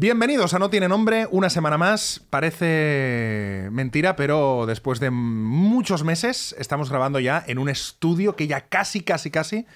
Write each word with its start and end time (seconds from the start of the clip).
Bienvenidos 0.00 0.54
a 0.54 0.58
No 0.58 0.70
Tiene 0.70 0.88
Nombre, 0.88 1.28
una 1.30 1.50
semana 1.50 1.76
más. 1.76 2.22
Parece 2.30 3.68
mentira, 3.70 4.16
pero 4.16 4.64
después 4.64 4.98
de 4.98 5.10
muchos 5.10 6.04
meses 6.04 6.54
estamos 6.58 6.88
grabando 6.88 7.20
ya 7.20 7.44
en 7.46 7.58
un 7.58 7.68
estudio 7.68 8.34
que 8.34 8.46
ya 8.46 8.62
casi, 8.62 9.02
casi, 9.02 9.30
casi 9.30 9.66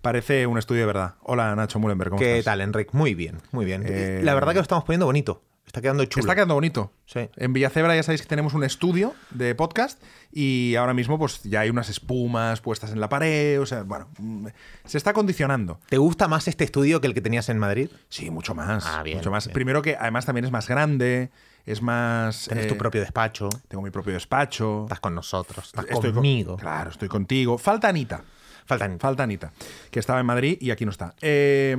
parece 0.00 0.46
un 0.46 0.56
estudio 0.56 0.80
de 0.80 0.86
verdad. 0.86 1.14
Hola 1.22 1.54
Nacho 1.54 1.78
Mullenberg, 1.80 2.08
¿cómo 2.12 2.18
¿Qué 2.18 2.38
estás? 2.38 2.52
tal, 2.52 2.62
Enric? 2.62 2.94
Muy 2.94 3.12
bien, 3.14 3.42
muy 3.52 3.66
bien. 3.66 3.82
Eh, 3.86 4.22
La 4.24 4.32
verdad 4.32 4.52
que 4.52 4.60
lo 4.60 4.62
estamos 4.62 4.84
poniendo 4.84 5.04
bonito. 5.04 5.42
Está 5.74 5.82
quedando 5.82 6.04
chulo. 6.04 6.20
Está 6.22 6.36
quedando 6.36 6.54
bonito. 6.54 6.92
Sí. 7.04 7.28
En 7.34 7.52
Villacebra 7.52 7.96
ya 7.96 8.04
sabéis 8.04 8.22
que 8.22 8.28
tenemos 8.28 8.54
un 8.54 8.62
estudio 8.62 9.12
de 9.30 9.56
podcast 9.56 10.00
y 10.30 10.76
ahora 10.76 10.94
mismo 10.94 11.18
pues 11.18 11.42
ya 11.42 11.60
hay 11.62 11.70
unas 11.70 11.88
espumas 11.88 12.60
puestas 12.60 12.92
en 12.92 13.00
la 13.00 13.08
pared, 13.08 13.60
o 13.60 13.66
sea, 13.66 13.82
bueno, 13.82 14.06
mm, 14.20 14.46
se 14.84 14.98
está 14.98 15.12
condicionando. 15.12 15.80
¿Te 15.88 15.98
gusta 15.98 16.28
más 16.28 16.46
este 16.46 16.62
estudio 16.62 17.00
que 17.00 17.08
el 17.08 17.14
que 17.14 17.20
tenías 17.20 17.48
en 17.48 17.58
Madrid? 17.58 17.90
Sí, 18.08 18.30
mucho 18.30 18.54
más. 18.54 18.86
Ah, 18.86 19.02
bien, 19.02 19.16
mucho 19.18 19.32
más. 19.32 19.46
bien. 19.46 19.52
Primero 19.54 19.82
que 19.82 19.96
además 19.96 20.26
también 20.26 20.44
es 20.44 20.52
más 20.52 20.68
grande, 20.68 21.30
es 21.66 21.82
más... 21.82 22.44
Tienes 22.46 22.66
eh, 22.66 22.68
tu 22.68 22.78
propio 22.78 23.00
despacho, 23.00 23.48
Tengo 23.66 23.82
mi 23.82 23.90
propio 23.90 24.12
despacho. 24.12 24.84
estás 24.84 25.00
con 25.00 25.12
nosotros, 25.16 25.66
estás 25.66 25.86
Estoy 25.86 26.10
con- 26.10 26.14
conmigo. 26.14 26.56
claro, 26.56 26.90
estoy 26.90 27.08
contigo. 27.08 27.58
Falta 27.58 27.88
Anita. 27.88 28.22
Faltan. 28.64 29.00
Falta 29.00 29.24
Anita, 29.24 29.52
que 29.90 29.98
estaba 29.98 30.20
en 30.20 30.26
Madrid 30.26 30.56
y 30.60 30.70
aquí 30.70 30.84
no 30.84 30.92
está. 30.92 31.16
Eh, 31.20 31.76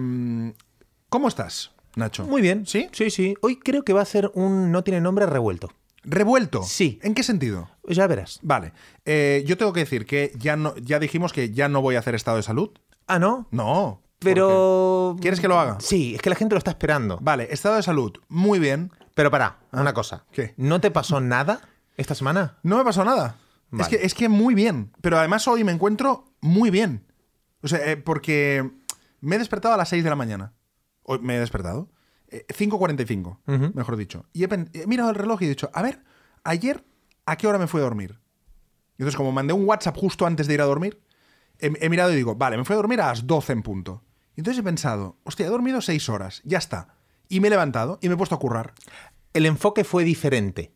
¿Cómo 1.08 1.30
estás, 1.30 1.72
Nacho? 1.96 2.26
Muy 2.26 2.42
bien. 2.42 2.66
¿Sí? 2.66 2.90
Sí, 2.92 3.10
sí. 3.10 3.36
Hoy 3.42 3.58
creo 3.58 3.84
que 3.84 3.94
va 3.94 4.02
a 4.02 4.06
ser 4.06 4.32
un 4.34 4.72
no 4.72 4.84
tiene 4.84 5.02
nombre 5.02 5.26
revuelto. 5.26 5.72
¿Revuelto? 6.04 6.64
Sí. 6.64 7.00
¿En 7.02 7.16
qué 7.16 7.24
sentido? 7.24 7.70
Ya 7.88 8.06
verás. 8.08 8.40
Vale. 8.44 8.74
Eh, 9.06 9.44
yo 9.48 9.58
tengo 9.58 9.74
que 9.74 9.80
decir 9.82 10.06
que 10.06 10.32
ya, 10.38 10.56
no, 10.56 10.76
ya 10.78 11.00
dijimos 11.00 11.34
que 11.34 11.52
ya 11.52 11.68
no 11.68 11.82
voy 11.82 11.96
a 11.96 12.00
hacer 12.00 12.16
estado 12.16 12.38
de 12.38 12.44
salud. 12.44 12.70
Ah, 13.08 13.20
¿no? 13.20 13.48
No. 13.52 14.02
Pero... 14.20 15.12
¿Por 15.14 15.16
qué? 15.18 15.22
¿Quieres 15.24 15.40
que 15.40 15.48
lo 15.48 15.60
haga? 15.60 15.78
Sí, 15.80 16.16
es 16.16 16.22
que 16.22 16.30
la 16.30 16.36
gente 16.36 16.56
lo 16.56 16.60
está 16.60 16.72
esperando. 16.72 17.18
Vale, 17.22 17.48
estado 17.52 17.76
de 17.76 17.84
salud, 17.84 18.14
muy 18.28 18.60
bien. 18.60 18.92
Pero 19.14 19.32
pará, 19.32 19.60
una 19.72 19.94
cosa. 19.94 20.24
Ah. 20.26 20.32
¿Qué? 20.32 20.54
¿No 20.58 20.80
te 20.82 20.92
pasó 20.92 21.22
nada 21.22 21.62
esta 21.98 22.16
semana? 22.16 22.58
No 22.64 22.78
me 22.78 22.84
pasó 22.84 23.04
nada. 23.04 23.38
Es, 23.80 23.88
que, 23.88 23.96
es 23.96 24.14
que 24.14 24.30
muy 24.30 24.54
bien. 24.54 24.92
Pero 25.02 25.18
además 25.18 25.48
hoy 25.48 25.64
me 25.64 25.72
encuentro 25.72 26.26
muy 26.42 26.70
bien. 26.70 27.06
O 27.62 27.68
sea, 27.68 27.92
eh, 27.92 27.98
porque 27.98 28.70
me 29.22 29.36
he 29.36 29.40
despertado 29.40 29.74
a 29.74 29.78
las 29.78 29.90
6 29.90 30.04
de 30.04 30.10
la 30.10 30.16
mañana. 30.16 30.54
Hoy 31.08 31.20
me 31.20 31.36
he 31.36 31.40
despertado. 31.40 31.90
Eh, 32.30 32.46
5.45, 32.50 33.38
Ujú. 33.48 33.72
mejor 33.76 33.96
dicho. 33.98 34.26
Y 34.34 34.44
he 34.44 34.88
mirado 34.88 35.10
el 35.12 35.16
reloj 35.16 35.42
y 35.42 35.46
he 35.46 35.50
dicho, 35.50 35.70
a 35.74 35.82
ver, 35.82 36.04
ayer, 36.44 36.84
¿a 37.26 37.38
qué 37.38 37.48
hora 37.48 37.60
me 37.60 37.68
fui 37.68 37.80
a 37.80 37.84
dormir? 37.84 38.20
Y 38.98 39.02
entonces, 39.04 39.16
como 39.16 39.32
mandé 39.32 39.54
un 39.54 39.66
WhatsApp 39.66 39.96
justo 39.98 40.26
antes 40.26 40.48
de 40.48 40.56
ir 40.56 40.62
a 40.62 40.66
dormir, 40.66 41.00
he, 41.60 41.72
he 41.80 41.90
mirado 41.90 42.12
y 42.12 42.16
digo, 42.16 42.36
vale, 42.36 42.58
me 42.58 42.66
fui 42.66 42.74
a 42.74 42.78
dormir 42.78 43.00
a 43.02 43.08
las 43.08 43.28
12 43.28 43.54
en 43.54 43.62
punto. 43.62 44.04
Y 44.36 44.42
entonces 44.42 44.60
he 44.60 44.64
pensado, 44.64 45.18
hostia, 45.24 45.46
he 45.46 45.50
dormido 45.50 45.82
6 45.82 46.10
horas, 46.10 46.42
ya 46.44 46.58
está. 46.58 46.96
Y 47.30 47.40
me 47.40 47.48
he 47.48 47.52
levantado 47.52 48.00
y 48.02 48.08
me 48.10 48.16
he 48.16 48.18
puesto 48.18 48.36
a 48.36 48.40
currar. 48.40 48.74
El 49.34 49.46
enfoque 49.46 49.84
fue 49.84 50.04
diferente. 50.04 50.74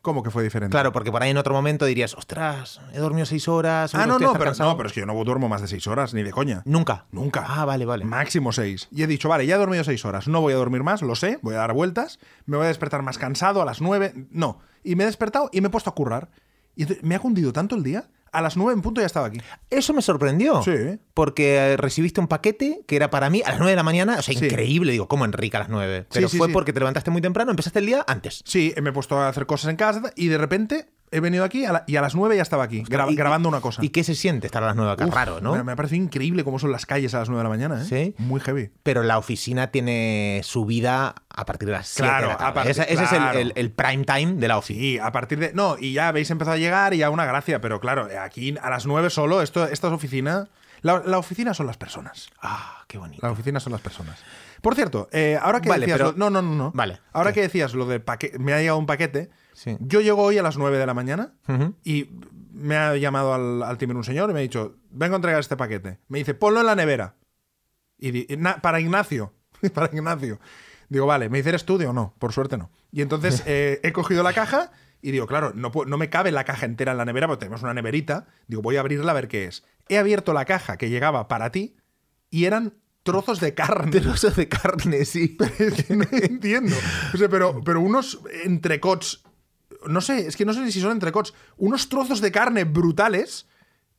¿Cómo 0.00 0.22
que 0.22 0.30
fue 0.30 0.42
diferente? 0.44 0.70
Claro, 0.72 0.92
porque 0.92 1.10
por 1.10 1.22
ahí 1.22 1.30
en 1.30 1.36
otro 1.38 1.52
momento 1.52 1.84
dirías, 1.84 2.14
ostras, 2.14 2.80
he 2.94 2.98
dormido 2.98 3.26
seis 3.26 3.48
horas. 3.48 3.94
Ah, 3.94 4.06
no, 4.06 4.18
no 4.18 4.32
pero, 4.32 4.44
cansado". 4.44 4.70
no, 4.70 4.76
pero 4.76 4.86
es 4.88 4.92
que 4.92 5.00
yo 5.00 5.06
no 5.06 5.24
duermo 5.24 5.48
más 5.48 5.60
de 5.60 5.66
6 5.66 5.86
horas, 5.88 6.14
ni 6.14 6.22
de 6.22 6.30
coña. 6.30 6.62
Nunca. 6.64 7.06
Nunca. 7.10 7.44
Ah, 7.46 7.64
vale, 7.64 7.84
vale. 7.84 8.04
Máximo 8.04 8.52
seis. 8.52 8.88
Y 8.92 9.02
he 9.02 9.06
dicho, 9.06 9.28
vale, 9.28 9.44
ya 9.46 9.56
he 9.56 9.58
dormido 9.58 9.82
seis 9.84 10.04
horas, 10.04 10.28
no 10.28 10.40
voy 10.40 10.52
a 10.52 10.56
dormir 10.56 10.82
más, 10.84 11.02
lo 11.02 11.14
sé, 11.16 11.38
voy 11.42 11.56
a 11.56 11.58
dar 11.58 11.72
vueltas, 11.72 12.20
me 12.46 12.56
voy 12.56 12.66
a 12.66 12.68
despertar 12.68 13.02
más 13.02 13.18
cansado 13.18 13.60
a 13.60 13.64
las 13.64 13.80
nueve. 13.80 14.14
No. 14.30 14.60
Y 14.84 14.94
me 14.94 15.02
he 15.02 15.06
despertado 15.06 15.50
y 15.52 15.60
me 15.60 15.66
he 15.66 15.70
puesto 15.70 15.90
a 15.90 15.94
currar. 15.94 16.30
Y 16.76 16.86
me 17.02 17.16
ha 17.16 17.18
cundido 17.18 17.52
tanto 17.52 17.74
el 17.74 17.82
día, 17.82 18.08
a 18.32 18.40
las 18.40 18.56
nueve 18.56 18.72
en 18.74 18.82
punto 18.82 19.00
ya 19.00 19.06
estaba 19.06 19.26
aquí. 19.26 19.40
Eso 19.70 19.92
me 19.94 20.02
sorprendió. 20.02 20.62
Sí. 20.62 20.98
Porque 21.14 21.76
recibiste 21.78 22.20
un 22.20 22.28
paquete 22.28 22.80
que 22.86 22.96
era 22.96 23.10
para 23.10 23.30
mí 23.30 23.42
a 23.44 23.50
las 23.50 23.58
9 23.58 23.70
de 23.72 23.76
la 23.76 23.82
mañana. 23.82 24.16
O 24.18 24.22
sea, 24.22 24.34
Sí. 24.36 24.44
increíble. 24.44 24.92
Digo, 24.92 25.08
¿cómo 25.08 25.24
Enrique 25.24 25.56
a 25.56 25.60
las 25.60 25.68
9? 25.68 26.00
Sí, 26.02 26.06
Pero 26.12 26.28
sí, 26.28 26.38
fue 26.38 26.48
porque 26.50 26.72
te 26.72 26.80
levantaste 26.80 27.10
muy 27.10 27.20
temprano, 27.20 27.50
empezaste 27.50 27.78
el 27.80 27.86
día 27.86 28.04
antes. 28.06 28.42
Sí, 28.44 28.74
me 28.82 28.90
he 28.90 28.92
puesto 28.92 29.18
a 29.18 29.28
hacer 29.28 29.46
cosas 29.46 29.70
en 29.70 29.76
casa 29.76 30.12
y 30.16 30.28
de 30.28 30.38
repente 30.38 30.86
he 31.10 31.20
venido 31.20 31.44
aquí 31.44 31.64
a 31.64 31.72
la- 31.72 31.84
y 31.86 31.96
a 31.96 32.00
las 32.02 32.14
nueve 32.14 32.36
ya 32.36 32.42
estaba 32.42 32.64
aquí, 32.64 32.82
gra- 32.84 33.10
Y- 33.10 33.16
grabando 33.16 33.48
una 33.48 33.60
cosa. 33.60 33.84
¿Y 33.84 33.90
qué 33.90 34.04
se 34.04 34.14
siente 34.14 34.46
estar 34.46 34.62
a 34.62 34.66
las 34.66 34.76
9 34.76 34.92
acá? 34.92 35.06
Uf, 35.06 35.14
Raro, 35.14 35.40
¿no? 35.40 35.54
Me, 35.54 35.62
me 35.64 35.72
ha 35.72 35.76
parecido 35.76 36.02
increíble 36.02 36.44
cómo 36.44 36.58
son 36.58 36.72
las 36.72 36.86
calles 36.86 37.14
a 37.14 37.18
las 37.20 37.28
nueve 37.28 37.40
de 37.40 37.44
la 37.44 37.48
mañana, 37.50 37.82
¿eh? 37.82 37.84
Sí. 37.84 38.14
Muy 38.18 38.40
heavy. 38.40 38.70
Pero 38.82 39.02
la 39.02 39.18
oficina 39.18 39.70
tiene 39.70 40.40
su 40.44 40.64
vida 40.64 41.14
a 41.28 41.44
partir 41.44 41.66
de 41.68 41.72
las 41.72 41.88
7 41.88 42.08
Claro, 42.08 42.26
de 42.28 42.32
la 42.34 42.38
tarde. 42.54 42.70
ese 42.70 42.82
ese 42.92 42.94
claro. 43.06 43.30
es 43.38 43.44
el, 43.44 43.46
el- 43.48 43.52
el 43.56 43.70
prime 43.70 44.04
time 44.04 44.34
de 44.34 44.48
la 44.48 44.58
oficina. 44.58 44.80
Sí, 44.80 44.98
a 44.98 45.12
partir 45.12 45.38
de. 45.38 45.52
No, 45.54 45.76
y 45.78 45.92
ya 45.92 46.08
habéis 46.08 46.30
empezado 46.30 46.54
a 46.56 46.58
llegar 46.58 46.94
y 46.94 46.98
ya 46.98 47.10
una 47.10 47.24
gracia, 47.26 47.60
pero 47.60 47.80
claro, 47.80 48.08
aquí 48.20 48.54
a 48.60 48.70
las 48.70 48.86
nueve 48.86 49.10
solo, 49.10 49.42
esto, 49.42 49.64
esta 49.66 49.86
es 49.88 49.92
oficina. 49.92 50.48
La, 50.80 51.02
la 51.04 51.18
oficina 51.18 51.54
son 51.54 51.66
las 51.66 51.76
personas. 51.76 52.28
Ah, 52.40 52.84
qué 52.86 52.98
bonito. 52.98 53.26
La 53.26 53.32
oficina 53.32 53.58
son 53.58 53.72
las 53.72 53.80
personas. 53.82 54.20
Por 54.62 54.76
cierto, 54.76 55.08
eh, 55.10 55.36
ahora 55.40 55.60
que 55.60 55.68
Vale, 55.68 55.86
decías. 55.86 55.98
pero- 55.98 56.12
lo- 56.12 56.18
no, 56.18 56.30
no, 56.30 56.42
no, 56.42 56.54
no. 56.54 56.70
Vale. 56.72 57.00
Ahora 57.12 57.30
¿Qué? 57.30 57.36
que 57.36 57.40
decías 57.42 57.74
lo 57.74 57.86
de 57.86 57.98
paquete. 57.98 58.38
Me 58.38 58.52
ha 58.52 58.58
llegado 58.60 58.78
un 58.78 58.86
paquete. 58.86 59.28
Sí. 59.58 59.76
Yo 59.80 60.00
llego 60.00 60.22
hoy 60.22 60.38
a 60.38 60.42
las 60.44 60.56
9 60.56 60.78
de 60.78 60.86
la 60.86 60.94
mañana 60.94 61.32
y 61.82 62.10
me 62.52 62.76
ha 62.76 62.96
llamado 62.96 63.34
al, 63.34 63.62
al 63.64 63.76
timbre 63.76 63.98
un 63.98 64.04
señor 64.04 64.30
y 64.30 64.32
me 64.32 64.38
ha 64.38 64.42
dicho: 64.42 64.76
Vengo 64.90 65.14
a 65.14 65.16
entregar 65.16 65.40
este 65.40 65.56
paquete. 65.56 65.98
Me 66.06 66.18
dice: 66.18 66.34
Ponlo 66.34 66.60
en 66.60 66.66
la 66.66 66.76
nevera. 66.76 67.16
Y 67.98 68.12
di- 68.12 68.26
"Na- 68.38 68.62
para 68.62 68.78
Ignacio. 68.78 69.32
para 69.74 69.92
Ignacio. 69.92 70.38
Digo, 70.88 71.06
vale, 71.06 71.28
¿me 71.28 71.38
dice 71.38 71.48
eres 71.48 71.64
tú? 71.64 71.76
Digo, 71.76 71.92
no, 71.92 72.14
por 72.20 72.32
suerte 72.32 72.56
no. 72.56 72.70
Y 72.92 73.02
entonces 73.02 73.42
eh, 73.46 73.80
he 73.82 73.92
cogido 73.92 74.22
la 74.22 74.32
caja 74.32 74.70
y 75.02 75.10
digo, 75.10 75.26
claro, 75.26 75.52
no, 75.54 75.72
no 75.86 75.98
me 75.98 76.08
cabe 76.08 76.30
la 76.30 76.44
caja 76.44 76.64
entera 76.64 76.92
en 76.92 76.98
la 76.98 77.04
nevera 77.04 77.26
porque 77.26 77.40
tenemos 77.40 77.62
una 77.64 77.74
neverita. 77.74 78.26
Digo, 78.46 78.62
voy 78.62 78.76
a 78.76 78.80
abrirla 78.80 79.10
a 79.10 79.14
ver 79.14 79.26
qué 79.26 79.46
es. 79.46 79.64
He 79.88 79.98
abierto 79.98 80.32
la 80.32 80.44
caja 80.44 80.76
que 80.76 80.88
llegaba 80.88 81.26
para 81.26 81.50
ti 81.50 81.76
y 82.30 82.44
eran 82.44 82.74
trozos 83.02 83.40
de 83.40 83.54
carne. 83.54 84.00
Trozos 84.00 84.36
de 84.36 84.48
carne, 84.48 85.04
sí. 85.04 85.36
Es 85.58 85.84
que 85.84 85.96
no 85.96 86.04
entiendo. 86.12 86.76
O 87.12 87.16
sea, 87.16 87.28
pero, 87.28 87.60
pero 87.64 87.80
unos 87.80 88.20
entrecots. 88.44 89.24
No 89.86 90.00
sé, 90.00 90.26
es 90.26 90.36
que 90.36 90.44
no 90.44 90.52
sé 90.52 90.70
si 90.72 90.80
son 90.80 90.92
entrecots. 90.92 91.34
Unos 91.56 91.88
trozos 91.88 92.20
de 92.20 92.32
carne 92.32 92.64
brutales. 92.64 93.46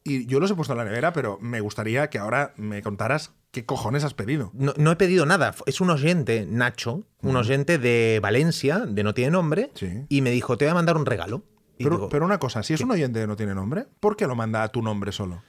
Y 0.04 0.26
yo 0.28 0.40
los 0.40 0.50
he 0.50 0.56
puesto 0.56 0.74
en 0.74 0.78
la 0.80 0.86
nevera, 0.86 1.12
pero 1.14 1.38
me 1.42 1.60
gustaría 1.60 2.10
que 2.10 2.18
ahora 2.20 2.54
me 2.56 2.82
contaras 2.82 3.34
qué 3.52 3.66
cojones 3.66 4.04
has 4.06 4.14
pedido. 4.14 4.50
No, 4.54 4.74
no 4.78 4.92
he 4.92 4.96
pedido 4.96 5.26
nada. 5.26 5.54
Es 5.66 5.82
un 5.82 5.90
oyente, 5.90 6.48
Nacho, 6.50 7.04
un 7.22 7.36
oyente 7.36 7.78
de 7.78 8.20
Valencia, 8.22 8.80
de 8.80 9.04
No 9.04 9.14
Tiene 9.14 9.32
Nombre, 9.32 9.72
Sí. 9.76 10.06
y 10.08 10.22
me 10.22 10.32
dijo, 10.32 10.58
te 10.58 10.66
voy 10.66 10.72
a 10.72 10.76
mandar 10.76 10.96
un 10.96 11.06
regalo. 11.06 11.44
Y 11.78 11.84
Pero, 11.84 11.96
digo, 11.98 12.10
pero 12.10 12.26
una 12.26 12.40
cosa, 12.40 12.64
si 12.64 12.74
es 12.74 12.82
un 12.82 12.92
oyente 12.92 13.20
que 13.22 13.28
no 13.28 13.36
tiene 13.36 13.54
nombre, 13.56 13.88
¿por 14.00 14.16
qué 14.16 14.26
lo 14.28 14.36
manda 14.36 14.64
a 14.64 14.70
tu 14.70 14.82
nombre 14.82 15.12
solo? 15.12 15.44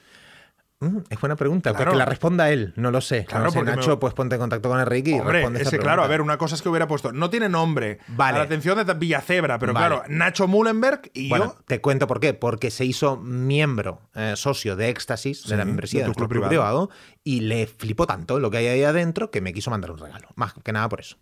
"Mm, 0.80 0.98
es 1.10 1.20
buena 1.20 1.36
pregunta, 1.36 1.70
Claro. 1.70 1.84
porque 1.84 1.98
la 1.98 2.04
responda 2.06 2.50
él, 2.50 2.72
no 2.76 2.90
lo 2.90 3.00
sé. 3.00 3.24
Claro, 3.26 3.44
No 3.44 3.50
sé, 3.50 3.58
porque 3.58 3.70
Nacho, 3.76 3.90
me- 3.90 3.96
pues 3.98 4.14
ponte 4.14 4.34
en 4.36 4.40
contacto 4.40 4.68
con 4.68 4.80
Enrique 4.80 5.10
y 5.10 5.14
Hombre, 5.20 5.32
responde 5.38 5.60
es 5.60 5.66
esta 5.66 5.76
que 5.76 5.82
claro, 5.82 6.02
a 6.02 6.06
ver, 6.06 6.22
una 6.22 6.38
cosa 6.38 6.54
es 6.54 6.62
que 6.62 6.68
hubiera 6.70 6.88
puesto, 6.88 7.12
no 7.12 7.28
tiene 7.30 7.48
nombre, 7.50 7.98
Vale. 8.08 8.36
a 8.36 8.38
la 8.38 8.44
atención 8.46 8.84
de 8.86 8.94
Villacebra, 8.94 9.58
pero 9.58 9.72
Vale. 9.74 9.86
claro, 9.96 10.02
Nacho 10.08 10.48
Mullenberg 10.48 11.10
y 11.12 11.28
Bueno, 11.28 11.54
yo... 11.56 11.64
te 11.66 11.80
cuento 11.80 12.06
por 12.06 12.18
qué. 12.18 12.32
Porque 12.34 12.70
se 12.70 12.84
hizo 12.86 13.16
miembro, 13.18 14.00
eh, 14.14 14.32
socio 14.36 14.74
de 14.76 14.88
Éxtasis, 14.88 15.42
Sí, 15.42 15.50
de 15.50 15.56
la 15.58 15.64
membresía 15.64 16.00
de 16.00 16.06
tu 16.06 16.12
club 16.14 16.28
club 16.30 16.48
privado. 16.48 16.88
privado, 16.88 16.90
y 17.24 17.40
le 17.40 17.66
flipó 17.66 18.06
tanto 18.06 18.38
lo 18.40 18.50
que 18.50 18.56
hay 18.58 18.66
ahí 18.68 18.82
adentro 18.84 19.30
que 19.30 19.40
me 19.40 19.52
quiso 19.52 19.70
mandar 19.70 19.90
un 19.90 19.98
regalo. 19.98 20.28
Más 20.36 20.54
que 20.54 20.72
nada 20.72 20.88
por 20.88 21.00
eso. 21.00 21.16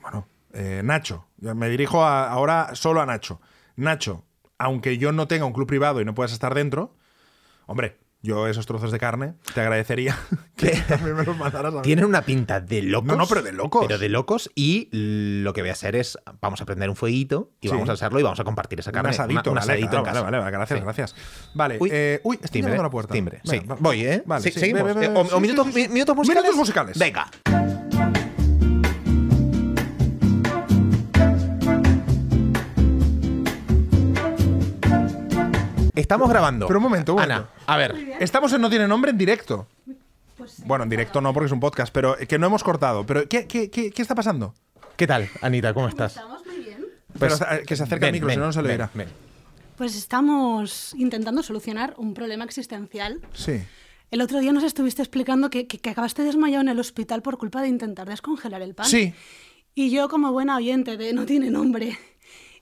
Bueno, 0.00 0.26
eh, 0.54 0.80
Nacho, 0.82 1.26
me 1.38 1.68
dirijo 1.68 2.02
a- 2.04 2.30
ahora 2.30 2.70
solo 2.74 3.00
a 3.02 3.06
Nacho. 3.06 3.40
Nacho, 3.76 4.24
aunque 4.58 4.96
yo 4.98 5.12
no 5.12 5.28
tenga 5.28 5.44
un 5.44 5.52
club 5.52 5.66
privado 5.66 6.00
y 6.00 6.04
no 6.04 6.14
puedas 6.14 6.32
estar 6.32 6.54
dentro, 6.54 6.94
hombre, 7.66 7.98
yo 8.22 8.46
esos 8.46 8.66
trozos 8.66 8.92
de 8.92 8.98
carne 8.98 9.34
te 9.54 9.60
agradecería 9.60 10.16
que 10.56 10.70
también 10.88 11.16
me 11.16 11.24
los 11.24 11.36
mandaras 11.36 11.74
a. 11.74 11.82
Tienen 11.82 12.04
una 12.04 12.22
pinta 12.22 12.60
de 12.60 12.82
locos. 12.82 13.08
No, 13.08 13.16
no, 13.16 13.26
pero 13.26 13.42
de 13.42 13.52
locos. 13.52 13.84
Pero 13.86 13.98
de 13.98 14.08
locos. 14.08 14.50
Y 14.54 14.88
lo 14.92 15.52
que 15.52 15.60
voy 15.62 15.70
a 15.70 15.72
hacer 15.74 15.96
es, 15.96 16.18
vamos 16.40 16.60
a 16.60 16.64
prender 16.64 16.88
un 16.88 16.96
fueguito 16.96 17.50
y 17.60 17.68
Sí. 17.68 17.74
vamos 17.74 17.88
a 17.88 17.92
hacerlo 17.92 18.20
y 18.20 18.22
vamos 18.22 18.40
a 18.40 18.44
compartir 18.44 18.80
esa 18.80 18.90
Un 18.90 18.94
carne. 18.94 19.10
asadito, 19.10 19.50
un 19.50 19.56
vale, 19.56 19.64
asadito 19.72 19.88
claro, 19.90 19.98
en 20.00 20.04
casa. 20.06 20.20
vale, 20.22 20.38
vale, 20.38 20.50
gracias, 20.50 20.78
Sí. 20.78 20.84
gracias. 20.84 21.14
Vale, 21.54 21.76
Uy, 21.80 21.88
eh, 21.92 22.20
uy, 22.24 22.36
estoy 22.36 22.50
timbre, 22.50 22.70
llamando 22.72 22.82
a 22.82 22.86
la 22.86 22.90
puerta. 22.90 23.12
Timbre, 23.12 23.40
sí. 23.44 23.58
Venga, 23.58 23.76
Voy, 23.80 24.04
¿eh? 24.04 24.22
Vale, 24.26 24.50
seguimos. 24.50 24.82
ve, 24.84 24.92
ve, 24.94 25.08
ve, 25.08 25.14
o, 25.32 25.40
minutos, 25.40 25.66
minutos 25.74 26.16
musicales. 26.16 26.42
Minutos 26.42 26.56
musicales. 26.56 26.98
Venga. 26.98 27.81
Estamos 35.94 36.28
grabando. 36.30 36.66
Pero 36.66 36.78
un 36.78 36.82
momento, 36.84 37.14
un 37.14 37.20
Ana, 37.20 37.34
momento. 37.34 37.54
a 37.66 37.76
ver. 37.76 38.16
Estamos 38.20 38.52
en 38.52 38.60
No 38.62 38.70
Tiene 38.70 38.88
Nombre 38.88 39.10
en 39.10 39.18
directo. 39.18 39.66
Pues, 40.36 40.62
Bueno, 40.66 40.84
en 40.84 40.90
directo 40.90 41.20
no 41.20 41.32
porque 41.34 41.46
es 41.46 41.52
un 41.52 41.60
podcast, 41.60 41.92
pero 41.92 42.16
que 42.16 42.38
no 42.38 42.46
hemos 42.46 42.64
cortado. 42.64 43.04
Pero 43.04 43.28
¿qué, 43.28 43.46
qué, 43.46 43.70
qué, 43.70 43.90
qué 43.90 44.02
está 44.02 44.14
pasando? 44.14 44.54
¿Qué 44.96 45.06
tal, 45.06 45.28
Anita? 45.42 45.74
¿Cómo 45.74 45.88
estás? 45.88 46.16
Estamos 46.16 46.44
muy 46.46 46.56
bien. 46.64 46.84
Pero 47.18 47.34
eh, 47.34 47.62
que 47.66 47.76
se 47.76 47.82
acerque 47.82 48.06
al 48.06 48.10
Pues 48.10 48.12
ven, 48.12 48.12
micro, 48.12 48.28
si 48.28 48.32
ven, 48.34 48.40
no, 48.40 48.46
no 48.46 48.52
se 48.52 48.62
le 48.62 48.68
ven, 48.68 48.80
oirá. 48.80 48.90
ven. 48.94 49.08
Pues 49.76 49.96
estamos 49.96 50.94
intentando 50.96 51.42
solucionar 51.42 51.94
un 51.96 52.14
problema 52.14 52.44
existencial. 52.44 53.20
Sí. 53.34 53.60
El 54.10 54.20
otro 54.20 54.40
día 54.40 54.52
nos 54.52 54.64
estuviste 54.64 55.02
explicando 55.02 55.48
que, 55.50 55.66
que- 55.66 55.78
que 55.78 55.90
acabaste 55.90 56.22
desmayado 56.22 56.60
en 56.62 56.68
el 56.68 56.78
hospital 56.78 57.22
por 57.22 57.38
culpa 57.38 57.62
de 57.62 57.68
intentar 57.68 58.08
descongelar 58.08 58.62
el 58.62 58.74
pan. 58.74 58.86
Sí. 58.86 59.14
Y 59.74 59.90
yo, 59.90 60.08
como 60.08 60.32
buena 60.32 60.56
oyente 60.56 60.96
de 60.98 61.12
No 61.14 61.24
tiene 61.24 61.50
nombre, 61.50 61.98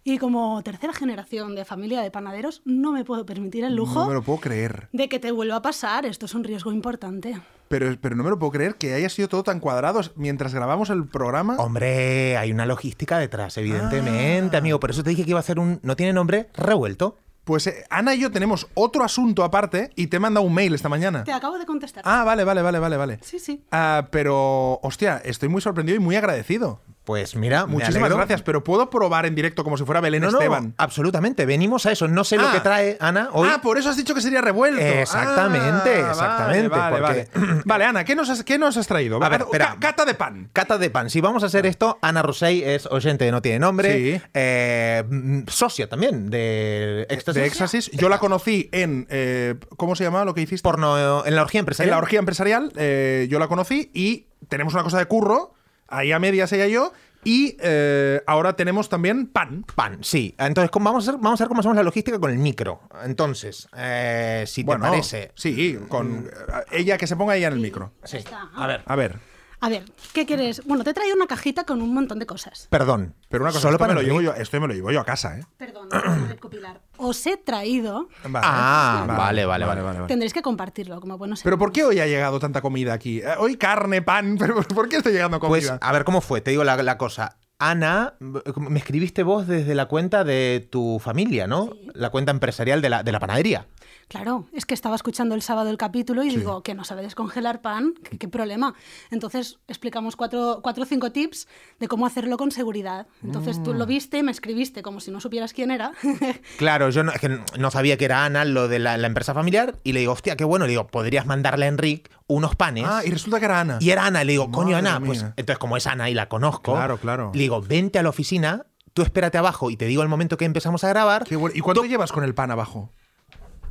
Y 0.02 0.18
como 0.18 0.62
tercera 0.62 0.92
generación 0.94 1.54
de 1.54 1.64
familia 1.64 2.00
de 2.00 2.10
panaderos, 2.10 2.62
no 2.64 2.92
me 2.92 3.04
puedo 3.04 3.26
permitir 3.26 3.64
el 3.64 3.74
lujo 3.76 4.00
No 4.00 4.08
me 4.08 4.14
lo 4.14 4.22
puedo 4.22 4.40
creer. 4.40 4.88
de 4.92 5.08
que 5.08 5.18
te 5.18 5.30
vuelva 5.30 5.56
a 5.56 5.62
pasar. 5.62 6.06
Esto 6.06 6.26
es 6.26 6.34
un 6.34 6.42
riesgo 6.44 6.72
importante. 6.72 7.38
Pero, 7.68 7.94
pero 8.00 8.16
no 8.16 8.24
me 8.24 8.30
lo 8.30 8.38
puedo 8.38 8.50
creer 8.52 8.74
que 8.76 8.94
haya 8.94 9.08
sido 9.08 9.28
todo 9.28 9.42
tan 9.44 9.60
cuadrado 9.60 10.00
mientras 10.16 10.54
grabamos 10.54 10.90
el 10.90 11.06
programa. 11.06 11.56
Hombre, 11.58 12.36
hay 12.36 12.50
una 12.50 12.66
logística 12.66 13.18
detrás, 13.18 13.56
evidentemente, 13.58 14.56
Ah. 14.56 14.58
amigo. 14.60 14.80
Por 14.80 14.90
eso 14.90 15.02
te 15.04 15.10
dije 15.10 15.24
que 15.24 15.30
iba 15.30 15.40
a 15.40 15.44
ser 15.44 15.58
un. 15.58 15.78
No 15.82 15.94
tiene 15.96 16.12
nombre, 16.12 16.48
revuelto. 16.54 17.18
Pues 17.44 17.66
eh, 17.66 17.84
Ana 17.90 18.14
y 18.14 18.20
yo 18.20 18.30
tenemos 18.30 18.68
otro 18.74 19.02
asunto 19.02 19.44
aparte 19.44 19.90
y 19.96 20.06
te 20.08 20.16
he 20.16 20.20
mandado 20.20 20.46
un 20.46 20.54
mail 20.54 20.74
esta 20.74 20.88
mañana. 20.88 21.24
Te 21.24 21.32
acabo 21.32 21.58
de 21.58 21.66
contestar. 21.66 22.02
Ah, 22.06 22.22
vale, 22.24 22.44
vale, 22.44 22.62
vale, 22.62 22.78
vale, 22.78 22.96
vale. 22.96 23.18
Sí, 23.22 23.38
sí. 23.38 23.64
Ah, 23.72 24.08
pero, 24.10 24.78
hostia, 24.82 25.20
estoy 25.24 25.48
muy 25.48 25.60
sorprendido 25.60 25.96
y 25.96 26.00
muy 26.00 26.16
agradecido. 26.16 26.80
Pues 27.04 27.34
mira, 27.34 27.66
Muchísimas 27.66 28.10
gracias, 28.12 28.42
pero 28.42 28.62
¿puedo 28.62 28.88
probar 28.90 29.24
en 29.26 29.34
directo 29.34 29.64
como 29.64 29.76
si 29.78 29.84
fuera 29.84 30.00
Belén 30.00 30.20
No, 30.22 30.30
no, 30.30 30.38
Esteban? 30.38 30.74
absolutamente. 30.76 31.46
Venimos 31.46 31.86
a 31.86 31.92
eso. 31.92 32.06
No 32.06 32.24
sé 32.24 32.36
lo 32.36 32.46
Ah. 32.48 32.52
que 32.52 32.60
trae 32.60 32.98
Ana 33.00 33.30
hoy. 33.32 33.48
Ah, 33.50 33.60
por 33.62 33.78
eso 33.78 33.88
has 33.88 33.96
dicho 33.96 34.14
que 34.14 34.20
sería 34.20 34.40
revuelto. 34.42 34.80
Exactamente, 34.80 36.02
Ah, 36.04 36.10
exactamente, 36.10 36.68
Vale, 36.68 37.00
vale, 37.00 37.28
porque- 37.32 37.40
vale. 37.40 37.62
Vale, 37.64 37.84
Ana, 37.84 38.04
¿qué 38.04 38.14
nos 38.14 38.28
has, 38.28 38.44
qué 38.44 38.58
nos 38.58 38.76
has 38.76 38.86
traído? 38.86 39.16
A 39.22 39.28
ver, 39.28 39.38
Ca- 39.40 39.44
espera. 39.44 39.76
Cata 39.80 40.04
de 40.04 40.14
pan. 40.14 40.50
Cata 40.52 40.78
de 40.78 40.90
pan. 40.90 41.10
Si 41.10 41.20
vamos 41.20 41.42
a 41.42 41.46
hacer 41.46 41.66
esto, 41.66 41.98
Ana 42.02 42.22
Rosell 42.22 42.62
es 42.62 42.86
oyente 42.86 43.24
de 43.24 43.32
No 43.32 43.42
Tiene 43.42 43.58
Nombre. 43.60 43.92
Sí. 43.92 44.22
eh, 44.34 45.02
mm, 45.08 45.40
socia 45.48 45.88
también 45.88 46.30
de 46.30 47.06
Éxtasis. 47.08 47.40
De 47.42 47.46
Éxtasis. 47.48 47.90
Yo 47.92 48.08
la 48.08 48.18
conocí 48.18 48.68
en. 48.72 49.06
eh, 49.10 49.56
¿Cómo 49.76 49.96
se 49.96 50.04
llama 50.04 50.24
lo 50.24 50.34
que 50.34 50.42
hiciste? 50.42 50.62
Porno 50.62 51.24
en 51.26 51.34
la 51.34 51.42
orgía 51.42 51.58
en 51.58 51.62
empresarial. 51.62 51.90
la 51.92 51.98
orgía 51.98 52.18
empresarial. 52.18 52.72
eh, 52.76 53.26
yo 53.30 53.38
la 53.38 53.48
conocí 53.48 53.90
y 53.94 54.26
tenemos 54.48 54.74
una 54.74 54.82
cosa 54.82 54.98
de 54.98 55.06
curro. 55.06 55.54
Ahí 55.90 56.12
a 56.12 56.18
medias 56.18 56.52
ella 56.52 56.66
y 56.66 56.72
yo. 56.72 56.92
Y 57.22 57.56
eh, 57.60 58.22
ahora 58.26 58.56
tenemos 58.56 58.88
también 58.88 59.26
pan. 59.26 59.64
Pan, 59.74 59.98
sí. 60.02 60.34
Entonces, 60.38 60.70
¿cómo 60.70 60.86
vamos 60.86 61.06
a, 61.06 61.10
hacer, 61.10 61.20
vamos 61.20 61.40
a 61.40 61.44
ver 61.44 61.48
cómo 61.48 61.60
hacemos 61.60 61.76
la 61.76 61.82
logística 61.82 62.18
con 62.18 62.30
el 62.30 62.38
micro. 62.38 62.80
Entonces, 63.04 63.68
eh, 63.76 64.44
si 64.46 64.62
te 64.62 64.66
Bueno, 64.66 64.86
parece. 64.86 65.32
Sí, 65.34 65.78
con 65.88 66.26
eh, 66.26 66.52
ella 66.72 66.96
que 66.96 67.06
se 67.06 67.16
ponga 67.16 67.36
ella 67.36 67.48
en 67.48 67.54
el 67.54 67.60
micro. 67.60 67.92
Sí. 68.04 68.18
está. 68.18 68.50
A 68.54 68.66
ver. 68.66 68.82
A 68.86 68.96
ver. 68.96 69.29
A 69.62 69.68
ver, 69.68 69.84
¿qué 70.14 70.24
quieres? 70.24 70.62
Bueno, 70.64 70.84
te 70.84 70.90
he 70.90 70.94
traído 70.94 71.14
una 71.16 71.26
cajita 71.26 71.64
con 71.64 71.82
un 71.82 71.92
montón 71.92 72.18
de 72.18 72.24
cosas. 72.26 72.66
Perdón. 72.70 73.14
Pero 73.28 73.44
una 73.44 73.50
cosa, 73.52 73.60
Solo 73.62 73.74
esto 73.74 73.84
me 73.84 73.88
para 73.88 74.00
lo 74.00 74.06
llevo 74.06 74.20
yo, 74.22 74.32
esto 74.34 74.58
me 74.60 74.66
lo 74.66 74.72
llevo 74.74 74.90
yo 74.90 75.00
a 75.00 75.04
casa, 75.04 75.38
¿eh? 75.38 75.44
Perdón, 75.58 75.88
no 75.92 76.26
recopilar. 76.28 76.80
Os 76.96 77.26
he 77.26 77.36
traído. 77.36 78.08
Vale. 78.24 78.46
Ah, 78.48 79.04
vale, 79.06 79.44
vale, 79.44 79.66
vale. 79.66 80.06
Tendréis 80.06 80.32
que 80.32 80.40
compartirlo, 80.40 80.98
como 81.00 81.18
buenos 81.18 81.42
Pero 81.42 81.58
¿por 81.58 81.72
qué 81.72 81.84
hoy 81.84 82.00
ha 82.00 82.06
llegado 82.06 82.38
tanta 82.40 82.62
comida 82.62 82.94
aquí? 82.94 83.18
Eh, 83.20 83.34
Hoy 83.38 83.56
carne, 83.56 84.00
pan, 84.00 84.36
pero 84.38 84.62
¿por 84.62 84.88
qué 84.88 84.96
está 84.96 85.10
llegando 85.10 85.38
Pues, 85.40 85.66
comida? 85.66 85.78
a 85.82 85.92
ver 85.92 86.04
cómo 86.04 86.22
fue. 86.22 86.40
Te 86.40 86.52
digo 86.52 86.64
la, 86.64 86.82
la 86.82 86.96
cosa. 86.96 87.36
Ana, 87.58 88.14
me 88.20 88.78
escribiste 88.78 89.22
vos 89.22 89.46
desde 89.46 89.74
la 89.74 89.84
cuenta 89.84 90.24
de 90.24 90.66
tu 90.70 90.98
familia, 90.98 91.46
¿no? 91.46 91.68
La 91.92 92.08
cuenta 92.08 92.30
empresarial 92.32 92.80
de 92.80 92.88
la, 92.88 93.02
de 93.02 93.12
la 93.12 93.20
panadería. 93.20 93.66
Claro, 94.10 94.48
es 94.52 94.66
que 94.66 94.74
estaba 94.74 94.96
escuchando 94.96 95.36
el 95.36 95.40
sábado 95.42 95.70
el 95.70 95.76
capítulo 95.76 96.24
y 96.24 96.30
digo 96.34 96.64
que 96.64 96.74
no 96.74 96.82
sabe 96.82 97.02
descongelar 97.02 97.62
pan, 97.62 97.94
¿qué, 98.02 98.18
qué 98.18 98.26
problema? 98.26 98.74
Entonces 99.12 99.60
explicamos 99.68 100.16
cuatro, 100.16 100.58
cuatro 100.64 100.82
o 100.82 100.86
cinco 100.86 101.12
tips 101.12 101.46
de 101.78 101.86
cómo 101.86 102.06
hacerlo 102.06 102.36
con 102.36 102.50
seguridad. 102.50 103.06
Entonces 103.22 103.62
tú 103.62 103.72
lo 103.72 103.86
viste, 103.86 104.24
me 104.24 104.32
escribiste 104.32 104.82
como 104.82 104.98
si 104.98 105.12
no 105.12 105.20
supieras 105.20 105.52
quién 105.52 105.70
era. 105.70 105.92
Claro, 106.58 106.90
yo 106.90 107.04
no, 107.04 107.12
es 107.12 107.20
que 107.20 107.38
no 107.58 107.70
sabía 107.70 107.96
que 107.96 108.04
era 108.04 108.24
Ana 108.24 108.44
lo 108.44 108.66
de 108.66 108.80
la, 108.80 108.96
la 108.98 109.06
empresa 109.06 109.32
familiar 109.32 109.76
y 109.84 109.92
le 109.92 110.00
digo, 110.00 110.12
hostia, 110.12 110.36
qué 110.36 110.44
bueno. 110.44 110.64
Le 110.66 110.70
digo, 110.70 110.88
podrías 110.88 111.24
mandarle 111.24 111.66
a 111.66 111.68
Enric 111.68 112.10
unos 112.26 112.56
panes. 112.56 112.84
Ah, 112.86 113.02
y 113.04 113.10
resulta 113.10 113.38
que 113.38 113.44
era 113.44 113.60
Ana. 113.60 113.78
Y 113.80 113.90
era 113.90 114.06
Ana, 114.06 114.24
le 114.24 114.32
digo, 114.32 114.50
coño, 114.50 114.72
Madre 114.72 114.88
Ana, 114.88 115.00
pues 115.06 115.22
entonces 115.36 115.58
como 115.58 115.76
es 115.76 115.86
Ana 115.86 116.10
y 116.10 116.14
la 116.14 116.28
conozco, 116.28 116.72
Claro, 116.72 116.98
claro. 116.98 117.30
le 117.32 117.40
digo, 117.40 117.60
vente 117.62 117.98
a 117.98 118.02
la 118.02 118.08
oficina, 118.08 118.66
tú 118.92 119.02
espérate 119.02 119.38
abajo 119.38 119.70
y 119.70 119.76
te 119.76 119.86
digo 119.86 120.02
el 120.02 120.08
momento 120.08 120.36
que 120.36 120.44
empezamos 120.44 120.82
a 120.84 120.88
grabar. 120.88 121.24
Qué 121.24 121.36
bueno. 121.36 121.54
¿Y 121.56 121.60
cuánto 121.60 121.84
llevas 121.84 122.10
con 122.12 122.24
el 122.24 122.34
pan 122.34 122.50
abajo? 122.50 122.92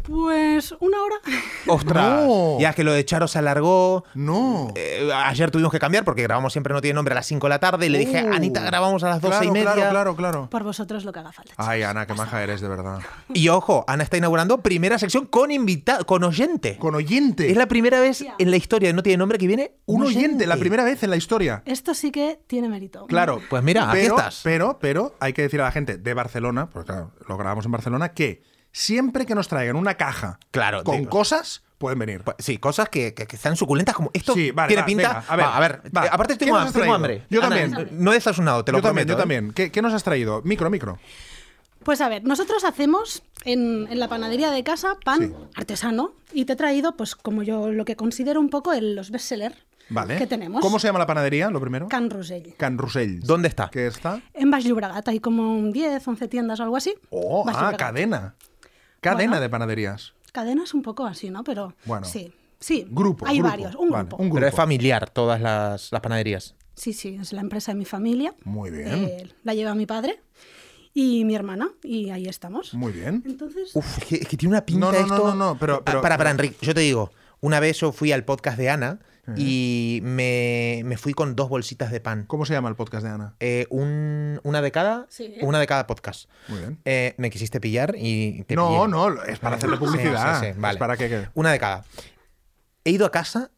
Pues 0.10 0.74
una 0.80 1.04
hora. 1.04 1.16
¡Ostras! 1.68 2.26
No. 2.26 2.58
Ya 2.60 2.74
que 2.74 2.84
lo 2.84 2.94
de 2.94 3.06
Charo 3.06 3.28
se 3.28 3.40
alargó. 3.40 4.04
No. 4.14 4.72
Eh, 4.76 5.10
ayer 5.14 5.52
tuvimos 5.52 5.72
que 5.72 5.80
cambiar 5.80 6.04
porque 6.04 6.24
grabamos 6.24 6.52
siempre 6.52 6.74
no 6.74 6.82
tiene 6.82 6.96
nombre 6.96 7.14
a 7.14 7.16
las 7.16 7.28
5 7.28 7.46
de 7.46 7.50
la 7.50 7.60
tarde 7.60 7.86
y 7.86 7.90
le 7.90 8.00
dije, 8.00 8.24
Uh. 8.24 8.34
Anita, 8.34 8.62
grabamos 8.62 9.04
a 9.04 9.10
las 9.10 9.22
12 9.22 9.30
claro, 9.30 9.46
y 9.46 9.52
media. 9.52 9.74
Claro, 9.74 9.90
claro, 9.90 10.16
claro. 10.16 10.50
Por 10.50 10.64
vosotros 10.64 11.04
lo 11.06 11.14
que 11.14 11.20
haga 11.20 11.32
falta. 11.32 11.54
Ay, 11.58 11.84
Ana, 11.84 12.06
qué 12.06 12.14
maja 12.14 12.42
eres, 12.44 12.62
de 12.62 12.68
verdad. 12.68 13.00
Y 13.34 13.50
ojo, 13.50 13.86
Ana 13.88 14.04
está 14.04 14.18
inaugurando 14.18 14.62
primera 14.62 14.98
sección 14.98 15.26
con 15.26 15.52
invitado, 15.52 16.06
con 16.06 16.24
oyente. 16.24 16.78
Con 16.78 16.96
oyente. 16.96 17.50
Es 17.50 17.58
la 17.58 17.68
primera 17.68 18.00
vez 18.00 18.26
en 18.38 18.52
la 18.52 18.58
historia 18.58 18.90
de 18.90 18.94
No 18.94 19.04
Tiene 19.04 19.18
Nombre 19.18 19.38
que 19.38 19.48
viene 19.48 19.74
Un 19.86 20.04
oyente, 20.04 20.48
la 20.48 20.58
primera 20.58 20.84
vez 20.84 21.04
en 21.04 21.10
la 21.10 21.16
historia. 21.16 21.62
Esto 21.66 21.94
sí 21.94 22.12
que 22.12 22.40
tiene 22.48 22.70
mérito. 22.70 23.06
Claro. 23.06 23.42
Pues 23.50 23.64
mira, 23.64 23.90
aquí 23.90 24.00
pero, 24.02 24.18
estás. 24.18 24.42
Pero, 24.44 24.80
pero, 24.80 25.16
hay 25.20 25.34
que 25.34 25.44
decir 25.44 25.62
a 25.62 25.66
la 25.66 25.72
gente 25.72 25.98
de 25.98 26.14
Barcelona, 26.14 26.70
porque 26.70 26.88
claro, 26.88 27.12
lo 27.28 27.38
grabamos 27.38 27.66
en 27.66 27.72
Barcelona, 27.72 28.10
que 28.14 28.42
siempre 28.72 29.26
que 29.26 29.36
nos 29.36 29.48
traigan 29.48 29.76
una 29.76 29.96
caja 29.96 30.40
Claro, 30.52 30.84
con 30.84 30.98
digo. 31.00 31.10
cosas, 31.10 31.64
pueden 31.78 32.00
venir. 32.00 32.22
Pues, 32.24 32.38
sí, 32.40 32.58
cosas 32.58 32.90
que, 32.90 33.14
que, 33.14 33.26
que 33.28 33.36
están 33.36 33.56
suculentas 33.56 33.96
como 33.96 34.12
esto 34.14 34.34
Sí, 34.34 34.52
vale, 34.52 34.68
tiene 34.68 34.82
va, 34.82 34.86
pinta. 34.86 35.08
venga, 35.08 35.26
a 35.28 35.36
ver, 35.36 35.46
Va, 35.46 35.58
a 35.58 35.60
ver, 35.60 35.82
va. 35.98 36.06
eh, 36.06 36.10
aparte 36.12 36.34
¿Qué 36.38 36.46
tengo, 36.46 36.58
nos 36.58 36.68
has 36.68 36.74
tengo 36.74 36.82
traído? 36.84 36.96
hambre. 36.96 37.24
Yo 37.30 37.44
Ana, 37.44 37.56
también. 37.56 37.90
No 37.92 38.12
he 38.12 38.16
desayunado, 38.16 38.64
te 38.66 38.72
lo 38.72 38.80
yo 38.80 38.82
también, 38.84 39.08
yo 39.08 39.14
¿eh? 39.14 39.18
también. 39.18 39.52
¿Qué, 39.54 39.72
qué 39.72 39.82
nos 39.82 39.94
has 39.94 40.04
traído? 40.04 40.42
Micro, 40.44 40.70
micro. 40.70 41.00
Pues 41.84 42.02
a 42.02 42.10
ver, 42.10 42.26
nosotros 42.26 42.66
hacemos 42.66 43.24
en, 43.46 43.88
en 43.90 44.00
la 44.00 44.10
panadería 44.10 44.52
de 44.52 44.64
casa 44.66 44.98
pan 45.04 45.20
Sí. 45.30 45.34
artesano 45.56 46.12
y 46.34 46.44
te 46.46 46.54
he 46.54 46.56
traído, 46.58 46.98
pues 46.98 47.16
como 47.16 47.42
yo 47.42 47.70
lo 47.72 47.86
que 47.86 47.96
considero 47.96 48.42
un 48.42 48.50
poco 48.50 48.74
el, 48.74 48.96
los 48.96 49.12
bestseller 49.12 49.56
Vale. 49.90 50.18
que 50.18 50.28
tenemos. 50.28 50.62
¿Cómo 50.62 50.78
se 50.78 50.88
llama 50.88 51.00
la 51.00 51.08
panadería, 51.08 51.50
lo 51.50 51.62
primero? 51.62 51.88
Can 51.88 52.10
Rosell. 52.10 52.54
Can 52.58 52.78
Rusell. 52.78 53.22
¿Dónde 53.22 53.48
está? 53.48 53.70
¿Qué 53.72 53.88
está? 53.88 54.22
En 54.34 54.52
Baix 54.52 54.66
Llobregat 54.66 55.08
hay 55.08 55.22
como 55.22 55.56
un 55.58 55.72
10, 55.72 56.06
11 56.06 56.28
tiendas 56.28 56.60
o 56.60 56.64
algo 56.64 56.76
así. 56.76 56.94
Oh, 57.12 57.46
Baix 57.46 57.58
ah, 57.60 57.74
cadena. 57.78 58.36
Cadena 59.02 59.32
Bueno. 59.32 59.42
de 59.42 59.50
panaderías. 59.50 60.14
Cadenas 60.32 60.74
un 60.74 60.82
poco 60.82 61.06
así, 61.06 61.30
¿no? 61.30 61.44
Pero 61.44 61.74
Bueno. 61.86 62.06
sí, 62.06 62.34
sí. 62.60 62.86
Grupo. 62.90 63.26
Hay 63.28 63.38
grupo. 63.38 63.50
varios, 63.50 63.76
un 63.76 63.90
Vale, 63.90 64.04
grupo. 64.08 64.18
un 64.18 64.30
grupo. 64.30 64.36
Pero 64.36 64.48
es 64.48 64.56
familiar 64.56 65.10
todas 65.10 65.42
las, 65.42 65.92
las 65.92 66.02
panaderías. 66.02 66.56
Sí, 66.76 66.94
sí, 66.94 67.18
es 67.20 67.34
la 67.34 67.42
empresa 67.42 67.72
de 67.74 67.78
mi 67.78 67.86
familia. 67.86 68.34
Muy 68.46 68.70
bien. 68.72 68.88
Eh, 68.88 69.28
la 69.44 69.54
lleva 69.54 69.76
mi 69.76 69.86
padre 69.86 70.22
y 70.94 71.26
mi 71.26 71.36
hermana 71.36 71.70
y 71.84 72.10
ahí 72.10 72.28
estamos. 72.28 72.74
Muy 72.74 72.92
bien. 72.94 73.24
Entonces, 73.26 73.72
Uf, 73.76 73.98
es 74.00 74.06
que, 74.06 74.16
es 74.18 74.28
que 74.28 74.38
tiene 74.38 74.54
una 74.54 74.66
pinta 74.66 74.86
No, 74.86 74.92
no, 74.92 74.98
no, 75.00 75.04
esto. 75.16 75.28
no, 75.30 75.36
no, 75.36 75.58
pero- 75.60 75.76
Ah, 75.76 75.82
pero- 75.86 76.02
para, 76.02 76.16
para, 76.16 76.18
pero- 76.18 76.30
Enrique, 76.32 76.58
yo 76.66 76.74
te 76.74 76.82
digo, 76.82 77.12
una 77.42 77.60
vez 77.60 77.80
yo 77.80 77.92
fui 77.92 78.12
al 78.12 78.24
podcast 78.24 78.58
de 78.58 78.70
Ana 78.70 79.00
y 79.38 80.00
me, 80.04 80.82
me 80.86 80.98
fui 80.98 81.14
con 81.14 81.36
dos 81.36 81.50
bolsitas 81.50 81.92
de 81.92 82.00
pan. 82.00 82.26
¿Cómo 82.28 82.46
se 82.46 82.54
llama 82.54 82.70
el 82.70 82.76
podcast 82.76 83.04
de 83.06 83.10
Ana? 83.12 83.36
Eh, 83.40 83.68
un- 83.70 84.40
una 84.44 84.62
de 84.62 84.72
cada, 84.72 85.06
Sí. 85.10 85.36
una 85.42 85.60
de 85.60 85.68
cada 85.68 85.88
podcast. 85.88 86.30
Muy 86.48 86.60
bien. 86.60 86.80
Eh, 86.86 87.16
me 87.18 87.30
quisiste 87.30 87.60
pillar 87.60 87.96
y 87.98 88.44
te 88.44 88.56
No, 88.56 88.68
pillé. 88.70 88.88
no, 88.88 89.24
es 89.24 89.40
para 89.40 89.56
hacerle 89.58 89.78
publicidad. 89.78 90.40
sí, 90.40 90.48
sí, 90.48 90.52
vale. 90.58 90.74
Es 90.74 90.80
para 90.80 90.98
que... 90.98 91.10
que- 91.10 91.28
Una 91.34 91.52
de 91.52 91.60
cada. 91.60 91.84
He 92.84 92.92
ido 92.92 93.06
a 93.06 93.12
casa 93.12 93.52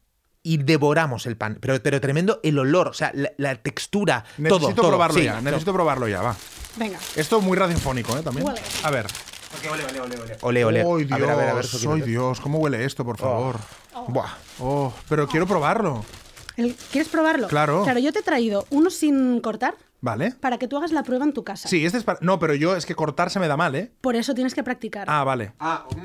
y 0.44 0.58
devoramos 0.58 1.26
el 1.28 1.38
pan, 1.38 1.58
pero, 1.62 1.82
pero 1.84 2.02
tremendo 2.02 2.40
el 2.44 2.58
olor, 2.58 2.88
o 2.88 2.94
sea, 2.94 3.12
la, 3.14 3.32
la 3.38 3.56
textura, 3.56 4.24
Necesito 4.38 4.60
todo, 4.60 4.74
todo. 4.76 4.88
probarlo 4.90 5.20
Sí, 5.20 5.26
ya, 5.26 5.40
necesito 5.42 5.72
probarlo 5.74 6.08
ya, 6.08 6.22
va. 6.22 6.36
venga. 6.78 6.98
Esto 7.16 7.38
es 7.38 7.44
muy 7.44 7.56
radiofónico, 7.58 8.18
¿eh? 8.18 8.24
También. 8.24 8.48
Huele. 8.48 8.60
A 8.84 8.90
ver. 8.90 9.06
Ole, 10.42 10.66
ole. 10.66 10.82
¡Ay, 10.82 11.04
Dios! 11.06 11.12
a 11.12 11.18
ver, 11.18 11.30
a 11.30 11.36
ver, 11.36 11.50
a 11.50 11.54
ver, 11.54 11.66
eso 11.66 11.78
¡Ay, 11.78 11.84
quítate. 11.96 12.06
Dios! 12.10 12.40
¿Cómo 12.42 12.60
huele 12.60 12.84
esto, 12.86 13.04
por 13.06 13.18
favor? 13.18 13.58
Buah. 14.08 14.30
Oh, 14.60 14.94
pero 15.10 15.28
quiero 15.28 15.46
probarlo. 15.48 16.04
El- 16.58 16.76
¿Quieres 16.92 17.10
probarlo? 17.10 17.48
Claro. 17.48 17.84
Claro, 17.84 18.00
yo 18.00 18.12
te 18.12 18.20
he 18.20 18.24
traído 18.24 18.66
uno 18.72 18.90
sin 18.90 19.40
cortar 19.40 19.76
¿Vale? 20.02 20.32
para 20.40 20.58
que 20.58 20.68
tú 20.68 20.78
hagas 20.78 20.92
la 20.92 21.02
prueba 21.04 21.24
en 21.24 21.32
tu 21.34 21.44
casa. 21.44 21.70
Sí, 21.70 21.86
este 21.86 21.98
es 21.98 22.04
para... 22.04 22.20
No, 22.22 22.40
pero 22.40 22.54
yo 22.56 22.76
es 22.76 22.86
que 22.86 22.94
cortar 22.94 23.30
se 23.30 23.40
me 23.40 23.48
da 23.48 23.56
mal, 23.56 23.74
¿eh? 23.76 23.92
Por 24.02 24.16
eso 24.16 24.34
tienes 24.36 24.54
que 24.54 24.62
practicar. 24.62 25.08
Ah, 25.10 25.24
vale. 25.24 25.54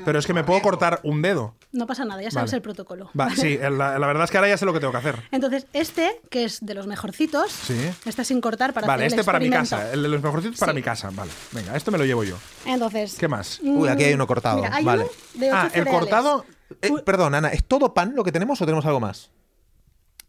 Pero 0.05 0.17
es 0.19 0.25
que 0.25 0.33
me 0.33 0.43
puedo 0.45 0.61
cortar 0.61 1.01
un 1.03 1.21
dedo. 1.21 1.55
No 1.73 1.85
pasa 1.85 2.05
nada, 2.05 2.21
ya 2.21 2.31
sabes 2.31 2.51
Vale. 2.51 2.57
el 2.57 2.61
protocolo. 2.61 3.09
Va, 3.19 3.29
sí, 3.35 3.57
la, 3.57 3.99
la 3.99 4.07
verdad 4.07 4.23
es 4.23 4.31
que 4.31 4.37
ahora 4.37 4.47
ya 4.49 4.57
sé 4.57 4.65
lo 4.65 4.71
que 4.73 4.79
tengo 4.79 4.91
que 4.93 4.99
hacer. 4.99 5.21
Entonces, 5.31 5.67
este, 5.73 6.21
que 6.29 6.45
es 6.45 6.65
de 6.65 6.73
los 6.75 6.87
mejorcitos, 6.87 7.51
Sí. 7.51 7.77
está 8.05 8.23
sin 8.23 8.39
cortar 8.39 8.73
para 8.73 8.87
Vale, 8.87 9.03
hacer 9.05 9.13
el 9.15 9.19
este 9.19 9.25
para 9.25 9.39
mi 9.39 9.45
experimento. 9.47 9.75
casa. 9.75 9.91
El 9.93 10.01
de 10.03 10.07
los 10.09 10.21
mejorcitos 10.23 10.59
para 10.59 10.71
Sí. 10.71 10.75
mi 10.77 10.81
casa. 10.81 11.09
Vale, 11.13 11.31
venga, 11.51 11.75
esto 11.75 11.91
me 11.91 11.97
lo 11.97 12.05
llevo 12.05 12.23
yo. 12.23 12.37
Entonces. 12.65 13.15
¿Qué 13.19 13.27
más? 13.27 13.59
Uy, 13.61 13.89
aquí 13.89 14.05
hay 14.05 14.13
uno 14.13 14.25
cortado. 14.27 14.57
Mira, 14.57 14.73
hay 14.73 14.85
vale. 14.85 15.03
uno 15.03 15.11
de 15.33 15.47
ocho 15.51 15.57
Ah, 15.59 15.65
el 15.65 15.71
cereales. 15.71 15.93
cortado... 15.99 16.45
Eh, 16.81 16.91
perdón, 17.05 17.35
Ana, 17.35 17.49
¿es 17.49 17.63
todo 17.63 17.93
pan 17.93 18.13
lo 18.15 18.23
que 18.23 18.31
tenemos 18.31 18.61
o 18.61 18.65
tenemos 18.65 18.85
algo 18.85 18.99
más? 18.99 19.29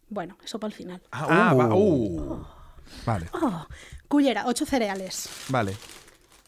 Bueno, 0.09 0.37
eso 0.45 0.59
para 0.59 0.69
el 0.71 0.75
final. 0.75 1.03
Ah, 1.13 1.53
uh. 1.55 1.59
va- 1.59 1.75
uh. 1.75 2.47
Vale, 3.05 3.29
Oh, 3.33 3.67
cullera, 4.09 4.45
ocho 4.47 4.65
cereales. 4.65 5.29
vale. 5.49 5.77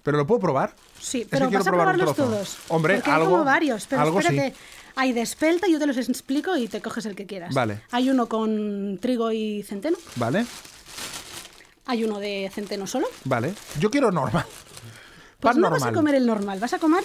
¿Pero 0.02 0.16
lo 0.16 0.26
puedo 0.26 0.40
probar? 0.40 0.74
Sí, 0.98 1.26
pero 1.28 1.50
vas 1.50 1.66
a 1.66 1.70
probarlos 1.70 2.16
todos. 2.16 2.56
Hombre, 2.68 2.94
Porque 2.96 3.10
algo- 3.10 3.26
hay 3.26 3.30
como 3.32 3.44
varios, 3.44 3.86
pero 3.86 4.00
algo 4.02 4.22
sí. 4.22 4.28
espérate. 4.28 4.56
Hay 4.96 5.12
de 5.12 5.20
espelta, 5.20 5.66
yo 5.68 5.78
te 5.78 5.86
los 5.86 5.96
explico 5.98 6.56
y 6.56 6.68
te 6.68 6.80
coges 6.80 7.04
el 7.06 7.14
que 7.14 7.26
quieras. 7.26 7.54
Vale. 7.54 7.82
Hay 7.90 8.08
uno 8.10 8.26
con 8.28 8.98
trigo 9.00 9.30
y 9.30 9.62
centeno. 9.62 9.98
Vale, 10.16 10.46
Hay 11.86 12.04
uno 12.04 12.18
de 12.18 12.50
centeno 12.54 12.86
solo. 12.86 13.06
vale. 13.24 13.52
Yo 13.78 13.90
quiero 13.90 14.10
normal. 14.10 14.46
Pues 15.40 15.54
Pan 15.54 15.60
no 15.60 15.70
normal. 15.70 15.80
vas 15.80 15.88
a 15.88 15.92
comer 15.92 16.14
el 16.16 16.26
normal, 16.26 16.58
vas 16.60 16.72
a 16.74 16.78
comer 16.78 17.02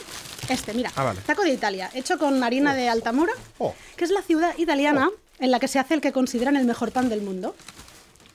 este, 0.49 0.73
mira. 0.73 0.91
Ah, 0.95 1.03
vale. 1.03 1.21
Taco 1.25 1.43
de 1.43 1.51
Italia, 1.51 1.89
hecho 1.93 2.17
con 2.17 2.43
harina 2.43 2.73
de 2.75 2.89
Altamura, 2.89 3.31
Oh. 3.57 3.73
que 3.95 4.03
es 4.03 4.11
la 4.11 4.21
ciudad 4.21 4.55
italiana 4.57 5.09
en 5.39 5.51
la 5.51 5.59
que 5.59 5.67
se 5.67 5.79
hace 5.79 5.93
el 5.93 6.01
que 6.01 6.11
consideran 6.11 6.55
el 6.57 6.65
mejor 6.65 6.91
pan 6.91 7.07
del 7.09 7.21
mundo. 7.21 7.55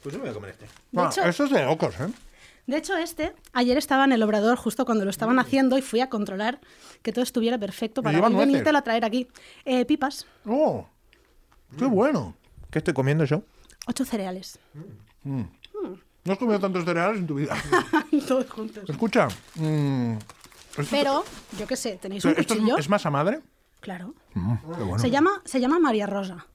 Pues 0.02 0.14
yo 0.14 0.18
me 0.18 0.24
voy 0.24 0.30
a 0.30 0.34
comer 0.34 0.50
este. 0.52 0.64
De 0.92 1.00
Ah, 1.02 1.10
hecho- 1.12 1.22
esto 1.24 1.44
es 1.44 1.50
de 1.50 1.64
locos, 1.64 1.94
¿eh? 2.00 2.08
De 2.66 2.76
hecho, 2.76 2.96
este, 2.96 3.32
ayer 3.52 3.76
estaba 3.76 4.04
en 4.04 4.12
el 4.12 4.22
obrador 4.22 4.56
justo 4.56 4.84
cuando 4.84 5.04
lo 5.04 5.10
estaban 5.10 5.38
haciendo 5.38 5.76
y 5.76 5.82
fui 5.82 6.00
a 6.00 6.08
controlar 6.08 6.60
que 7.02 7.12
todo 7.12 7.22
estuviera 7.24 7.58
perfecto 7.58 8.02
para 8.02 8.20
venírtelo 8.20 8.78
a 8.78 8.82
traer 8.82 9.04
aquí. 9.04 9.28
Eh, 9.64 9.84
pipas, 9.84 10.26
¡Oh! 10.46 10.86
¡Qué 11.76 11.84
bueno! 11.84 12.36
¿Qué 12.70 12.78
estoy 12.78 12.94
comiendo 12.94 13.24
yo? 13.24 13.42
ocho 13.86 14.04
cereales. 14.04 14.58
No 16.24 16.32
has 16.34 16.38
comido 16.38 16.60
tantos 16.60 16.84
cereales 16.84 17.18
en 17.18 17.26
tu 17.26 17.34
vida. 17.34 17.56
Todos 18.28 18.48
juntos. 18.50 18.88
Escucha. 18.88 19.28
mm, 19.56 20.12
esto- 20.76 20.84
Pero, 20.90 21.24
yo 21.58 21.66
qué 21.66 21.76
sé, 21.76 21.96
¿tenéis 22.00 22.24
un 22.24 22.32
¿Esto 22.32 22.54
cuchillo? 22.54 22.74
es, 22.74 22.80
es 22.80 22.88
masa 22.88 23.10
madre? 23.10 23.40
Claro. 23.80 24.14
Mm, 24.34 24.54
qué 24.76 24.82
bueno. 24.82 24.98
Se, 24.98 25.10
llama, 25.10 25.30
se 25.44 25.60
llama 25.60 25.78
María 25.78 26.06
Rosa, 26.06 26.46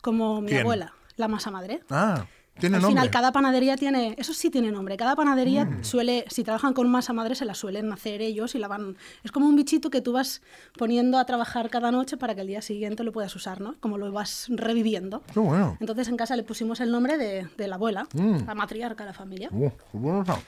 como 0.00 0.40
mi 0.40 0.48
¿Quién? 0.48 0.62
abuela, 0.62 0.94
la 1.16 1.28
masa 1.28 1.50
madre. 1.50 1.80
Ah, 1.90 2.24
tiene 2.60 2.76
Al 2.76 2.82
nombre. 2.82 3.00
final, 3.00 3.10
cada 3.10 3.32
panadería 3.32 3.76
tiene, 3.76 4.14
eso 4.18 4.32
sí 4.32 4.50
tiene 4.50 4.70
nombre, 4.70 4.96
cada 4.96 5.16
panadería 5.16 5.64
Mm. 5.64 5.84
suele, 5.84 6.24
si 6.28 6.44
trabajan 6.44 6.72
con 6.74 6.88
masa 6.90 7.12
madre, 7.12 7.34
se 7.34 7.44
la 7.44 7.54
suelen 7.54 7.92
hacer 7.92 8.22
ellos 8.22 8.54
y 8.54 8.58
la 8.58 8.68
van... 8.68 8.96
Es 9.24 9.32
como 9.32 9.46
un 9.46 9.56
bichito 9.56 9.90
que 9.90 10.00
tú 10.00 10.12
vas 10.12 10.42
poniendo 10.78 11.18
a 11.18 11.24
trabajar 11.24 11.70
cada 11.70 11.90
noche 11.90 12.16
para 12.16 12.34
que 12.34 12.42
el 12.42 12.46
día 12.46 12.62
siguiente 12.62 13.02
lo 13.04 13.12
puedas 13.12 13.34
usar, 13.34 13.60
¿no? 13.60 13.74
Como 13.80 13.98
lo 13.98 14.12
vas 14.12 14.46
reviviendo. 14.50 15.22
Qué 15.34 15.40
bueno. 15.40 15.76
Entonces 15.80 16.06
en 16.08 16.16
casa 16.16 16.36
le 16.36 16.42
pusimos 16.44 16.80
el 16.80 16.90
nombre 16.92 17.16
de, 17.18 17.48
de 17.56 17.68
la 17.68 17.74
abuela, 17.76 18.06
Mm. 18.14 18.46
la 18.46 18.54
matriarca 18.54 19.04
de 19.04 19.10
la 19.10 19.14
familia. 19.14 19.48
Uh, 19.50 19.70
qué 19.70 19.76
bueno 19.98 20.20
está. 20.22 20.38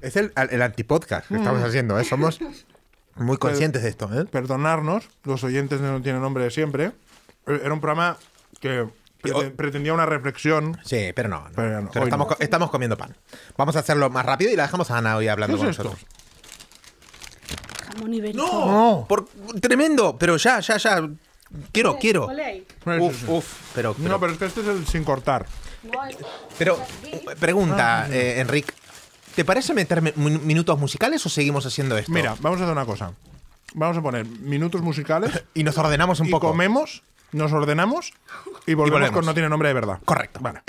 Es 0.00 0.16
el, 0.16 0.32
el 0.50 0.62
antipodcast 0.62 1.28
que 1.28 1.36
estamos 1.36 1.62
haciendo, 1.62 1.98
¿eh? 1.98 2.04
Somos 2.04 2.40
muy 3.16 3.36
conscientes 3.36 3.82
de 3.82 3.88
esto, 3.90 4.10
¿eh? 4.12 4.24
Perdonarnos, 4.24 5.08
los 5.24 5.44
oyentes 5.44 5.80
No 5.80 6.00
Tiene 6.02 6.18
Nombre 6.18 6.44
de 6.44 6.50
Siempre. 6.50 6.92
Eh, 7.46 7.60
Era 7.64 7.72
un 7.72 7.80
programa 7.80 8.16
que 8.60 8.88
prete- 9.22 9.50
pretendía 9.50 9.92
una 9.92 10.06
reflexión. 10.06 10.78
Sí, 10.84 11.12
pero 11.14 11.28
no. 11.28 11.40
no. 11.42 11.50
Pero 11.54 11.80
no, 11.82 11.90
Pero 11.90 12.04
hoy 12.04 12.08
estamos, 12.08 12.28
no. 12.28 12.36
co- 12.36 12.42
estamos 12.42 12.70
comiendo 12.70 12.96
pan. 12.96 13.16
Vamos 13.56 13.76
a 13.76 13.80
hacerlo 13.80 14.10
más 14.10 14.24
rápido 14.26 14.50
y 14.52 14.56
la 14.56 14.64
dejamos 14.64 14.90
a 14.90 14.98
Ana 14.98 15.16
hoy 15.16 15.28
hablando 15.28 15.56
¿Qué 15.56 15.60
con 15.62 15.70
esto? 15.70 15.84
nosotros. 15.84 16.06
Jamón 17.94 18.14
ibérico. 18.14 18.44
No. 18.44 19.06
Por, 19.08 19.26
tremendo, 19.60 20.16
pero 20.18 20.36
ya, 20.36 20.60
ya, 20.60 20.76
ya. 20.76 21.08
Quiero, 21.72 21.98
quiero. 21.98 22.28
Uf, 23.00 23.28
uf, 23.28 23.54
pero, 23.74 23.94
pero, 23.94 24.08
No, 24.08 24.20
pero 24.20 24.32
es 24.32 24.38
que 24.38 24.44
este 24.46 24.60
es 24.60 24.68
el 24.68 24.86
sin 24.86 25.02
cortar. 25.04 25.46
Pero, 26.58 26.76
uh, 26.76 27.30
pregunta, 27.40 28.06
eh, 28.10 28.38
Enric, 28.40 28.72
¿te 29.34 29.44
parece 29.44 29.74
meter 29.74 30.00
mi- 30.02 30.12
min- 30.14 30.46
minutos 30.46 30.78
musicales 30.78 31.24
o 31.26 31.28
seguimos 31.28 31.66
haciendo 31.66 31.96
esto? 31.98 32.12
Mira, 32.12 32.36
vamos 32.40 32.60
a 32.60 32.64
hacer 32.64 32.72
una 32.72 32.84
cosa. 32.86 33.12
Vamos 33.74 33.96
a 33.96 34.02
poner 34.02 34.26
minutos 34.26 34.80
musicales 34.82 35.42
y 35.54 35.64
nos 35.64 35.76
ordenamos 35.78 36.20
un 36.20 36.26
y 36.28 36.30
poco. 36.30 36.48
comemos, 36.48 37.02
nos 37.32 37.52
ordenamos 37.52 38.12
y 38.66 38.74
volvemos, 38.74 39.00
volvemos. 39.00 39.10
con 39.16 39.26
No 39.26 39.34
Tiene 39.34 39.48
Nombre 39.48 39.68
de 39.68 39.74
Verdad. 39.74 39.98
Correcto. 40.04 40.40
Vale. 40.42 40.62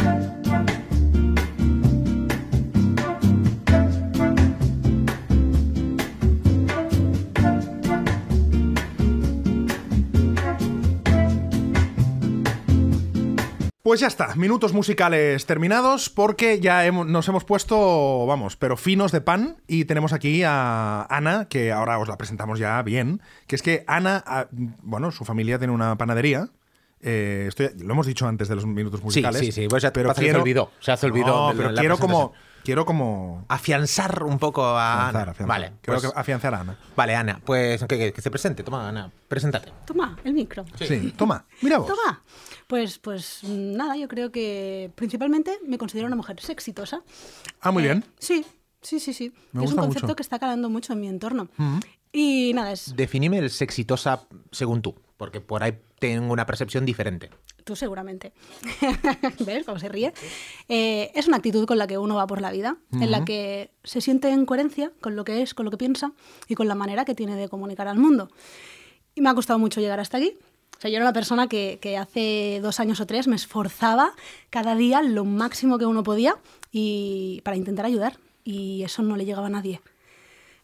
Pues 13.83 13.99
ya 13.99 14.05
está, 14.07 14.35
minutos 14.35 14.73
musicales 14.73 15.47
terminados 15.47 16.11
porque 16.11 16.59
ya 16.59 16.85
hemos- 16.85 17.07
nos 17.07 17.27
hemos 17.27 17.43
puesto, 17.45 18.27
vamos, 18.27 18.55
pero 18.55 18.77
finos 18.77 19.11
de 19.11 19.21
pan 19.21 19.57
y 19.67 19.85
tenemos 19.85 20.13
aquí 20.13 20.43
a 20.45 21.07
Ana, 21.09 21.45
que 21.49 21.71
ahora 21.71 21.97
os 21.97 22.07
la 22.07 22.15
presentamos 22.15 22.59
ya 22.59 22.79
bien, 22.83 23.21
que 23.47 23.55
es 23.55 23.63
que 23.63 23.83
Ana, 23.87 24.23
ah, 24.27 24.45
bueno, 24.51 25.11
su 25.11 25.25
familia 25.25 25.57
tiene 25.57 25.73
una 25.73 25.97
panadería. 25.97 26.49
eh, 27.03 27.45
estoy- 27.47 27.71
lo 27.79 27.93
hemos 27.93 28.05
dicho 28.05 28.27
antes 28.27 28.47
de 28.47 28.53
los 28.53 28.63
minutos 28.67 28.99
Sí, 28.99 29.03
musicales. 29.05 29.41
sí, 29.41 29.51
sí, 29.51 29.67
pues 29.67 29.81
ya 29.81 29.91
pero 29.91 30.13
se 30.13 30.21
quiero, 30.21 30.41
olvidó, 30.41 30.69
se 30.79 30.91
olvidó 31.07 31.25
No, 31.25 31.47
de 31.47 31.53
la- 31.55 31.57
pero 31.57 31.71
la 31.71 31.79
quiero 31.81 31.97
como. 31.97 32.33
Quiero 32.63 32.85
como 32.85 33.45
Afianzar 33.47 34.23
un 34.23 34.39
poco 34.39 34.63
a 34.65 34.93
afianzar, 35.09 35.21
Ana. 35.21 35.31
afianzar. 35.31 35.47
Vale, 35.47 35.71
Quiero 35.81 35.99
pues- 36.01 36.13
afianzar 36.15 36.53
a 36.55 36.59
Ana. 36.61 36.77
vale, 36.95 37.15
Ana, 37.15 37.41
pues 37.45 37.81
que, 37.85 37.97
que- 37.97 38.13
que 38.13 38.21
se 38.21 38.31
presente. 38.31 38.63
Toma, 38.63 38.87
Ana, 38.89 39.11
preséntate. 39.27 39.71
Toma, 39.85 40.17
el 40.23 40.33
micro. 40.33 40.65
Sí, 40.79 41.13
toma, 41.17 41.45
mira 41.61 41.77
vos. 41.79 41.87
Toma. 41.87 42.23
Pues, 42.67 42.99
pues 42.99 43.43
nada, 43.43 43.97
yo 43.97 44.07
creo 44.07 44.31
que 44.31 44.91
principalmente 44.95 45.59
me 45.67 45.77
considero 45.77 46.07
una 46.07 46.15
mujer 46.15 46.37
exitosa. 46.49 47.01
Ah, 47.59 47.71
muy 47.71 47.83
Eh, 47.83 47.87
bien. 47.87 48.05
Sí, 48.17 48.45
sí, 48.81 48.99
sí, 48.99 49.13
sí. 49.13 49.33
Me 49.51 49.65
es 49.65 49.71
un 49.71 49.77
concepto 49.77 50.07
mucho. 50.07 50.15
que 50.15 50.23
está 50.23 50.39
calando 50.39 50.69
mucho 50.69 50.93
en 50.93 51.01
mi 51.01 51.07
entorno. 51.09 51.49
Y 52.11 52.51
nada, 52.53 52.73
es 52.73 52.95
Definime 52.95 53.37
el 53.37 53.49
sexitosa 53.49 54.27
según 54.51 54.81
tú, 54.81 54.95
porque 55.17 55.39
por 55.39 55.63
ahí 55.63 55.77
tengo 55.99 56.33
una 56.33 56.45
percepción 56.45 56.85
diferente. 56.85 57.29
tú 57.63 57.75
seguramente. 57.75 58.33
¿Ves 59.45 59.65
cómo 59.65 59.79
se 59.79 59.87
ríe? 59.87 60.13
Eh, 60.67 61.11
es 61.15 61.27
una 61.27 61.37
actitud 61.37 61.65
con 61.65 61.77
la 61.77 61.87
que 61.87 61.97
uno 61.97 62.15
va 62.15 62.27
por 62.27 62.41
la 62.41 62.51
vida, 62.51 62.77
en 62.91 63.11
la 63.11 63.23
que 63.23 63.71
se 63.83 64.01
siente 64.01 64.29
en 64.29 64.45
coherencia 64.45 64.91
con 64.99 65.15
lo 65.15 65.23
que 65.23 65.41
es, 65.41 65.53
con 65.53 65.65
lo 65.65 65.71
que 65.71 65.77
piensa 65.77 66.11
y 66.47 66.55
con 66.55 66.67
la 66.67 66.75
manera 66.75 67.05
que 67.05 67.15
tiene 67.15 67.35
de 67.35 67.47
comunicar 67.47 67.87
al 67.87 67.97
mundo. 67.97 68.29
Y 69.15 69.21
me 69.21 69.29
ha 69.29 69.35
costado 69.35 69.59
mucho 69.59 69.79
llegar 69.79 69.99
hasta 69.99 70.17
aquí. 70.17 70.37
O 70.77 70.81
sea, 70.81 70.89
yo 70.89 70.95
era 70.97 71.05
una 71.05 71.13
persona 71.13 71.47
que, 71.47 71.77
que 71.79 71.97
hace 71.97 72.59
dos 72.61 72.79
años 72.79 72.99
o 72.99 73.05
tres 73.05 73.27
me 73.27 73.35
esforzaba 73.35 74.13
cada 74.49 74.75
día 74.75 75.03
lo 75.03 75.23
máximo 75.25 75.77
que 75.77 75.85
uno 75.85 76.01
podía 76.01 76.37
y 76.71 77.41
para 77.43 77.55
intentar 77.55 77.85
ayudar. 77.85 78.17
Y 78.43 78.81
eso 78.81 79.03
no 79.03 79.15
le 79.15 79.25
llegaba 79.25 79.47
a 79.47 79.51
nadie. 79.51 79.81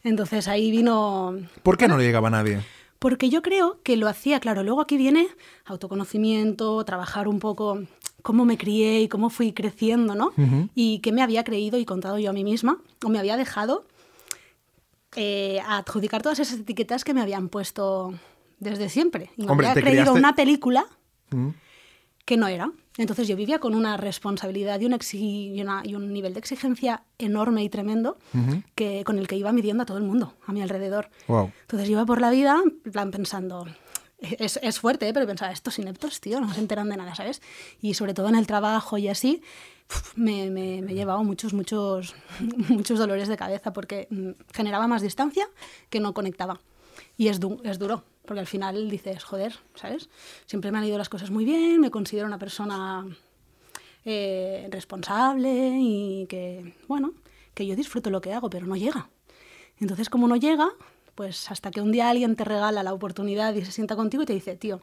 Entonces 0.07 0.47
ahí 0.47 0.71
vino 0.71 1.37
¿Por 1.63 1.77
qué 1.77 1.87
no 1.87 1.97
le 1.97 2.05
llegaba 2.05 2.27
a 2.27 2.31
nadie? 2.31 2.61
porque 2.99 3.29
yo 3.29 3.41
creo 3.41 3.79
que 3.83 3.95
lo 3.95 4.07
hacía, 4.07 4.39
claro, 4.39 4.63
luego 4.63 4.81
aquí 4.81 4.97
viene 4.97 5.27
autoconocimiento, 5.65 6.83
trabajar 6.83 7.27
un 7.27 7.39
poco 7.39 7.83
cómo 8.23 8.43
me 8.45 8.57
crié 8.57 9.01
y 9.01 9.07
cómo 9.07 9.29
fui 9.29 9.53
creciendo, 9.53 10.15
¿no? 10.15 10.31
Y 10.73 10.99
qué 10.99 11.11
me 11.11 11.21
había 11.21 11.43
creído 11.43 11.77
y 11.77 11.85
contado 11.85 12.17
yo 12.17 12.31
a 12.31 12.33
mí 12.33 12.43
misma, 12.43 12.79
o 13.05 13.09
me 13.09 13.19
había 13.19 13.37
dejado 13.37 13.85
eh, 15.15 15.59
adjudicar 15.65 16.21
todas 16.21 16.39
esas 16.39 16.59
etiquetas 16.59 17.03
que 17.03 17.13
me 17.13 17.21
habían 17.21 17.49
puesto 17.49 18.13
desde 18.59 18.89
siempre. 18.89 19.29
Y 19.37 19.45
me 19.45 19.51
Hombre, 19.51 19.67
había 19.67 19.81
creído 19.81 20.13
una 20.13 20.35
película 20.35 20.87
que 22.25 22.37
no 22.37 22.47
era. 22.47 22.71
Entonces 22.97 23.27
yo 23.27 23.35
vivía 23.35 23.59
con 23.59 23.75
una 23.75 23.95
responsabilidad 23.97 24.79
y, 24.79 24.85
un 24.87 24.97
y 25.13 25.61
una- 25.61 25.81
y 25.85 25.95
un 25.95 26.11
nivel 26.11 26.33
de 26.33 26.39
exigencia 26.39 27.03
enorme 27.19 27.63
y 27.63 27.69
tremendo 27.69 28.17
que, 28.75 29.03
con 29.05 29.19
el 29.19 29.27
que 29.27 29.35
iba 29.35 29.51
midiendo 29.51 29.83
a 29.83 29.85
todo 29.85 29.97
el 29.97 30.03
mundo 30.03 30.33
a 30.45 30.51
mi 30.51 30.61
alrededor. 30.61 31.09
Wow. 31.27 31.51
Entonces 31.61 31.87
yo 31.87 31.93
iba 31.93 32.05
por 32.05 32.19
la 32.21 32.31
vida 32.31 32.61
plan 32.91 33.11
pensando, 33.11 33.67
es, 34.19 34.59
es 34.63 34.79
fuerte, 34.79 35.07
¿eh? 35.07 35.13
pero 35.13 35.27
pensaba, 35.27 35.51
estos 35.51 35.77
ineptos, 35.77 36.19
tío, 36.21 36.39
no 36.41 36.51
se 36.53 36.59
enteran 36.59 36.89
de 36.89 36.97
nada, 36.97 37.13
¿sabes? 37.13 37.41
Y 37.81 37.93
sobre 37.93 38.13
todo 38.15 38.29
en 38.29 38.35
el 38.35 38.47
trabajo 38.47 38.97
y 38.97 39.07
así, 39.09 39.41
me, 40.15 40.49
me, 40.49 40.81
me 40.81 40.91
he 40.91 40.95
llevado 40.95 41.23
muchos, 41.23 41.53
muchos, 41.53 42.15
muchos 42.69 42.97
dolores 42.97 43.27
de 43.27 43.37
cabeza 43.37 43.73
porque 43.73 44.07
mm, 44.09 44.29
generaba 44.53 44.87
más 44.87 45.01
distancia 45.03 45.47
que 45.89 45.99
no 45.99 46.13
conectaba. 46.13 46.59
Y 47.15 47.27
es, 47.27 47.39
du- 47.39 47.61
es 47.63 47.77
duro, 47.77 48.03
porque 48.27 48.41
al 48.41 48.47
final 48.47 48.89
dices, 48.89 49.23
joder, 49.23 49.55
¿sabes? 49.73 50.09
Siempre 50.45 50.71
me 50.71 50.77
han 50.77 50.83
ido 50.83 50.97
las 50.99 51.09
cosas 51.09 51.31
muy 51.31 51.45
bien, 51.45 51.79
me 51.81 51.89
considero 51.89 52.27
una 52.27 52.37
persona 52.37 53.07
eh, 54.05 54.67
responsable 54.71 55.77
y 55.79 56.27
que, 56.27 56.73
bueno, 56.87 57.13
que 57.53 57.65
yo 57.65 57.75
disfruto 57.75 58.09
lo 58.09 58.21
que 58.21 58.33
hago, 58.33 58.49
pero 58.49 58.67
no 58.67 58.75
llega. 58.75 59.09
Entonces, 59.79 60.09
como 60.09 60.27
no 60.27 60.35
llega, 60.35 60.69
pues 61.15 61.49
hasta 61.51 61.71
que 61.71 61.81
un 61.81 61.91
día 61.91 62.09
alguien 62.09 62.35
te 62.35 62.43
regala 62.43 62.83
la 62.83 62.93
oportunidad 62.93 63.53
y 63.55 63.65
se 63.65 63.71
sienta 63.71 63.95
contigo 63.95 64.23
y 64.23 64.25
te 64.27 64.33
dice, 64.33 64.55
tío, 64.55 64.81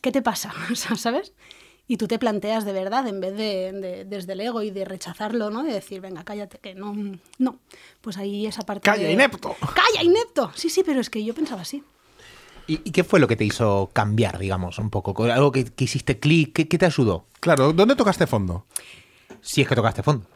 ¿qué 0.00 0.10
te 0.12 0.22
pasa? 0.22 0.52
O 0.72 0.74
sea, 0.74 0.96
¿Sabes? 0.96 1.32
Y 1.86 1.98
tú 1.98 2.08
te 2.08 2.18
planteas 2.18 2.64
de 2.64 2.72
verdad, 2.72 3.06
en 3.08 3.20
vez 3.20 3.36
de, 3.36 3.70
de- 3.72 4.04
desde 4.06 4.32
el 4.32 4.40
ego 4.40 4.62
y 4.62 4.70
de 4.70 4.86
rechazarlo, 4.86 5.50
¿no? 5.50 5.62
De 5.62 5.70
decir, 5.74 6.00
venga, 6.00 6.24
cállate, 6.24 6.56
que 6.58 6.74
no. 6.74 6.94
No. 7.36 7.58
Pues 8.00 8.16
ahí 8.16 8.46
esa 8.46 8.62
parte. 8.62 8.86
¡Calla, 8.86 9.04
de- 9.06 9.12
inepto! 9.12 9.54
¡Calla, 9.74 10.02
inepto! 10.02 10.50
Sí, 10.54 10.70
sí, 10.70 10.82
pero 10.82 11.00
es 11.02 11.10
que 11.10 11.22
yo 11.22 11.34
pensaba 11.34 11.60
así. 11.60 11.84
¿Y, 12.66 12.80
y 12.84 12.90
qué 12.92 13.04
fue 13.04 13.20
lo 13.20 13.28
que 13.28 13.36
te 13.36 13.44
hizo 13.44 13.90
cambiar, 13.92 14.38
digamos, 14.38 14.78
un 14.78 14.90
poco? 14.90 15.12
¿Con 15.14 15.30
¿Algo 15.30 15.52
que, 15.52 15.64
que 15.64 15.84
hiciste 15.84 16.18
clic? 16.18 16.52
¿Qué, 16.54 16.68
qué 16.68 16.78
te 16.78 16.86
ayudó? 16.86 17.26
Claro, 17.40 17.72
¿dónde 17.72 17.94
tocaste 17.96 18.26
fondo? 18.26 18.66
Si 19.40 19.60
es 19.60 19.68
que 19.68 19.74
tocaste 19.74 20.02
fondo. 20.02 20.26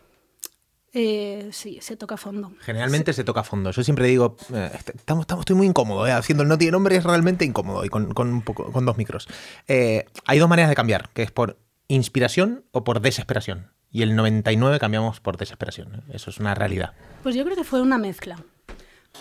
Eh, 0.92 1.50
sí, 1.52 1.78
se 1.82 1.96
toca 1.96 2.14
a 2.14 2.18
fondo. 2.18 2.52
Generalmente 2.60 3.12
se 3.12 3.22
toca 3.24 3.44
fondo. 3.44 3.70
Yo 3.70 3.82
siempre 3.84 4.06
digo, 4.08 4.36
eh, 4.54 4.70
est- 4.74 4.88
estamos, 4.90 5.22
estamos- 5.24 5.42
estoy 5.42 5.54
muy 5.56 5.66
incómodo, 5.66 6.06
eh, 6.06 6.12
haciendo 6.12 6.42
el 6.42 6.48
no 6.48 6.56
tiene 6.58 6.72
nombre 6.72 6.96
es 6.96 7.04
realmente 7.04 7.44
incómodo 7.44 7.84
y 7.84 7.88
con, 7.88 8.12
con 8.14 8.28
un 8.28 8.42
poco, 8.42 8.72
con 8.72 8.84
dos 8.86 8.96
micros. 8.96 9.28
Eh, 9.68 10.06
hay 10.26 10.38
dos 10.38 10.48
maneras 10.48 10.70
de 10.70 10.74
cambiar, 10.74 11.10
que 11.10 11.22
es 11.22 11.30
por 11.30 11.58
inspiración 11.88 12.64
o 12.72 12.84
por 12.84 13.00
desesperación. 13.00 13.70
Y 13.90 14.02
el 14.02 14.16
99 14.16 14.78
cambiamos 14.78 15.20
por 15.20 15.36
desesperación. 15.36 15.94
¿eh? 15.94 16.00
Eso 16.14 16.30
es 16.30 16.38
una 16.38 16.54
realidad. 16.54 16.92
Pues 17.22 17.34
yo 17.34 17.44
creo 17.44 17.56
que 17.56 17.64
fue 17.64 17.80
una 17.82 17.98
mezcla. 17.98 18.42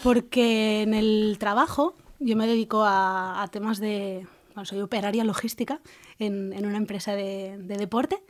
Porque 0.03 0.81
en 0.83 0.93
el 0.93 1.37
trabajo 1.39 1.95
yo 2.19 2.35
me 2.35 2.47
dedico 2.47 2.83
a, 2.83 3.41
a 3.41 3.47
temas 3.47 3.79
de... 3.79 4.27
Bueno, 4.53 4.65
soy 4.65 4.81
operaria 4.81 5.23
logística 5.23 5.81
en, 6.17 6.51
en 6.51 6.65
una 6.65 6.77
empresa 6.77 7.13
de, 7.15 7.57
de 7.59 7.77
deporte 7.77 8.23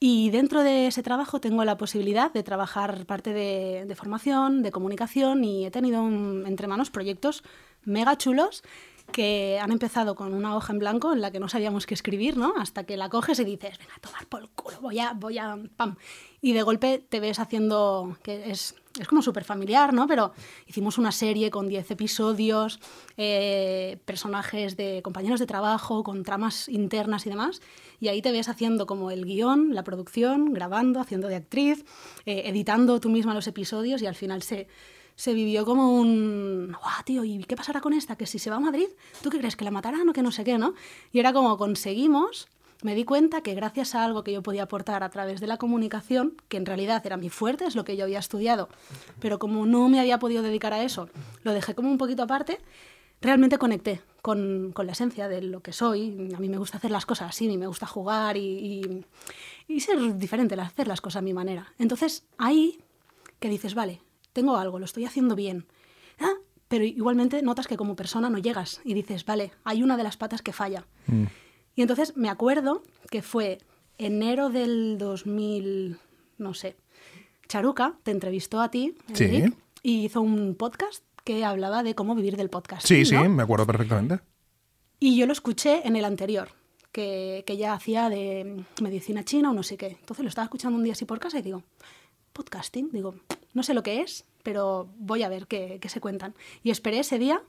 y 0.00 0.30
dentro 0.30 0.62
de 0.62 0.86
ese 0.86 1.02
trabajo 1.02 1.38
tengo 1.40 1.64
la 1.64 1.76
posibilidad 1.76 2.32
de 2.32 2.42
trabajar 2.42 3.04
parte 3.04 3.34
de, 3.34 3.84
de 3.86 3.94
formación, 3.94 4.62
de 4.62 4.70
comunicación 4.72 5.44
y 5.44 5.66
he 5.66 5.70
tenido 5.70 6.02
un- 6.02 6.44
entre 6.46 6.66
manos 6.66 6.90
proyectos 6.90 7.42
mega 7.84 8.16
chulos 8.16 8.62
que 9.12 9.58
han 9.62 9.70
empezado 9.70 10.14
con 10.14 10.32
una 10.34 10.56
hoja 10.56 10.72
en 10.72 10.78
blanco 10.78 11.12
en 11.12 11.20
la 11.20 11.30
que 11.30 11.40
no 11.40 11.48
sabíamos 11.48 11.86
qué 11.86 11.92
escribir, 11.94 12.36
¿no? 12.38 12.54
Hasta 12.58 12.84
que 12.84 12.96
la 12.96 13.08
coges 13.10 13.38
y 13.38 13.44
dices, 13.44 13.78
venga, 13.78 13.94
a 13.96 14.00
tomar 14.00 14.26
por 14.26 14.42
el 14.42 14.48
culo, 14.48 14.80
voy 14.80 14.98
a, 14.98 15.12
voy 15.12 15.38
a, 15.38 15.56
pam. 15.76 15.96
Y 16.40 16.54
de 16.54 16.62
golpe 16.62 17.04
te 17.06 17.20
ves 17.20 17.38
haciendo, 17.38 18.16
que 18.22 18.50
es, 18.50 18.74
es 18.98 19.08
como 19.08 19.22
súper 19.22 19.44
familiar, 19.44 19.92
¿no? 19.92 20.06
Pero 20.06 20.32
hicimos 20.66 20.98
una 20.98 21.12
serie 21.12 21.50
con 21.50 21.68
10 21.68 21.90
episodios, 21.90 22.80
eh, 23.16 23.98
personajes 24.04 24.76
de 24.76 25.02
compañeros 25.02 25.40
de 25.40 25.46
trabajo, 25.46 26.02
con 26.02 26.22
tramas 26.22 26.68
internas 26.68 27.26
y 27.26 27.30
demás. 27.30 27.60
Y 28.00 28.08
ahí 28.08 28.22
te 28.22 28.32
ves 28.32 28.48
haciendo 28.48 28.86
como 28.86 29.10
el 29.10 29.24
guion, 29.24 29.74
la 29.74 29.84
producción, 29.84 30.52
grabando, 30.52 31.00
haciendo 31.00 31.28
de 31.28 31.36
actriz, 31.36 31.84
eh, 32.26 32.42
editando 32.46 33.00
tú 33.00 33.08
misma 33.08 33.34
los 33.34 33.46
episodios 33.46 34.02
y 34.02 34.06
al 34.06 34.14
final 34.14 34.42
se 34.42 34.68
se 35.16 35.32
vivió 35.32 35.64
como 35.64 35.98
un, 35.98 36.76
¡guau, 36.78 37.02
tío! 37.04 37.24
¿Y 37.24 37.42
qué 37.44 37.56
pasará 37.56 37.80
con 37.80 37.94
esta? 37.94 38.16
Que 38.16 38.26
si 38.26 38.38
se 38.38 38.50
va 38.50 38.56
a 38.56 38.60
Madrid, 38.60 38.88
¿tú 39.22 39.30
qué 39.30 39.38
crees? 39.38 39.56
¿Que 39.56 39.64
la 39.64 39.70
matarán 39.70 40.06
o 40.08 40.12
que 40.12 40.22
no 40.22 40.30
sé 40.30 40.44
qué, 40.44 40.58
no? 40.58 40.74
Y 41.10 41.18
era 41.18 41.32
como 41.32 41.56
conseguimos, 41.56 42.48
me 42.82 42.94
di 42.94 43.04
cuenta 43.04 43.40
que 43.40 43.54
gracias 43.54 43.94
a 43.94 44.04
algo 44.04 44.22
que 44.22 44.32
yo 44.32 44.42
podía 44.42 44.64
aportar 44.64 45.02
a 45.02 45.10
través 45.10 45.40
de 45.40 45.46
la 45.46 45.56
comunicación, 45.56 46.36
que 46.48 46.56
en 46.56 46.66
realidad 46.66 47.04
era 47.04 47.16
mi 47.16 47.30
fuerte, 47.30 47.64
es 47.64 47.76
lo 47.76 47.84
que 47.84 47.96
yo 47.96 48.04
había 48.04 48.18
estudiado, 48.18 48.68
pero 49.20 49.38
como 49.38 49.66
no 49.66 49.88
me 49.88 50.00
había 50.00 50.18
podido 50.18 50.42
dedicar 50.42 50.72
a 50.72 50.82
eso, 50.82 51.08
lo 51.42 51.52
dejé 51.52 51.74
como 51.74 51.90
un 51.90 51.98
poquito 51.98 52.22
aparte, 52.22 52.60
realmente 53.20 53.58
conecté 53.58 54.02
con, 54.22 54.72
con 54.72 54.86
la 54.86 54.92
esencia 54.92 55.28
de 55.28 55.42
lo 55.42 55.60
que 55.60 55.72
soy. 55.72 56.30
A 56.34 56.38
mí 56.38 56.48
me 56.48 56.58
gusta 56.58 56.78
hacer 56.78 56.90
las 56.90 57.06
cosas 57.06 57.30
así, 57.30 57.48
me 57.56 57.66
gusta 57.66 57.86
jugar 57.86 58.36
y, 58.36 58.40
y, 59.68 59.74
y 59.74 59.80
ser 59.80 60.16
diferente, 60.18 60.54
hacer 60.60 60.88
las 60.88 61.00
cosas 61.00 61.20
a 61.20 61.22
mi 61.22 61.32
manera. 61.32 61.72
Entonces, 61.78 62.26
ahí 62.36 62.78
que 63.40 63.48
dices, 63.48 63.74
vale, 63.74 64.02
tengo 64.32 64.56
algo, 64.56 64.78
lo 64.78 64.84
estoy 64.84 65.04
haciendo 65.04 65.34
bien. 65.34 65.66
Ah, 66.18 66.34
pero 66.68 66.84
igualmente 66.84 67.42
notas 67.42 67.66
que 67.66 67.76
como 67.76 67.96
persona 67.96 68.28
no 68.28 68.38
llegas 68.38 68.80
y 68.84 68.94
dices, 68.94 69.24
vale, 69.24 69.52
hay 69.64 69.82
una 69.82 69.96
de 69.96 70.02
las 70.02 70.16
patas 70.16 70.42
que 70.42 70.52
falla. 70.52 70.86
Mm. 71.06 71.24
Y 71.76 71.82
entonces 71.82 72.16
me 72.16 72.28
acuerdo 72.28 72.82
que 73.10 73.22
fue 73.22 73.58
enero 73.98 74.50
del 74.50 74.98
2000, 74.98 75.98
no 76.38 76.54
sé, 76.54 76.76
Charuca 77.48 77.96
te 78.02 78.10
entrevistó 78.10 78.60
a 78.60 78.70
ti 78.70 78.96
y 79.82 80.04
hizo 80.04 80.20
un 80.20 80.56
podcast 80.56 81.04
que 81.22 81.44
hablaba 81.44 81.82
de 81.82 81.94
cómo 81.94 82.14
vivir 82.14 82.36
del 82.36 82.50
podcast. 82.50 82.86
Sí, 82.86 83.04
sí, 83.04 83.16
me 83.16 83.42
acuerdo 83.42 83.66
perfectamente. 83.66 84.20
Y 84.98 85.16
yo 85.16 85.26
lo 85.26 85.32
escuché 85.32 85.86
en 85.86 85.96
el 85.96 86.04
anterior, 86.04 86.48
que, 86.90 87.44
que 87.46 87.56
ya 87.56 87.74
hacía 87.74 88.08
de 88.08 88.64
medicina 88.82 89.24
china 89.24 89.50
o 89.50 89.54
no 89.54 89.62
sé 89.62 89.76
qué. 89.76 89.98
Entonces 90.00 90.24
lo 90.24 90.28
estaba 90.28 90.46
escuchando 90.46 90.78
un 90.78 90.84
día 90.84 90.94
así 90.94 91.04
por 91.04 91.20
casa 91.20 91.38
y 91.38 91.42
digo, 91.42 91.62
podcasting, 92.32 92.90
digo, 92.92 93.14
no 93.54 93.62
sé 93.62 93.74
lo 93.74 93.82
que 93.82 94.00
es, 94.02 94.24
pero 94.42 94.88
voy 94.98 95.22
a 95.22 95.28
ver 95.28 95.46
qué, 95.46 95.80
se 95.88 96.00
cuentan. 96.00 96.34
Y 96.62 96.70
esperé 96.70 97.00
ese 97.00 97.18
día 97.18 97.42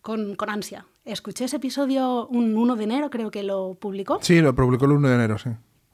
con, 0.00 0.36
ansia. 0.48 0.86
Escuché 1.12 1.44
ese 1.44 1.56
episodio 1.56 2.26
un 2.28 2.56
1 2.56 2.76
de 2.76 2.84
enero, 2.84 3.10
creo 3.10 3.30
que 3.30 3.42
lo 3.42 3.74
publicó. 3.74 4.18
Sí, 4.22 4.40
lo 4.40 4.54
publicó 4.54 4.84
el 4.86 4.92
1 4.92 5.08
de 5.08 5.14
enero, 5.14 5.38
sí. 5.38 5.50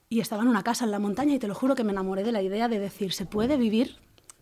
Y 0.09 0.21
estaba 0.21 0.43
en 0.43 0.49
una 0.49 0.63
casa 0.63 0.85
en 0.85 0.91
la 0.91 0.99
montaña 0.99 1.35
y 1.35 1.39
te 1.39 1.49
lo 1.49 1.55
juro 1.55 1.75
que 1.75 1.85
me 1.85 1.93
enamoré 1.93 2.23
de 2.23 2.33
la 2.33 2.43
idea 2.43 2.69
de 2.69 2.79
decir, 2.79 3.13
se 3.13 3.27
puede 3.27 3.57
vivir 3.57 3.97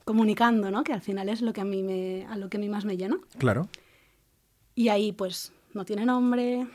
comunicando, 0.04 0.70
¿no? 0.70 0.84
Que 0.84 0.92
al 0.92 1.00
final 1.00 1.28
es 1.28 1.40
lo 1.40 1.52
que 1.52 1.60
a 1.60 1.64
mí, 1.64 1.82
me, 1.82 2.26
a 2.26 2.36
lo 2.36 2.50
que 2.50 2.58
a 2.58 2.60
mí 2.60 2.68
más 2.68 2.84
me 2.84 2.96
llena. 2.96 3.18
Claro. 3.38 3.68
Y 4.74 4.88
ahí, 4.88 5.12
pues, 5.12 5.52
no 5.72 5.84
tiene 5.84 6.04
nombre, 6.04 6.66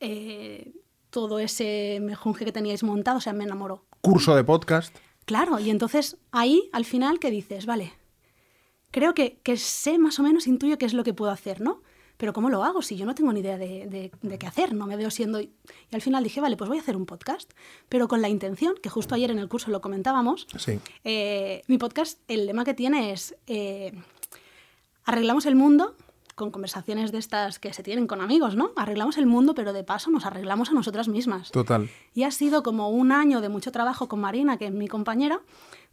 eh, 0.00 0.72
todo 1.10 1.38
ese 1.38 2.00
mejunje 2.02 2.44
que 2.44 2.52
teníais 2.52 2.82
montado, 2.82 3.18
o 3.18 3.20
sea, 3.20 3.32
me 3.32 3.44
enamoró. 3.44 3.84
Curso 4.00 4.34
de 4.34 4.42
podcast. 4.42 4.96
Claro, 5.24 5.60
y 5.60 5.70
entonces 5.70 6.16
ahí 6.32 6.68
al 6.72 6.84
final 6.84 7.20
que 7.20 7.30
dices, 7.30 7.66
vale, 7.66 7.92
creo 8.90 9.14
que, 9.14 9.38
sé 9.56 9.98
más 9.98 10.18
o 10.18 10.22
menos, 10.22 10.46
intuyo 10.46 10.78
qué 10.78 10.86
es 10.86 10.94
lo 10.94 11.04
que 11.04 11.14
puedo 11.14 11.30
hacer, 11.30 11.60
¿no? 11.60 11.82
Pero 12.22 12.32
¿cómo 12.32 12.50
lo 12.50 12.62
hago 12.62 12.82
si 12.82 12.94
yo 12.94 13.04
no 13.04 13.16
tengo 13.16 13.32
ni 13.32 13.40
idea 13.40 13.58
de, 13.58 14.12
qué 14.38 14.46
hacer? 14.46 14.74
No 14.74 14.86
me 14.86 14.94
veo 14.94 15.10
siendo... 15.10 15.40
Y 15.40 15.50
al 15.90 16.00
final 16.00 16.22
dije, 16.22 16.40
vale, 16.40 16.56
pues 16.56 16.68
voy 16.68 16.78
a 16.78 16.80
hacer 16.80 16.96
un 16.96 17.04
podcast, 17.04 17.50
pero 17.88 18.06
con 18.06 18.22
la 18.22 18.28
intención, 18.28 18.74
que 18.80 18.88
justo 18.88 19.16
ayer 19.16 19.32
en 19.32 19.40
el 19.40 19.48
curso 19.48 19.72
lo 19.72 19.80
comentábamos, 19.80 20.46
sí. 20.56 20.78
Eh, 21.02 21.62
mi 21.66 21.78
podcast, 21.78 22.20
el 22.28 22.46
lema 22.46 22.64
que 22.64 22.74
tiene 22.74 23.10
es, 23.10 23.34
eh, 23.48 23.90
arreglamos 25.04 25.46
el 25.46 25.56
mundo 25.56 25.96
con 26.36 26.52
conversaciones 26.52 27.10
de 27.10 27.18
estas 27.18 27.58
que 27.58 27.72
se 27.72 27.82
tienen 27.82 28.06
con 28.06 28.20
amigos, 28.20 28.54
¿no? 28.54 28.70
Arreglamos 28.76 29.18
el 29.18 29.26
mundo, 29.26 29.56
pero 29.56 29.72
de 29.72 29.82
paso 29.82 30.12
nos 30.12 30.24
arreglamos 30.24 30.70
a 30.70 30.74
nosotras 30.74 31.08
mismas. 31.08 31.50
Total. 31.50 31.90
Y 32.14 32.22
ha 32.22 32.30
sido 32.30 32.62
como 32.62 32.88
un 32.90 33.10
año 33.10 33.40
de 33.40 33.48
mucho 33.48 33.72
trabajo 33.72 34.08
con 34.08 34.20
Marina, 34.20 34.58
que 34.58 34.66
es 34.66 34.72
mi 34.72 34.86
compañera, 34.86 35.40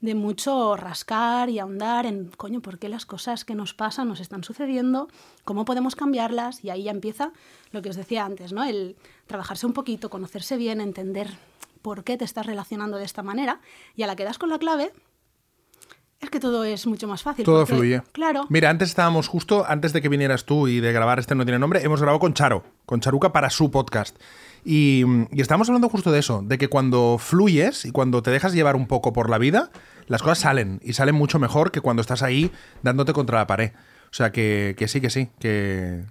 de 0.02 0.16
mucho 0.16 0.78
rascar 0.78 1.50
y 1.50 1.60
ahondar 1.60 2.06
en, 2.06 2.30
coño, 2.38 2.62
¿por 2.62 2.80
qué 2.80 2.90
las 2.90 3.06
cosas 3.06 3.44
que 3.44 3.56
nos 3.56 3.74
pasan 3.74 4.08
nos 4.08 4.20
están 4.20 4.44
sucediendo? 4.44 5.10
¿Cómo 5.44 5.66
podemos 5.66 5.96
cambiarlas? 5.96 6.64
Y 6.64 6.70
ahí 6.70 6.84
ya 6.84 6.92
empieza 6.92 7.32
lo 7.72 7.82
que 7.82 7.90
os 7.90 7.96
decía 7.96 8.26
antes, 8.26 8.54
¿no? 8.54 8.64
El 8.64 8.96
trabajarse 9.28 9.66
un 9.66 9.74
poquito, 9.74 10.10
conocerse 10.10 10.58
bien, 10.58 10.80
entender 10.82 11.30
por 11.82 12.04
qué 12.04 12.18
te 12.18 12.26
estás 12.26 12.46
relacionando 12.46 12.98
de 12.98 13.06
esta 13.06 13.24
manera. 13.24 13.60
Y 13.96 14.04
a 14.04 14.08
la 14.08 14.16
que 14.16 14.24
das 14.24 14.38
con 14.38 14.50
la 14.50 14.60
clave, 14.60 14.94
es 16.20 16.30
que 16.30 16.40
todo 16.40 16.64
es 16.64 16.86
mucho 16.86 17.08
más 17.08 17.24
fácil. 17.24 17.46
Todo 17.46 17.66
fluye. 17.66 18.02
Claro. 18.12 18.46
Mira, 18.50 18.70
antes 18.70 18.90
estábamos 18.90 19.28
justo, 19.28 19.66
antes 19.68 19.94
de 19.94 20.02
que 20.02 20.10
vinieras 20.10 20.46
tú 20.46 20.68
y 20.68 20.80
de 20.80 20.92
grabar 20.92 21.20
este 21.20 21.36
No 21.36 21.46
Tiene 21.46 21.60
Nombre, 21.60 21.84
hemos 21.84 22.02
grabado 22.02 22.20
con 22.20 22.34
Charo, 22.34 22.64
con 22.86 23.00
Charuca 23.00 23.32
para 23.32 23.50
su 23.50 23.72
podcast. 23.72 24.18
Y, 24.64 25.04
y 25.32 25.42
estábamos 25.42 25.70
hablando 25.70 25.90
justo 25.90 26.12
de 26.12 26.20
eso, 26.20 26.42
de 26.46 26.58
que 26.58 26.68
cuando 26.68 27.18
fluyes 27.20 27.86
y 27.86 27.92
cuando 27.92 28.22
te 28.22 28.32
dejas 28.32 28.54
llevar 28.54 28.76
un 28.76 28.88
poco 28.88 29.14
por 29.14 29.30
la 29.30 29.38
vida, 29.38 29.72
las 30.08 30.22
cosas 30.22 30.40
salen 30.40 30.80
y 30.84 30.94
salen 30.94 31.16
mucho 31.16 31.40
mejor 31.40 31.72
que 31.72 31.82
cuando 31.82 32.02
estás 32.02 32.24
ahí 32.24 32.52
dándote 32.84 33.14
contra 33.14 33.40
la 33.40 33.48
pared. 33.48 33.72
O 34.12 34.14
sea 34.14 34.32
que, 34.32 34.76
que 34.78 34.88
sí, 34.88 35.02
que 35.02 35.10
sí, 35.10 35.30
que... 35.40 36.04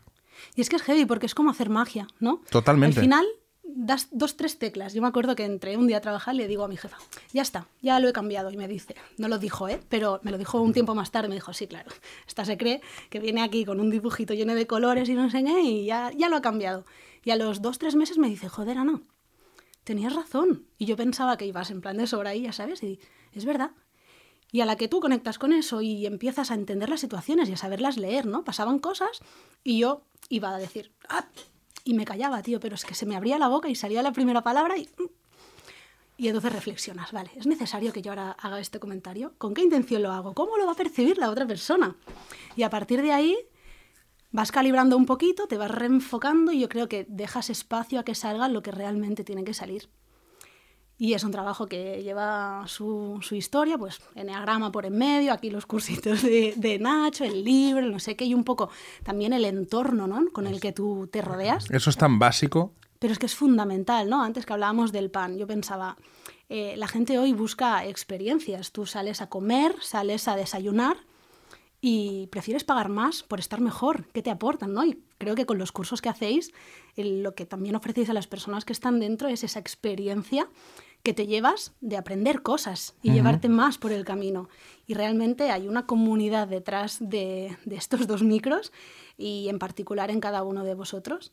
Y 0.54 0.60
es 0.60 0.68
que 0.68 0.76
es 0.76 0.82
heavy 0.82 1.04
porque 1.04 1.26
es 1.26 1.34
como 1.34 1.50
hacer 1.50 1.68
magia, 1.68 2.06
¿no? 2.20 2.42
Totalmente. 2.50 3.00
Al 3.00 3.04
final 3.04 3.26
das 3.68 4.08
dos, 4.10 4.36
tres 4.36 4.58
teclas. 4.58 4.94
Yo 4.94 5.02
me 5.02 5.08
acuerdo 5.08 5.36
que 5.36 5.44
entré 5.44 5.76
un 5.76 5.86
día 5.86 5.98
a 5.98 6.00
trabajar 6.00 6.34
y 6.34 6.38
le 6.38 6.48
digo 6.48 6.64
a 6.64 6.68
mi 6.68 6.76
jefa, 6.76 6.96
ya 7.32 7.42
está, 7.42 7.68
ya 7.82 8.00
lo 8.00 8.08
he 8.08 8.12
cambiado. 8.12 8.50
Y 8.50 8.56
me 8.56 8.66
dice, 8.66 8.96
no 9.18 9.28
lo 9.28 9.38
dijo, 9.38 9.68
¿eh? 9.68 9.80
Pero 9.88 10.20
me 10.22 10.30
lo 10.30 10.38
dijo 10.38 10.60
un 10.60 10.72
tiempo 10.72 10.94
más 10.94 11.10
tarde. 11.10 11.28
Me 11.28 11.34
dijo, 11.34 11.52
sí, 11.52 11.66
claro, 11.66 11.90
esta 12.26 12.44
se 12.44 12.56
cree 12.56 12.80
que 13.10 13.20
viene 13.20 13.42
aquí 13.42 13.64
con 13.64 13.80
un 13.80 13.90
dibujito 13.90 14.34
lleno 14.34 14.54
de 14.54 14.66
colores 14.66 15.08
y 15.08 15.14
no 15.14 15.28
qué, 15.28 15.60
y 15.62 15.86
ya, 15.86 16.10
ya 16.16 16.28
lo 16.28 16.36
ha 16.36 16.42
cambiado. 16.42 16.84
Y 17.24 17.30
a 17.30 17.36
los 17.36 17.62
dos, 17.62 17.78
tres 17.78 17.94
meses 17.94 18.18
me 18.18 18.28
dice, 18.28 18.48
joder, 18.48 18.78
Ana, 18.78 19.00
tenías 19.84 20.14
razón. 20.14 20.66
Y 20.78 20.86
yo 20.86 20.96
pensaba 20.96 21.36
que 21.36 21.46
ibas 21.46 21.70
en 21.70 21.80
plan 21.80 21.96
de 21.96 22.06
sobra 22.06 22.30
ahí, 22.30 22.42
ya 22.42 22.52
sabes, 22.52 22.82
y 22.82 23.00
es 23.32 23.44
verdad. 23.44 23.72
Y 24.50 24.62
a 24.62 24.66
la 24.66 24.76
que 24.76 24.88
tú 24.88 25.00
conectas 25.00 25.38
con 25.38 25.52
eso 25.52 25.82
y 25.82 26.06
empiezas 26.06 26.50
a 26.50 26.54
entender 26.54 26.88
las 26.88 27.00
situaciones 27.00 27.48
y 27.48 27.52
a 27.52 27.56
saberlas 27.56 27.98
leer, 27.98 28.26
¿no? 28.26 28.44
Pasaban 28.44 28.78
cosas 28.78 29.20
y 29.62 29.78
yo 29.78 30.02
iba 30.30 30.54
a 30.54 30.58
decir, 30.58 30.92
ah, 31.08 31.26
y 31.88 31.94
me 31.94 32.04
callaba, 32.04 32.42
tío, 32.42 32.60
pero 32.60 32.74
es 32.74 32.84
que 32.84 32.94
se 32.94 33.06
me 33.06 33.16
abría 33.16 33.38
la 33.38 33.48
boca 33.48 33.70
y 33.70 33.74
salía 33.74 34.02
la 34.02 34.12
primera 34.12 34.42
palabra 34.42 34.76
y... 34.76 34.90
Y 36.18 36.26
entonces 36.26 36.52
reflexionas, 36.52 37.12
vale, 37.12 37.30
¿es 37.34 37.46
necesario 37.46 37.94
que 37.94 38.02
yo 38.02 38.10
ahora 38.10 38.32
haga 38.32 38.60
este 38.60 38.78
comentario? 38.78 39.32
¿Con 39.38 39.54
qué 39.54 39.62
intención 39.62 40.02
lo 40.02 40.12
hago? 40.12 40.34
¿Cómo 40.34 40.58
lo 40.58 40.66
va 40.66 40.72
a 40.72 40.74
percibir 40.74 41.16
la 41.16 41.30
otra 41.30 41.46
persona? 41.46 41.96
Y 42.56 42.64
a 42.64 42.68
partir 42.68 43.00
de 43.00 43.12
ahí 43.12 43.38
vas 44.32 44.52
calibrando 44.52 44.98
un 44.98 45.06
poquito, 45.06 45.46
te 45.46 45.56
vas 45.56 45.70
reenfocando 45.70 46.52
y 46.52 46.60
yo 46.60 46.68
creo 46.68 46.90
que 46.90 47.06
dejas 47.08 47.48
espacio 47.48 48.00
a 48.00 48.04
que 48.04 48.14
salga 48.14 48.48
lo 48.48 48.62
que 48.62 48.72
realmente 48.72 49.24
tiene 49.24 49.44
que 49.44 49.54
salir. 49.54 49.88
Y 51.00 51.14
es 51.14 51.22
un 51.22 51.30
trabajo 51.30 51.66
que 51.66 52.02
lleva 52.02 52.64
su, 52.66 53.20
su, 53.22 53.36
historia, 53.36 53.78
pues 53.78 54.00
eneagrama 54.16 54.72
por 54.72 54.84
en 54.84 54.98
medio, 54.98 55.32
aquí 55.32 55.48
los 55.48 55.64
cursitos 55.64 56.22
de, 56.22 56.54
de, 56.56 56.78
Nacho, 56.80 57.24
el 57.24 57.44
libro, 57.44 57.86
no 57.86 58.00
sé 58.00 58.16
qué, 58.16 58.24
y 58.24 58.34
un 58.34 58.42
poco 58.42 58.68
también 59.04 59.32
el 59.32 59.44
entorno 59.44 60.08
¿no? 60.08 60.32
con 60.32 60.48
el 60.48 60.60
que 60.60 60.72
tú 60.72 61.08
te 61.10 61.22
rodeas. 61.22 61.70
Eso 61.70 61.90
es 61.90 61.96
tan 61.96 62.18
básico. 62.18 62.72
Pero 62.98 63.12
es 63.12 63.20
que 63.20 63.26
es 63.26 63.36
fundamental, 63.36 64.10
¿no? 64.10 64.24
Antes 64.24 64.44
que 64.44 64.52
hablábamos 64.52 64.90
del 64.90 65.08
pan, 65.08 65.38
yo 65.38 65.46
pensaba, 65.46 65.96
eh, 66.48 66.74
la 66.76 66.88
gente 66.88 67.18
hoy 67.18 67.32
busca 67.32 67.86
experiencias. 67.86 68.72
Tú 68.72 68.86
sales 68.86 69.20
a 69.20 69.28
comer, 69.28 69.76
sales 69.80 70.26
a 70.26 70.34
desayunar 70.34 70.96
y 71.80 72.26
prefieres 72.28 72.64
pagar 72.64 72.88
más 72.88 73.22
por 73.22 73.38
estar 73.38 73.60
mejor. 73.60 74.06
¿Qué 74.12 74.22
te 74.22 74.30
aportan? 74.30 74.72
¿no? 74.72 74.84
Y 74.84 75.00
creo 75.18 75.34
que 75.34 75.46
con 75.46 75.58
los 75.58 75.70
cursos 75.70 76.02
que 76.02 76.08
hacéis, 76.08 76.52
lo 76.96 77.34
que 77.34 77.46
también 77.46 77.76
ofrecéis 77.76 78.10
a 78.10 78.14
las 78.14 78.26
personas 78.26 78.64
que 78.64 78.72
están 78.72 78.98
dentro 78.98 79.28
es 79.28 79.44
esa 79.44 79.60
experiencia 79.60 80.48
que 81.08 81.14
te 81.14 81.26
llevas 81.26 81.72
de 81.80 81.96
aprender 81.96 82.42
cosas 82.42 82.94
y 83.02 83.12
llevarte 83.12 83.48
más 83.48 83.78
por 83.78 83.92
el 83.92 84.04
camino. 84.04 84.50
Y 84.86 84.92
realmente 84.92 85.50
hay 85.50 85.66
una 85.66 85.86
comunidad 85.86 86.48
detrás 86.48 86.98
de, 87.00 87.56
estos 87.70 88.06
dos 88.06 88.22
micros 88.22 88.72
y 89.16 89.48
en 89.48 89.58
particular 89.58 90.10
en 90.10 90.20
cada 90.20 90.42
uno 90.42 90.64
de 90.64 90.74
vosotros 90.74 91.32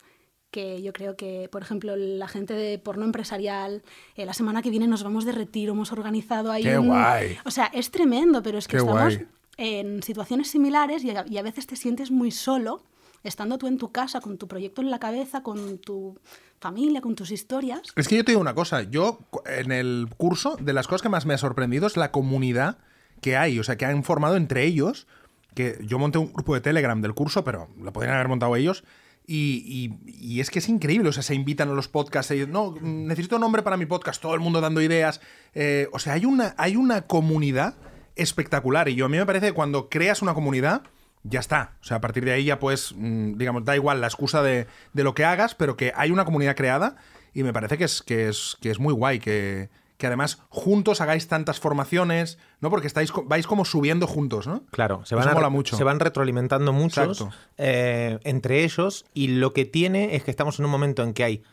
que 0.49 0.81
yo 0.81 0.93
creo 0.93 1.17
que, 1.17 1.49
por 1.51 1.61
ejemplo, 1.61 1.97
la 1.97 2.29
gente 2.29 2.53
de 2.53 2.79
porno 2.79 3.03
empresarial, 3.03 3.83
eh, 4.15 4.25
la 4.25 4.33
semana 4.33 4.61
que 4.61 4.69
viene 4.69 4.87
nos 4.87 5.03
vamos 5.03 5.25
de 5.25 5.33
retiro, 5.33 5.73
hemos 5.73 5.91
organizado 5.91 6.53
ahí... 6.53 6.63
¡Qué 6.63 6.77
guay! 6.77 7.37
O 7.43 7.51
sea, 7.51 7.65
es 7.65 7.91
tremendo, 7.91 8.41
pero 8.41 8.57
es 8.57 8.69
que 8.69 8.77
estamos 8.77 9.19
en 9.57 10.01
situaciones 10.03 10.49
similares 10.49 11.03
y 11.03 11.09
a, 11.09 11.41
veces 11.41 11.67
te 11.67 11.75
sientes 11.75 12.11
muy 12.11 12.31
solo 12.31 12.81
estando 13.25 13.57
tú 13.57 13.67
en 13.67 13.77
tu 13.77 13.91
casa, 13.91 14.21
con 14.21 14.37
tu 14.37 14.47
proyecto 14.47 14.81
en 14.81 14.89
la 14.91 14.99
cabeza, 14.99 15.43
con 15.43 15.77
tu 15.79 16.17
familia, 16.59 17.01
con 17.01 17.15
tus 17.15 17.31
historias. 17.31 17.81
Es 17.95 18.07
que 18.07 18.15
yo 18.15 18.23
te 18.23 18.31
digo 18.31 18.41
una 18.41 18.55
cosa, 18.55 18.83
yo 18.83 19.19
en 19.45 19.71
el 19.71 20.07
curso, 20.15 20.55
de 20.59 20.71
las 20.73 20.87
cosas 20.87 21.01
que 21.01 21.09
más 21.09 21.25
me 21.25 21.33
ha 21.33 21.37
sorprendido 21.37 21.87
es 21.87 21.97
la 21.97 22.11
comunidad 22.11 22.77
que 23.21 23.35
hay, 23.35 23.59
o 23.59 23.63
sea, 23.63 23.75
que 23.77 23.85
han 23.85 24.03
formado 24.03 24.35
entre 24.37 24.63
ellos, 24.63 25.07
que 25.53 25.77
yo 25.85 25.99
monté 25.99 26.17
un 26.19 26.31
grupo 26.33 26.53
de 26.53 26.61
Telegram 26.61 27.01
del 27.01 27.13
curso, 27.13 27.43
pero 27.43 27.67
lo 27.81 27.91
podrían 27.93 28.15
haber 28.15 28.27
montado 28.29 28.55
ellos, 28.55 28.83
Y, 29.27 29.91
y- 30.05 30.39
es 30.39 30.51
que 30.51 30.59
es 30.59 30.69
increíble, 30.69 31.09
o 31.09 31.11
sea, 31.11 31.23
se 31.23 31.33
invitan 31.33 31.69
a 31.69 31.73
los 31.73 31.87
podcasts, 31.87 32.29
ellos, 32.29 32.47
no, 32.47 32.75
necesito 32.79 33.39
nombre 33.39 33.63
para 33.63 33.75
mi 33.75 33.87
podcast, 33.87 34.21
todo 34.21 34.35
el 34.35 34.39
mundo 34.39 34.61
dando 34.61 34.81
ideas. 34.81 35.19
eh, 35.55 35.87
o 35.93 35.97
sea, 35.97 36.13
hay 36.13 36.25
una, 36.25 36.53
hay 36.59 36.75
una 36.75 37.07
comunidad 37.07 37.73
espectacular. 38.15 38.87
Y 38.89 38.93
yo 38.95 39.05
a 39.05 39.09
mí 39.09 39.17
me 39.17 39.25
parece 39.25 39.47
que 39.47 39.53
cuando 39.53 39.89
creas 39.89 40.21
una 40.21 40.33
comunidad, 40.35 40.83
ya 41.27 41.39
está. 41.39 41.73
O 41.81 41.83
sea, 41.83 41.97
a 41.97 42.01
partir 42.01 42.23
de 42.23 42.31
ahí 42.33 42.45
ya 42.45 42.59
pues, 42.59 42.93
digamos, 42.97 43.65
da 43.65 43.75
igual 43.75 43.99
la 44.01 44.07
excusa 44.07 44.41
de, 44.43 44.67
de 44.93 45.03
lo 45.03 45.13
que 45.15 45.25
hagas, 45.25 45.55
pero 45.55 45.75
que 45.75 45.91
hay 45.95 46.11
una 46.11 46.23
comunidad 46.25 46.55
creada 46.55 46.95
y 47.33 47.43
me 47.43 47.51
parece 47.51 47.77
que 47.77 47.83
es, 47.85 48.01
que 48.03 48.29
es, 48.29 48.57
que 48.61 48.69
es 48.69 48.79
muy 48.79 48.93
guay, 48.93 49.19
que, 49.19 49.69
que 49.97 50.07
además 50.07 50.39
juntos 50.49 51.01
hagáis 51.01 51.27
tantas 51.27 51.59
formaciones, 51.59 52.37
¿no? 52.61 52.69
Porque 52.69 52.87
estáis, 52.87 53.11
vais 53.25 53.47
como 53.47 53.65
subiendo 53.65 54.07
juntos, 54.07 54.45
¿no? 54.45 54.63
Claro, 54.71 55.03
se 55.05 55.15
van, 55.15 55.27
a- 55.29 55.33
mola 55.33 55.49
mucho. 55.49 55.75
se 55.77 55.83
van 55.83 55.99
retroalimentando 55.99 56.71
muchos 56.73 57.25
eh, 57.57 58.19
entre 58.23 58.63
ellos 58.63 59.05
y 59.13 59.27
lo 59.29 59.51
que 59.53 59.65
tiene 59.65 60.15
es 60.15 60.23
que 60.23 60.31
estamos 60.31 60.59
en 60.59 60.65
un 60.65 60.71
momento 60.71 61.01
en 61.03 61.13
que 61.13 61.23
hay 61.23 61.43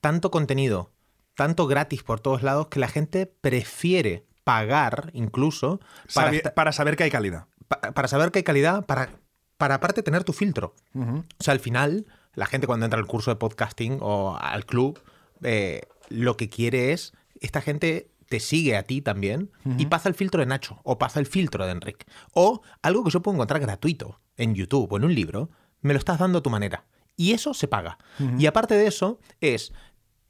tanto 0.00 0.30
contenido, 0.30 0.90
tanto 1.36 1.66
gratis 1.66 2.02
por 2.02 2.18
todos 2.20 2.42
lados, 2.42 2.66
que 2.68 2.80
la 2.80 2.88
gente 2.88 3.26
prefiere 3.26 4.24
pagar 4.44 5.10
incluso 5.14 5.78
para, 6.14 6.30
Sabi- 6.32 6.42
para 6.54 6.72
saber 6.72 6.96
que 6.96 7.04
hay 7.04 7.10
calidad. 7.10 7.46
Pa- 7.80 7.92
para 7.92 8.08
saber 8.08 8.30
que 8.30 8.40
hay 8.40 8.42
calidad, 8.44 8.84
para, 8.86 9.10
para 9.56 9.76
aparte 9.76 10.02
tener 10.02 10.24
tu 10.24 10.32
filtro. 10.32 10.74
O 11.38 11.42
sea, 11.42 11.52
al 11.52 11.60
final, 11.60 12.06
la 12.34 12.46
gente 12.46 12.66
cuando 12.66 12.86
entra 12.86 12.98
al 13.00 13.06
curso 13.06 13.30
de 13.30 13.36
podcasting 13.36 13.98
o 14.00 14.36
al 14.40 14.64
club, 14.66 15.00
eh, 15.42 15.82
lo 16.08 16.36
que 16.36 16.48
quiere 16.48 16.92
es, 16.92 17.12
esta 17.40 17.60
gente 17.60 18.10
te 18.28 18.40
sigue 18.40 18.76
a 18.76 18.82
ti 18.84 19.02
también 19.02 19.50
y 19.78 19.86
pasa 19.86 20.08
el 20.08 20.14
filtro 20.14 20.40
de 20.40 20.46
Nacho 20.46 20.80
o 20.84 20.96
pasa 20.98 21.20
el 21.20 21.26
filtro 21.26 21.66
de 21.66 21.72
Enric. 21.72 22.06
O 22.32 22.62
algo 22.80 23.04
que 23.04 23.10
yo 23.10 23.20
puedo 23.20 23.34
encontrar 23.36 23.60
gratuito 23.60 24.20
en 24.36 24.54
YouTube 24.54 24.90
o 24.90 24.96
en 24.96 25.04
un 25.04 25.14
libro, 25.14 25.50
me 25.82 25.92
lo 25.92 25.98
estás 25.98 26.18
dando 26.18 26.38
a 26.38 26.42
tu 26.42 26.48
manera. 26.50 26.84
Y 27.16 27.32
eso 27.32 27.52
se 27.52 27.68
paga. 27.68 27.98
Y 28.38 28.46
aparte 28.46 28.74
de 28.74 28.86
eso, 28.86 29.18
es 29.40 29.72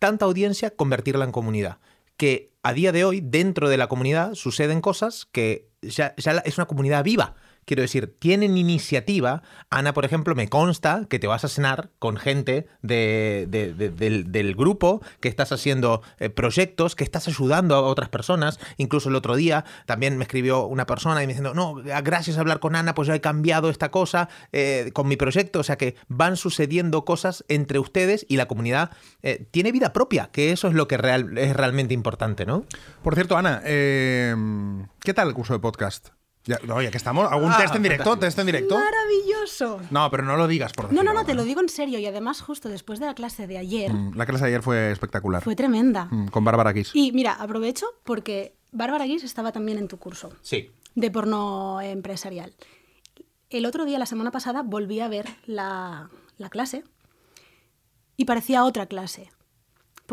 tanta 0.00 0.24
audiencia 0.24 0.70
convertirla 0.74 1.24
en 1.24 1.30
comunidad. 1.32 1.78
Que 2.16 2.51
a 2.62 2.72
día 2.72 2.92
de 2.92 3.04
hoy, 3.04 3.20
dentro 3.20 3.68
de 3.68 3.76
la 3.76 3.88
comunidad, 3.88 4.34
suceden 4.34 4.80
cosas 4.80 5.26
que 5.32 5.68
ya, 5.82 6.14
es 6.16 6.58
una 6.58 6.66
comunidad 6.66 7.02
viva. 7.02 7.34
Quiero 7.64 7.82
decir, 7.82 8.14
tienen 8.18 8.56
iniciativa. 8.56 9.42
Ana, 9.70 9.94
por 9.94 10.04
ejemplo, 10.04 10.34
me 10.34 10.48
consta 10.48 11.06
que 11.08 11.18
te 11.18 11.26
vas 11.26 11.44
a 11.44 11.48
cenar 11.48 11.90
con 11.98 12.16
gente 12.16 12.66
de- 12.82 13.46
de- 13.48 13.72
de- 13.72 13.90
del, 14.24 14.54
grupo, 14.56 15.00
que 15.20 15.28
estás 15.28 15.52
haciendo 15.52 16.02
eh, 16.18 16.28
proyectos, 16.28 16.96
que 16.96 17.04
estás 17.04 17.28
ayudando 17.28 17.74
a 17.76 17.82
otras 17.82 18.08
personas. 18.08 18.58
Incluso 18.78 19.08
el 19.08 19.14
otro 19.14 19.36
día 19.36 19.64
también 19.86 20.16
me 20.18 20.24
escribió 20.24 20.66
una 20.66 20.86
persona 20.86 21.22
y 21.22 21.26
me 21.26 21.32
diciendo, 21.34 21.54
no, 21.54 21.74
gracias 22.02 22.36
a 22.36 22.40
hablar 22.40 22.58
con 22.60 22.74
Ana, 22.74 22.94
pues 22.94 23.06
yo 23.08 23.14
he 23.14 23.20
cambiado 23.20 23.70
esta 23.70 23.90
cosa 23.90 24.28
eh, 24.52 24.90
con 24.92 25.06
mi 25.08 25.16
proyecto. 25.16 25.60
O 25.60 25.62
sea 25.64 25.76
que 25.76 25.94
van 26.08 26.36
sucediendo 26.36 27.04
cosas 27.04 27.44
entre 27.48 27.78
ustedes 27.78 28.26
y 28.28 28.36
la 28.36 28.46
comunidad 28.46 28.90
eh, 29.22 29.46
tiene 29.50 29.72
vida 29.72 29.92
propia, 29.92 30.28
que 30.32 30.52
eso 30.52 30.68
es 30.68 30.74
lo 30.74 30.88
que 30.88 30.96
es 30.96 31.56
realmente 31.56 31.94
importante, 31.94 32.44
¿no? 32.44 32.64
Por 33.02 33.14
cierto, 33.14 33.36
Ana, 33.36 33.60
¿qué 33.64 35.14
tal 35.14 35.28
el 35.28 35.34
curso 35.34 35.52
de 35.52 35.60
podcast? 35.60 36.08
Ya, 36.44 36.58
oye, 36.74 36.90
que 36.90 36.96
estamos. 36.96 37.30
¿Algún 37.30 37.52
Ah, 37.52 37.56
test 37.58 37.74
en 37.76 37.82
directo? 37.84 38.16
¿Test 38.18 38.38
en 38.38 38.46
directo? 38.46 38.76
Maravilloso. 38.76 39.80
No, 39.90 40.10
pero 40.10 40.24
no 40.24 40.36
lo 40.36 40.48
digas, 40.48 40.72
por 40.72 40.92
No, 40.92 41.02
no, 41.04 41.12
no, 41.12 41.24
te 41.24 41.34
lo 41.34 41.44
digo 41.44 41.60
en 41.60 41.68
serio. 41.68 41.98
Y 42.00 42.06
además, 42.06 42.40
justo 42.40 42.68
después 42.68 42.98
de 42.98 43.06
la 43.06 43.14
clase 43.14 43.46
de 43.46 43.58
ayer, 43.58 43.92
Mm, 43.92 44.16
La 44.16 44.26
clase 44.26 44.44
de 44.44 44.48
ayer 44.50 44.62
fue 44.62 44.90
espectacular. 44.90 45.42
fue 45.42 45.54
tremenda. 45.54 46.06
Mm, 46.10 46.28
Con 46.28 46.44
Bárbara 46.44 46.74
Kiss. 46.74 46.90
Y 46.94 47.12
mira, 47.12 47.34
aprovecho 47.34 47.86
porque 48.02 48.54
Bárbara 48.72 49.04
Guis 49.04 49.22
estaba 49.22 49.52
también 49.52 49.78
en 49.78 49.86
tu 49.86 49.98
curso 49.98 50.30
Sí. 50.42 50.70
de 50.96 51.10
porno 51.12 51.80
empresarial. 51.80 52.52
El 53.50 53.64
otro 53.66 53.84
día, 53.84 53.98
la 54.00 54.06
semana 54.06 54.30
pasada, 54.32 54.62
volví 54.62 54.98
a 55.00 55.08
ver 55.08 55.26
la, 55.46 56.08
la 56.38 56.48
clase 56.50 56.82
y 58.16 58.24
parecía 58.24 58.64
otra 58.64 58.86
clase. 58.86 59.30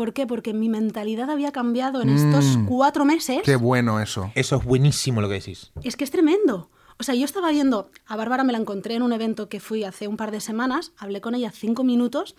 ¿Por 0.00 0.14
qué? 0.14 0.26
Porque 0.26 0.54
mi 0.54 0.70
mentalidad 0.70 1.28
había 1.28 1.52
cambiado 1.52 2.00
en 2.00 2.08
estos 2.08 2.56
Mm. 2.56 2.64
cuatro 2.64 3.04
meses. 3.04 3.42
Qué 3.44 3.56
bueno 3.56 4.00
eso. 4.00 4.32
Eso 4.34 4.56
es 4.56 4.64
buenísimo 4.64 5.20
lo 5.20 5.28
que 5.28 5.34
decís. 5.34 5.72
Es 5.84 5.94
que 5.98 6.04
es 6.04 6.10
tremendo. 6.10 6.70
O 6.98 7.02
sea, 7.02 7.14
yo 7.14 7.26
estaba 7.26 7.50
viendo, 7.50 7.90
a 8.06 8.16
Bárbara 8.16 8.42
me 8.42 8.52
la 8.52 8.58
encontré 8.58 8.94
en 8.94 9.02
un 9.02 9.12
evento 9.12 9.50
que 9.50 9.60
fui 9.60 9.84
hace 9.84 10.08
un 10.08 10.16
par 10.16 10.30
de 10.30 10.40
semanas, 10.40 10.92
hablé 10.96 11.20
con 11.20 11.34
ella 11.34 11.50
cinco 11.50 11.84
minutos, 11.84 12.34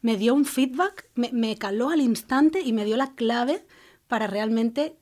me 0.00 0.16
dio 0.16 0.32
un 0.32 0.44
feedback, 0.44 1.08
me, 1.16 1.30
me 1.32 1.56
caló 1.56 1.90
al 1.90 2.00
instante 2.00 2.60
y 2.60 2.72
me 2.72 2.84
dio 2.84 2.96
la 2.96 3.14
clave 3.16 3.66
para 4.06 4.28
realmente 4.28 4.94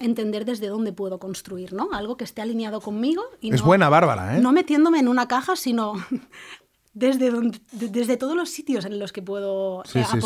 entender 0.00 0.46
desde 0.46 0.68
dónde 0.68 0.94
puedo 0.94 1.18
construir, 1.18 1.74
¿no? 1.74 1.90
Algo 1.92 2.16
que 2.16 2.24
esté 2.24 2.40
alineado 2.40 2.80
conmigo. 2.80 3.24
Y 3.42 3.52
Es 3.52 3.60
no- 3.60 3.66
buena 3.66 3.90
Bárbara, 3.90 4.38
¿eh? 4.38 4.40
No 4.40 4.52
metiéndome 4.52 5.00
en 5.00 5.08
una 5.08 5.28
caja, 5.28 5.54
sino 5.54 5.92
desde, 6.94 7.30
donde- 7.30 7.60
de- 7.72 7.88
desde 7.88 8.16
todos 8.16 8.36
los 8.36 8.48
sitios 8.48 8.86
en 8.86 8.98
los 8.98 9.12
que 9.12 9.20
puedo 9.20 9.82
Sí, 9.84 9.98
eh, 9.98 10.04
sí, 10.10 10.12
sí. 10.12 10.20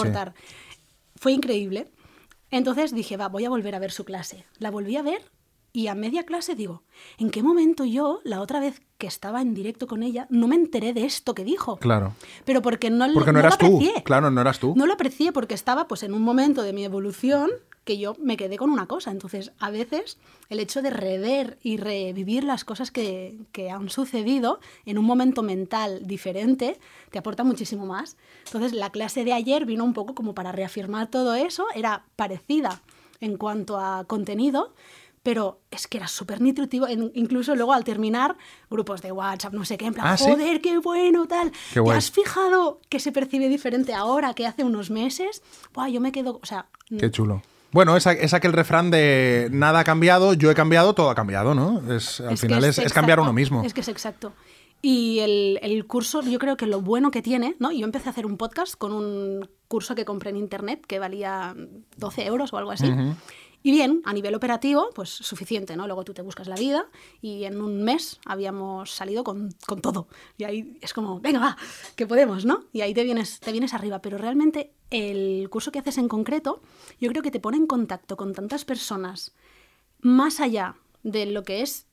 Fue 1.16 1.32
increíble. 1.32 1.90
Entonces 2.50 2.94
dije, 2.94 3.16
va, 3.16 3.28
voy 3.28 3.44
a 3.44 3.50
volver 3.50 3.74
a 3.74 3.78
ver 3.78 3.90
su 3.90 4.04
clase. 4.04 4.44
La 4.58 4.70
volví 4.70 4.96
a 4.96 5.02
ver 5.02 5.22
y 5.72 5.88
a 5.88 5.94
media 5.94 6.24
clase 6.24 6.54
digo, 6.54 6.84
¿en 7.18 7.30
qué 7.30 7.42
momento 7.42 7.84
yo, 7.84 8.20
la 8.24 8.40
otra 8.40 8.60
vez 8.60 8.80
que 8.96 9.06
estaba 9.06 9.42
en 9.42 9.52
directo 9.52 9.86
con 9.86 10.02
ella, 10.02 10.26
no 10.30 10.48
me 10.48 10.56
enteré 10.56 10.94
de 10.94 11.04
esto 11.04 11.34
que 11.34 11.44
dijo? 11.44 11.76
Claro. 11.76 12.14
Pero 12.44 12.62
porque 12.62 12.88
no, 12.88 13.06
Porque 13.12 13.32
no 13.32 13.40
eras 13.40 13.58
tú. 13.58 13.66
aprecié. 13.66 14.02
Claro, 14.04 14.30
no 14.30 14.40
eras 14.40 14.58
tú. 14.58 14.72
No 14.76 14.86
lo 14.86 14.94
aprecié 14.94 15.32
porque 15.32 15.54
estaba 15.54 15.86
pues 15.86 16.02
en 16.02 16.14
un 16.14 16.22
momento 16.22 16.62
de 16.62 16.72
mi 16.72 16.84
evolución 16.84 17.50
que 17.86 17.96
yo 17.96 18.16
me 18.20 18.36
quedé 18.36 18.58
con 18.58 18.68
una 18.70 18.86
cosa. 18.86 19.10
Entonces, 19.12 19.52
a 19.58 19.70
veces 19.70 20.18
el 20.50 20.58
hecho 20.60 20.82
de 20.82 20.90
rever 20.90 21.56
y 21.62 21.76
revivir 21.78 22.44
las 22.44 22.64
cosas 22.64 22.90
que, 22.90 23.38
que 23.52 23.70
han 23.70 23.88
sucedido 23.88 24.58
en 24.84 24.98
un 24.98 25.04
momento 25.06 25.42
mental 25.42 26.00
diferente 26.04 26.78
te 27.10 27.18
aporta 27.18 27.44
muchísimo 27.44 27.86
más. 27.86 28.16
Entonces, 28.46 28.72
la 28.72 28.90
clase 28.90 29.24
de 29.24 29.32
ayer 29.32 29.64
vino 29.64 29.84
un 29.84 29.94
poco 29.94 30.14
como 30.14 30.34
para 30.34 30.50
reafirmar 30.52 31.06
todo 31.08 31.34
eso. 31.34 31.64
Era 31.74 32.04
parecida 32.16 32.82
en 33.20 33.36
cuanto 33.36 33.78
a 33.78 34.04
contenido, 34.04 34.74
pero 35.22 35.60
es 35.70 35.86
que 35.86 35.98
era 35.98 36.08
súper 36.08 36.40
nutritivo. 36.40 36.88
Incluso 37.14 37.54
luego 37.54 37.72
al 37.72 37.84
terminar, 37.84 38.36
grupos 38.68 39.00
de 39.00 39.12
WhatsApp, 39.12 39.52
no 39.52 39.64
sé 39.64 39.78
qué, 39.78 39.86
en 39.86 39.94
plan, 39.94 40.06
Ah, 40.08 40.16
¿sí? 40.16 40.24
joder, 40.24 40.60
qué 40.60 40.78
bueno, 40.78 41.26
tal. 41.28 41.52
Qué 41.72 41.80
¿Te 41.80 41.90
has 41.92 42.10
fijado 42.10 42.80
que 42.88 42.98
se 42.98 43.12
percibe 43.12 43.48
diferente 43.48 43.94
ahora 43.94 44.34
que 44.34 44.44
hace 44.44 44.64
unos 44.64 44.90
meses? 44.90 45.42
Buah, 45.72 45.88
yo 45.88 46.00
me 46.00 46.10
quedo, 46.10 46.40
o 46.42 46.46
sea, 46.46 46.66
Qué 46.88 47.10
chulo. 47.12 47.42
Bueno, 47.72 47.96
es, 47.96 48.06
es 48.06 48.32
aquel 48.34 48.52
refrán 48.52 48.90
de 48.90 49.48
nada 49.50 49.80
ha 49.80 49.84
cambiado, 49.84 50.34
yo 50.34 50.50
he 50.50 50.54
cambiado, 50.54 50.94
todo 50.94 51.10
ha 51.10 51.14
cambiado, 51.14 51.54
¿no? 51.54 51.82
Es, 51.94 52.20
al 52.20 52.38
final 52.38 52.64
es, 52.64 52.78
es 52.78 52.92
cambiar 52.92 53.20
uno 53.20 53.32
mismo. 53.32 53.62
Es 53.64 53.74
que 53.74 53.80
es 53.80 53.88
exacto. 53.88 54.32
Y 54.82 55.18
el, 55.20 55.58
el 55.62 55.86
curso, 55.86 56.22
yo 56.22 56.38
creo 56.38 56.56
que 56.56 56.66
lo 56.66 56.80
bueno 56.80 57.10
que 57.10 57.22
tiene, 57.22 57.56
¿no? 57.58 57.72
Yo 57.72 57.84
empecé 57.84 58.08
a 58.08 58.12
hacer 58.12 58.26
un 58.26 58.36
podcast 58.36 58.76
con 58.76 58.92
un 58.92 59.48
curso 59.68 59.94
que 59.94 60.04
compré 60.04 60.30
en 60.30 60.36
internet 60.36 60.84
que 60.86 60.98
valía 60.98 61.54
12 61.96 62.26
euros 62.26 62.52
o 62.52 62.58
algo 62.58 62.70
así. 62.70 62.92
Y 63.66 63.72
bien, 63.72 64.00
a 64.04 64.12
nivel 64.12 64.32
operativo, 64.36 64.90
pues 64.94 65.08
suficiente, 65.08 65.74
¿no? 65.74 65.88
Luego 65.88 66.04
tú 66.04 66.14
te 66.14 66.22
buscas 66.22 66.46
la 66.46 66.54
vida 66.54 66.88
y 67.20 67.42
en 67.42 67.60
un 67.60 67.82
mes 67.82 68.20
habíamos 68.24 68.92
salido 68.92 69.24
con, 69.24 69.56
con 69.66 69.80
todo. 69.80 70.06
Y 70.38 70.44
ahí 70.44 70.78
es 70.80 70.92
como, 70.92 71.18
venga, 71.18 71.40
va, 71.40 71.56
que 71.96 72.06
podemos, 72.06 72.44
¿no? 72.44 72.66
Y 72.72 72.82
ahí 72.82 72.94
te 72.94 73.02
vienes, 73.02 73.40
te 73.40 73.50
vienes 73.50 73.74
arriba. 73.74 74.00
Pero 74.00 74.18
realmente 74.18 74.72
el 74.90 75.50
curso 75.50 75.72
que 75.72 75.80
haces 75.80 75.98
en 75.98 76.06
concreto, 76.06 76.62
yo 77.00 77.10
creo 77.10 77.24
que 77.24 77.32
te 77.32 77.40
pone 77.40 77.56
en 77.56 77.66
contacto 77.66 78.16
con 78.16 78.34
tantas 78.34 78.64
personas 78.64 79.34
más 80.00 80.38
allá 80.38 80.76
de 81.02 81.26
lo 81.26 81.42
que 81.42 81.62
es 81.62 81.85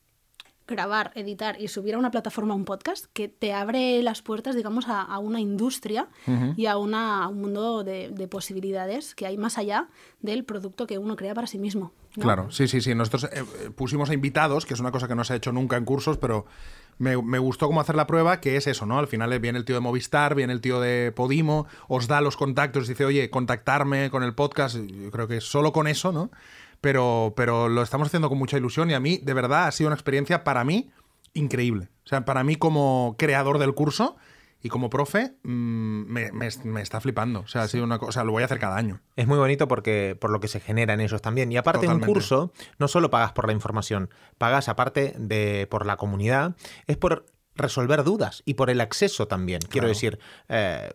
grabar, 0.67 1.11
editar 1.15 1.59
y 1.59 1.67
subir 1.67 1.95
a 1.95 1.97
una 1.97 2.11
plataforma 2.11 2.53
un 2.53 2.65
podcast 2.65 3.05
que 3.13 3.27
te 3.27 3.53
abre 3.53 4.01
las 4.01 4.21
puertas, 4.21 4.55
digamos, 4.55 4.87
a, 4.87 5.01
a 5.01 5.19
una 5.19 5.39
industria 5.39 6.07
y 6.55 6.65
a, 6.67 6.77
una, 6.77 7.23
a 7.23 7.27
un 7.27 7.41
mundo 7.41 7.83
de, 7.83 8.09
de 8.09 8.27
posibilidades 8.27 9.15
que 9.15 9.25
hay 9.25 9.37
más 9.37 9.57
allá 9.57 9.89
del 10.21 10.45
producto 10.45 10.87
que 10.87 10.97
uno 10.97 11.15
crea 11.15 11.33
para 11.33 11.47
sí 11.47 11.59
mismo. 11.59 11.91
¿no? 12.15 12.23
Claro, 12.23 12.51
sí, 12.51 12.67
sí, 12.67 12.81
sí. 12.81 12.95
Nosotros 12.95 13.25
eh, 13.25 13.29
eh, 13.33 13.69
pusimos 13.75 14.09
a 14.09 14.13
invitados, 14.13 14.65
que 14.65 14.73
es 14.73 14.79
una 14.79 14.91
cosa 14.91 15.07
que 15.07 15.15
no 15.15 15.23
se 15.23 15.33
ha 15.33 15.35
hecho 15.35 15.51
nunca 15.51 15.77
en 15.77 15.85
cursos, 15.85 16.17
pero 16.17 16.45
me, 16.97 17.21
me 17.21 17.39
gustó 17.39 17.67
cómo 17.67 17.81
hacer 17.81 17.95
la 17.95 18.07
prueba, 18.07 18.39
que 18.39 18.55
es 18.55 18.67
eso, 18.67 18.85
¿no? 18.85 18.99
Al 18.99 19.07
final 19.07 19.37
viene 19.39 19.57
el 19.57 19.65
tío 19.65 19.75
de 19.75 19.81
Movistar, 19.81 20.35
viene 20.35 20.53
el 20.53 20.61
tío 20.61 20.79
de 20.79 21.11
Podimo, 21.11 21.67
os 21.87 22.07
da 22.07 22.21
los 22.21 22.37
contactos, 22.37 22.87
dice, 22.87 23.05
oye, 23.05 23.29
contactarme 23.29 24.09
con 24.11 24.23
el 24.23 24.33
podcast. 24.33 24.77
Yo 24.77 25.11
creo 25.11 25.27
que 25.27 25.41
solo 25.41 25.73
con 25.73 25.87
eso, 25.87 26.11
¿no? 26.11 26.29
Pero, 26.83 27.31
pero 27.37 27.69
lo 27.69 27.81
estamos 27.81 28.07
haciendo 28.07 28.27
con 28.27 28.37
mucha 28.37 28.57
ilusión 28.57 28.91
y 28.91 28.93
a 28.93 28.99
mí, 28.99 29.17
de 29.23 29.33
verdad, 29.33 29.67
ha 29.67 29.71
sido 29.71 29.87
una 29.87 29.95
experiencia 29.95 30.43
para 30.43 30.65
mí 30.65 30.91
increíble. 31.33 31.87
O 32.05 32.09
sea, 32.09 32.25
para 32.25 32.43
mí 32.43 32.57
como 32.57 33.15
creador 33.17 33.57
del 33.57 33.73
curso 33.73 34.17
y 34.61 34.67
como 34.67 34.89
profe, 34.89 35.33
mm, 35.43 36.03
me, 36.11 36.31
me- 36.33 36.49
me 36.65 36.81
está 36.81 36.99
flipando. 36.99 37.39
O 37.39 37.47
sea, 37.47 37.61
ha 37.61 37.67
sido 37.69 37.85
una 37.85 37.99
cosa, 37.99 38.09
o 38.09 38.11
sea, 38.11 38.23
lo 38.25 38.33
voy 38.33 38.43
a 38.43 38.47
hacer 38.47 38.59
cada 38.59 38.75
año. 38.75 38.99
Es 39.15 39.27
muy 39.27 39.37
bonito 39.37 39.69
porque 39.69 40.17
por 40.19 40.29
lo 40.29 40.41
que 40.41 40.49
se 40.49 40.59
genera 40.59 40.93
en 40.93 40.99
ellos 40.99 41.21
también. 41.21 41.53
Y 41.53 41.55
aparte 41.57 41.85
Totalmente. 41.85 42.07
un 42.09 42.13
curso, 42.15 42.51
no 42.79 42.89
solo 42.89 43.09
pagas 43.09 43.31
por 43.31 43.47
la 43.47 43.53
información, 43.53 44.09
pagas 44.37 44.67
aparte 44.67 45.15
de 45.17 45.67
por 45.71 45.85
la 45.85 45.95
comunidad, 45.95 46.57
es 46.87 46.97
por 46.97 47.25
resolver 47.55 48.03
dudas 48.03 48.43
y 48.45 48.55
por 48.55 48.69
el 48.69 48.81
acceso 48.81 49.25
también. 49.29 49.61
Quiero 49.61 49.85
Claro. 49.85 49.87
decir, 49.87 50.19
eh, 50.49 50.89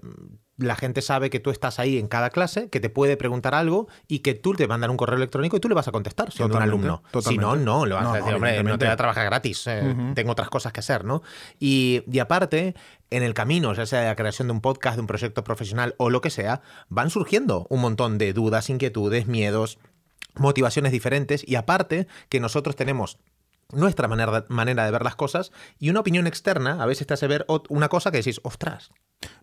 la 0.59 0.77
gente 0.77 1.03
sabe 1.03 1.31
que 1.31 1.41
tú 1.41 1.51
estás 1.51 1.79
ahí 1.79 1.99
en 1.99 2.09
cada 2.09 2.31
clase, 2.31 2.69
que 2.69 2.81
te 2.81 2.91
puede 2.91 3.17
preguntar 3.17 3.55
algo 3.55 3.89
y 4.09 4.19
que 4.21 4.35
tú 4.35 4.55
te 4.55 4.67
mandan 4.67 4.91
un 4.91 4.97
correo 4.97 5.17
electrónico 5.17 5.57
y 5.57 5.61
tú 5.61 5.69
le 5.69 5.75
vas 5.75 5.87
a 5.89 5.93
contestar 5.93 6.33
siendo 6.33 6.55
un 6.57 6.61
Totalmente, 6.61 6.87
alumno. 6.87 7.03
totalmente. 7.11 7.31
Si 7.31 7.39
no, 7.39 7.57
no, 7.57 7.87
le 7.87 7.95
vas 7.95 8.03
No, 8.03 8.11
a 8.11 8.17
decir, 8.17 8.31
no, 8.31 8.37
hombre, 8.37 8.63
no 8.65 8.77
te 8.77 8.85
voy 8.85 8.93
a 8.93 8.97
trabajar 8.97 9.25
gratis, 9.25 9.67
eh, 9.69 9.95
tengo 10.15 10.33
otras 10.33 10.49
cosas 10.51 10.73
que 10.73 10.81
hacer, 10.81 11.05
¿no? 11.05 11.23
Y, 11.61 12.03
y 12.11 12.19
aparte, 12.19 12.75
en 13.11 13.23
el 13.23 13.35
camino, 13.35 13.73
ya 13.73 13.87
sea 13.87 14.01
de 14.01 14.07
la 14.07 14.17
creación 14.17 14.49
de 14.49 14.53
un 14.53 14.61
podcast, 14.61 14.97
de 14.97 15.01
un 15.03 15.07
proyecto 15.07 15.45
profesional 15.45 15.95
o 15.97 16.11
lo 16.11 16.21
que 16.21 16.31
sea, 16.31 16.61
van 16.89 17.11
surgiendo 17.11 17.67
un 17.71 17.81
montón 17.81 18.19
de 18.19 18.33
dudas, 18.33 18.69
inquietudes, 18.69 19.27
miedos, 19.29 19.79
motivaciones 20.35 20.93
diferentes 20.93 21.47
y 21.47 21.55
aparte 21.55 22.07
que 22.29 22.41
nosotros 22.41 22.77
tenemos 22.77 23.19
nuestra 23.73 24.09
manera, 24.09 24.45
manera 24.49 24.85
de 24.85 24.91
ver 24.91 25.03
las 25.03 25.15
cosas 25.17 25.53
y 25.79 25.91
una 25.91 26.01
opinión 26.01 26.27
externa 26.27 26.83
a 26.83 26.87
veces 26.87 27.07
te 27.07 27.15
hace 27.15 27.27
ver 27.27 27.45
una 27.69 27.89
cosa 27.89 28.11
que 28.11 28.17
decís, 28.19 28.41
ostras, 28.43 28.91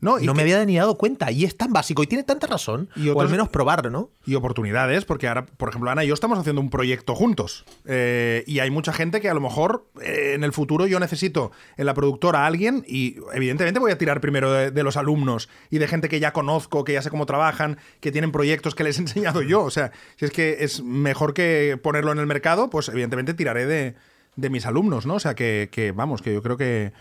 No, 0.02 0.20
y 0.20 0.26
no 0.26 0.34
que- 0.34 0.38
me 0.38 0.42
había 0.42 0.66
ni 0.66 0.78
dado 0.78 0.98
cuenta 0.98 1.32
y 1.32 1.44
es 1.46 1.56
tan 1.58 1.72
básico 1.72 2.02
y 2.02 2.08
tiene 2.08 2.24
tanta 2.24 2.48
razón, 2.48 2.90
Y 2.96 3.10
o 3.10 3.22
al 3.22 3.30
menos 3.30 3.50
probarlo, 3.50 3.92
¿no? 3.92 4.10
y 4.26 4.34
oportunidades, 4.34 5.06
porque 5.06 5.28
ahora, 5.28 5.46
por 5.46 5.70
ejemplo, 5.70 5.92
Ana 5.92 6.04
y 6.04 6.08
yo 6.08 6.16
estamos 6.16 6.40
haciendo 6.40 6.60
un 6.62 6.72
proyecto 6.72 7.14
juntos. 7.14 7.66
Eh, 7.86 8.44
y 8.48 8.60
hay 8.60 8.72
mucha 8.72 8.94
gente 8.94 9.22
que 9.22 9.30
a 9.30 9.34
lo 9.36 9.42
mejor 9.42 9.88
eh, 10.02 10.32
en 10.34 10.44
el 10.44 10.54
futuro 10.54 10.88
yo 10.88 11.00
necesito 11.00 11.52
en 11.78 11.86
la 11.86 11.94
productora 11.94 12.40
a 12.44 12.46
alguien 12.48 12.84
y 12.88 13.18
evidentemente 13.34 13.80
voy 13.80 13.92
a 13.92 13.98
tirar 14.00 14.22
primero 14.22 14.52
de, 14.52 14.72
de 14.72 14.84
los 14.84 14.98
alumnos 14.98 15.50
y 15.70 15.78
de 15.78 15.88
gente 15.88 16.10
que 16.10 16.20
ya 16.20 16.34
conozco, 16.34 16.84
que 16.84 16.94
ya 16.94 17.04
sé 17.04 17.12
cómo 17.12 17.28
trabajan, 17.28 17.78
que 18.00 18.12
tienen 18.12 18.32
proyectos 18.32 18.74
que 18.74 18.84
les 18.84 18.98
he 18.98 19.02
enseñado 19.02 19.44
yo. 19.44 19.62
O 19.64 19.70
sea, 19.70 19.92
si 20.16 20.26
es 20.26 20.32
que 20.32 20.58
es 20.64 20.82
mejor 20.82 21.36
que 21.36 21.78
ponerlo 21.84 22.12
en 22.12 22.18
el 22.18 22.26
mercado, 22.26 22.72
pues 22.72 22.90
evidentemente 22.90 23.36
tiraré 23.36 23.68
de, 23.68 23.96
de 24.36 24.50
mis 24.50 24.66
alumnos, 24.66 25.06
¿no? 25.06 25.16
O 25.16 25.20
sea, 25.20 25.36
que, 25.36 25.70
que, 25.72 25.92
vamos, 25.92 26.22
que 26.22 26.34
yo 26.34 26.42
creo 26.42 26.58
que... 26.58 26.94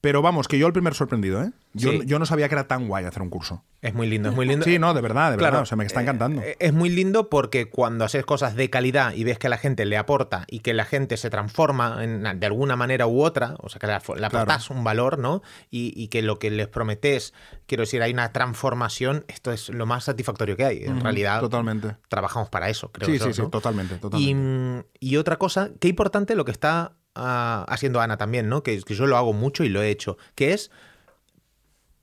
Pero 0.00 0.22
vamos, 0.22 0.46
que 0.46 0.58
yo 0.60 0.66
el 0.68 0.72
primer 0.72 0.94
sorprendido, 0.94 1.42
¿eh? 1.42 1.50
Yo, 1.72 1.90
Sí. 1.90 2.02
yo 2.06 2.20
no 2.20 2.26
sabía 2.26 2.48
que 2.48 2.54
era 2.54 2.68
tan 2.68 2.86
guay 2.86 3.04
hacer 3.04 3.20
un 3.20 3.30
curso. 3.30 3.64
Es 3.82 3.94
muy 3.94 4.06
lindo, 4.08 4.28
es 4.28 4.34
muy 4.34 4.46
lindo. 4.46 4.64
Sí, 4.64 4.78
no, 4.78 4.94
de 4.94 5.00
verdad, 5.00 5.32
de 5.32 5.36
verdad. 5.36 5.60
O 5.62 5.66
sea, 5.66 5.76
me 5.76 5.84
está 5.84 6.00
encantando. 6.02 6.40
Eh, 6.40 6.56
Es 6.60 6.72
muy 6.72 6.88
lindo 6.88 7.28
porque 7.28 7.68
cuando 7.68 8.04
haces 8.04 8.24
cosas 8.24 8.54
de 8.54 8.70
calidad 8.70 9.12
y 9.14 9.24
ves 9.24 9.38
que 9.40 9.48
la 9.48 9.58
gente 9.58 9.84
le 9.86 9.96
aporta 9.96 10.44
y 10.48 10.60
que 10.60 10.72
la 10.72 10.84
gente 10.84 11.16
se 11.16 11.30
transforma 11.30 12.02
en- 12.04 12.22
de 12.38 12.46
alguna 12.46 12.76
manera 12.76 13.06
u 13.08 13.22
otra, 13.22 13.56
o 13.58 13.68
sea, 13.68 13.80
que 13.80 13.88
le, 13.88 13.98
Claro. 14.00 14.26
aportas 14.26 14.70
un 14.70 14.84
valor, 14.84 15.18
¿no? 15.18 15.42
Y, 15.70 15.92
y 16.00 16.08
que 16.08 16.22
lo 16.22 16.38
que 16.38 16.50
les 16.52 16.68
prometes, 16.68 17.34
quiero 17.66 17.82
decir, 17.82 18.00
hay 18.02 18.12
una 18.12 18.32
transformación, 18.32 19.24
esto 19.26 19.50
es 19.52 19.68
lo 19.68 19.84
más 19.84 20.04
satisfactorio 20.04 20.56
que 20.56 20.64
hay. 20.64 20.84
En 20.84 21.00
realidad, 21.00 21.40
Totalmente. 21.40 21.96
trabajamos 22.08 22.48
para 22.50 22.68
eso, 22.68 22.90
creo 22.92 23.08
Sí, 23.08 23.18
yo, 23.18 23.26
sí, 23.26 23.32
sí, 23.34 23.42
¿no? 23.42 23.50
totalmente, 23.50 23.96
Y, 23.96 23.98
totalmente. 23.98 24.34
mm, 24.34 24.84
y 25.00 25.16
otra 25.16 25.36
cosa, 25.38 25.70
qué 25.80 25.88
importante 25.88 26.34
lo 26.36 26.44
que 26.44 26.52
está 26.52 26.92
ah, 27.18 27.64
haciendo 27.68 28.00
Ana 28.00 28.16
también, 28.16 28.48
¿no? 28.48 28.62
Que, 28.62 28.80
yo 28.80 29.06
lo 29.06 29.16
hago 29.16 29.32
mucho 29.32 29.64
y 29.64 29.68
lo 29.68 29.82
he 29.82 29.90
hecho, 29.90 30.16
que 30.34 30.52
es 30.52 30.70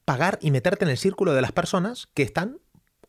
pagar 0.05 0.37
y 0.41 0.51
meterte 0.51 0.85
en 0.85 0.91
el 0.91 0.97
círculo 0.97 1.33
de 1.33 1.41
las 1.41 1.51
personas 1.51 2.07
que 2.13 2.23
están 2.23 2.59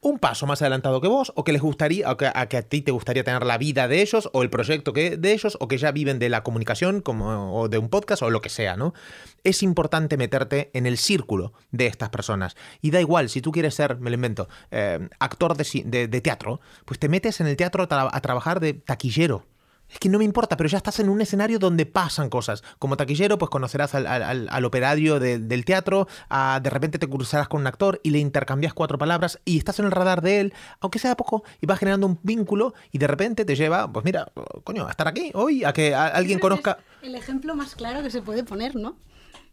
un 0.01 0.19
paso 0.19 0.47
más 0.47 0.63
adelantado 0.63 1.01
que 1.01 1.09
vos, 1.09 1.33
o 1.35 1.43
que 1.43 1.53
les 1.53 1.63
gustaría, 1.63 2.11
o 2.11 2.17
que 2.17 2.27
a, 2.33 2.47
que 2.47 2.57
a 2.59 2.63
ti 2.63 2.81
te 2.83 2.93
gustaría 2.93 3.25
tener 3.25 3.45
la 3.45 3.59
vida 3.59 3.89
de 3.89 4.03
ellos, 4.03 4.31
o 4.33 4.43
el 4.43 4.51
proyecto 4.51 4.93
que, 4.93 5.17
de 5.17 5.33
ellos, 5.33 5.57
o 5.61 5.69
que 5.69 5.79
ya 5.79 5.91
viven 5.91 6.19
de 6.19 6.29
la 6.29 6.43
comunicación, 6.43 7.01
como, 7.01 7.59
o 7.59 7.69
de 7.69 7.79
un 7.79 7.89
podcast, 7.89 8.23
o 8.23 8.31
lo 8.31 8.41
que 8.41 8.49
sea, 8.49 8.77
¿no? 8.77 8.95
Es 9.43 9.63
importante 9.63 10.17
meterte 10.17 10.71
en 10.75 10.87
el 10.87 10.99
círculo 10.99 11.55
de 11.73 11.87
estas 11.87 12.11
personas. 12.11 12.57
Y 12.83 12.91
da 12.91 13.01
igual, 13.01 13.29
si 13.29 13.41
tú 13.41 13.51
quieres 13.51 13.75
ser, 13.75 13.99
me 13.99 14.11
lo 14.11 14.15
invento, 14.15 14.49
eh, 14.71 15.09
actor 15.19 15.57
de, 15.57 16.21
teatro, 16.21 16.61
pues 16.85 17.01
te 17.01 17.09
metes 17.09 17.41
en 17.41 17.47
el 17.47 17.57
teatro 17.57 17.89
a 17.91 18.21
trabajar 18.21 18.61
de 18.61 18.75
taquillero. 18.75 19.45
Es 19.89 19.99
que 20.01 20.09
no 20.09 20.19
me 20.19 20.25
importa, 20.25 20.57
pero 20.57 20.69
ya 20.69 20.79
estás 20.79 20.99
en 21.01 21.09
un 21.09 21.21
escenario 21.21 21.59
donde 21.59 21.87
pasan 21.87 22.29
cosas. 22.29 22.63
Como 22.79 22.97
taquillero, 22.97 23.39
pues 23.39 23.51
conocerás 23.51 23.95
al, 23.95 24.07
al- 24.07 24.49
al- 24.51 24.65
operario 24.65 25.21
de- 25.21 25.39
del 25.39 25.65
teatro, 25.65 26.09
a- 26.29 26.59
de 26.61 26.71
repente 26.71 26.99
te 26.99 27.09
cruzarás 27.09 27.49
con 27.49 27.61
un 27.61 27.67
actor 27.69 28.01
y 28.03 28.11
le 28.11 28.19
intercambias 28.19 28.75
cuatro 28.75 28.99
palabras 28.99 29.39
y 29.45 29.59
estás 29.59 29.79
en 29.79 29.85
el 29.87 29.93
radar 29.93 30.23
de 30.23 30.41
él, 30.41 30.55
aunque 30.81 30.99
sea 30.99 31.17
poco, 31.17 31.45
y 31.61 31.67
vas 31.67 31.79
generando 31.79 32.07
un 32.09 32.19
vínculo 32.23 32.75
y 32.91 32.99
de 32.99 33.07
repente 33.07 33.45
te 33.45 33.55
lleva, 33.55 33.91
pues 33.93 34.05
mira, 34.05 34.33
coño, 34.65 34.87
a 34.87 34.91
estar 34.91 35.07
aquí 35.09 35.31
hoy, 35.35 35.63
a 35.65 35.73
que 35.73 35.95
a- 35.95 36.07
alguien 36.09 36.39
conozca... 36.41 36.79
es 37.03 37.09
El 37.09 37.15
ejemplo 37.15 37.55
más 37.55 37.75
claro 37.77 38.03
que 38.03 38.11
se 38.11 38.23
puede 38.23 38.43
poner, 38.43 38.75
¿no? 38.75 38.97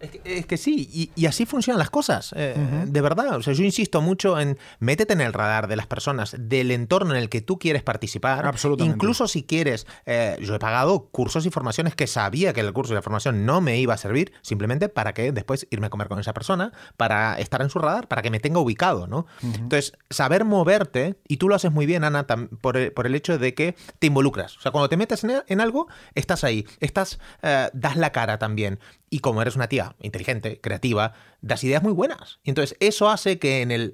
Es 0.03 0.11
que, 0.11 0.21
es 0.25 0.45
que 0.45 0.57
sí, 0.57 0.89
y, 0.91 1.11
y 1.15 1.27
así 1.27 1.45
funcionan 1.45 1.79
las 1.79 1.89
cosas, 1.89 2.33
eh, 2.35 2.55
de 2.85 3.01
verdad. 3.01 3.37
O 3.37 3.41
sea, 3.41 3.53
yo 3.53 3.63
insisto 3.63 4.01
mucho 4.01 4.37
en 4.37 4.57
métete 4.79 5.13
en 5.13 5.21
el 5.21 5.31
radar 5.31 5.67
de 5.67 5.77
las 5.77 5.87
personas, 5.87 6.35
del 6.37 6.71
entorno 6.71 7.15
en 7.15 7.21
el 7.21 7.29
que 7.29 7.39
tú 7.41 7.57
quieres 7.57 7.83
participar. 7.83 8.45
Absolutamente. 8.45 8.95
Incluso 8.95 9.29
si 9.29 9.43
quieres, 9.43 9.87
eh, 10.05 10.35
yo 10.41 10.55
he 10.55 10.59
pagado 10.59 11.07
cursos 11.07 11.45
y 11.45 11.49
formaciones 11.49 11.95
que 11.95 12.07
sabía 12.07 12.51
que 12.51 12.59
el 12.59 12.73
curso 12.73 12.91
y 12.91 12.95
la 12.95 13.01
formación 13.01 13.45
no 13.45 13.61
me 13.61 13.79
iba 13.79 13.93
a 13.93 13.97
servir, 13.97 14.33
simplemente 14.41 14.89
para 14.89 15.13
que 15.13 15.31
después 15.31 15.67
irme 15.71 15.87
a 15.87 15.89
comer 15.89 16.09
con 16.09 16.19
esa 16.19 16.33
persona, 16.33 16.73
para 16.97 17.39
estar 17.39 17.61
en 17.61 17.69
su 17.69 17.79
radar, 17.79 18.09
para 18.09 18.21
que 18.21 18.29
me 18.29 18.41
tenga 18.41 18.59
ubicado, 18.59 19.07
¿no? 19.07 19.25
Entonces, 19.41 19.93
saber 20.09 20.43
moverte, 20.43 21.15
y 21.29 21.37
tú 21.37 21.47
lo 21.47 21.55
haces 21.55 21.71
muy 21.71 21.85
bien, 21.85 22.03
Ana, 22.03 22.27
por 22.59 22.75
el, 22.75 22.91
por 22.91 23.07
el 23.07 23.15
hecho 23.15 23.37
de 23.37 23.53
que 23.53 23.77
te 23.99 24.07
involucras. 24.07 24.57
O 24.57 24.59
sea, 24.59 24.73
cuando 24.73 24.89
te 24.89 24.97
metes 24.97 25.23
en, 25.23 25.43
en 25.47 25.61
algo, 25.61 25.87
estás 26.13 26.43
ahí, 26.43 26.65
estás, 26.81 27.19
eh, 27.41 27.69
das 27.73 27.95
la 27.95 28.11
cara 28.11 28.37
también. 28.37 28.79
Y 29.13 29.19
como 29.19 29.43
eres 29.43 29.55
una 29.55 29.69
tía 29.69 29.95
inteligente, 30.01 30.59
creativa, 30.59 31.13
das 31.39 31.63
ideas 31.63 31.83
muy 31.83 31.93
buenas. 31.93 32.39
Y 32.43 32.49
entonces 32.49 32.75
eso 32.79 33.11
hace 33.11 33.37
que 33.37 33.61
en 33.61 33.69
el 33.69 33.93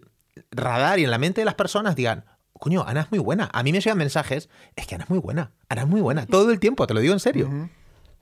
radar 0.50 0.98
y 0.98 1.04
en 1.04 1.12
la 1.12 1.18
mente 1.18 1.42
de 1.42 1.46
las 1.46 1.56
personas 1.56 1.98
digan, 1.98 2.24
coño, 2.54 2.86
Ana 2.88 3.02
es 3.02 3.12
muy 3.12 3.20
buena. 3.20 3.50
A 3.52 3.62
mí 3.62 3.74
me 3.74 3.82
llegan 3.82 3.98
mensajes, 3.98 4.48
es 4.78 4.88
que 4.88 4.96
Ana 4.96 5.04
es 5.04 5.10
muy 5.10 5.20
buena, 5.20 5.52
Ana 5.68 5.82
es 5.82 5.88
muy 5.90 6.00
buena, 6.00 6.26
todo 6.26 6.52
el 6.52 6.62
tiempo, 6.62 6.88
te 6.88 6.94
lo 6.94 7.02
digo 7.02 7.12
en 7.12 7.20
serio. 7.20 7.50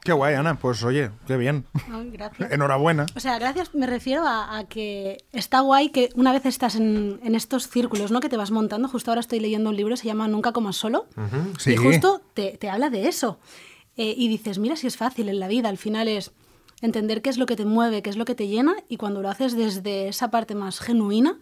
Qué 0.01 0.11
guay, 0.11 0.33
Ana. 0.33 0.55
Pues 0.55 0.83
oye, 0.83 1.11
qué 1.27 1.37
bien. 1.37 1.67
Gracias. 2.13 2.51
Enhorabuena. 2.51 3.05
O 3.15 3.19
sea, 3.19 3.37
gracias, 3.37 3.75
me 3.75 3.85
refiero 3.85 4.25
a, 4.25 4.57
a 4.57 4.63
que 4.63 5.23
está 5.33 5.59
guay 5.59 5.89
que 5.89 6.09
una 6.15 6.33
vez 6.33 6.47
estás 6.47 6.77
en, 6.77 7.19
en 7.23 7.35
estos 7.35 7.67
círculos, 7.69 8.09
¿no? 8.09 8.21
Que 8.21 8.29
te 8.29 8.37
vas 8.37 8.49
montando. 8.49 8.87
Justo 8.87 9.11
ahora 9.11 9.21
estoy 9.21 9.39
leyendo 9.39 9.69
un 9.69 9.75
libro, 9.75 9.95
se 9.97 10.05
llama 10.07 10.27
Nunca 10.27 10.51
comas 10.51 10.77
solo. 10.77 11.05
Sí. 11.59 11.73
Y 11.73 11.75
justo 11.75 12.23
te, 12.33 12.57
te 12.57 12.71
habla 12.71 12.89
de 12.89 13.07
eso. 13.07 13.39
Eh, 13.97 14.15
y 14.17 14.27
dices, 14.29 14.57
mira 14.57 14.75
si 14.75 14.87
es 14.87 14.97
fácil 14.97 15.29
en 15.29 15.39
la 15.39 15.47
vida. 15.47 15.69
Al 15.69 15.77
final 15.77 16.07
es 16.07 16.31
entender 16.81 17.21
qué 17.21 17.29
es 17.29 17.37
lo 17.37 17.45
que 17.45 17.55
te 17.55 17.65
mueve, 17.65 18.01
qué 18.01 18.09
es 18.09 18.17
lo 18.17 18.25
que 18.25 18.35
te 18.35 18.47
llena. 18.47 18.75
Y 18.87 18.97
cuando 18.97 19.21
lo 19.21 19.29
haces 19.29 19.55
desde 19.55 20.07
esa 20.07 20.29
parte 20.29 20.55
más 20.55 20.79
genuina, 20.79 21.39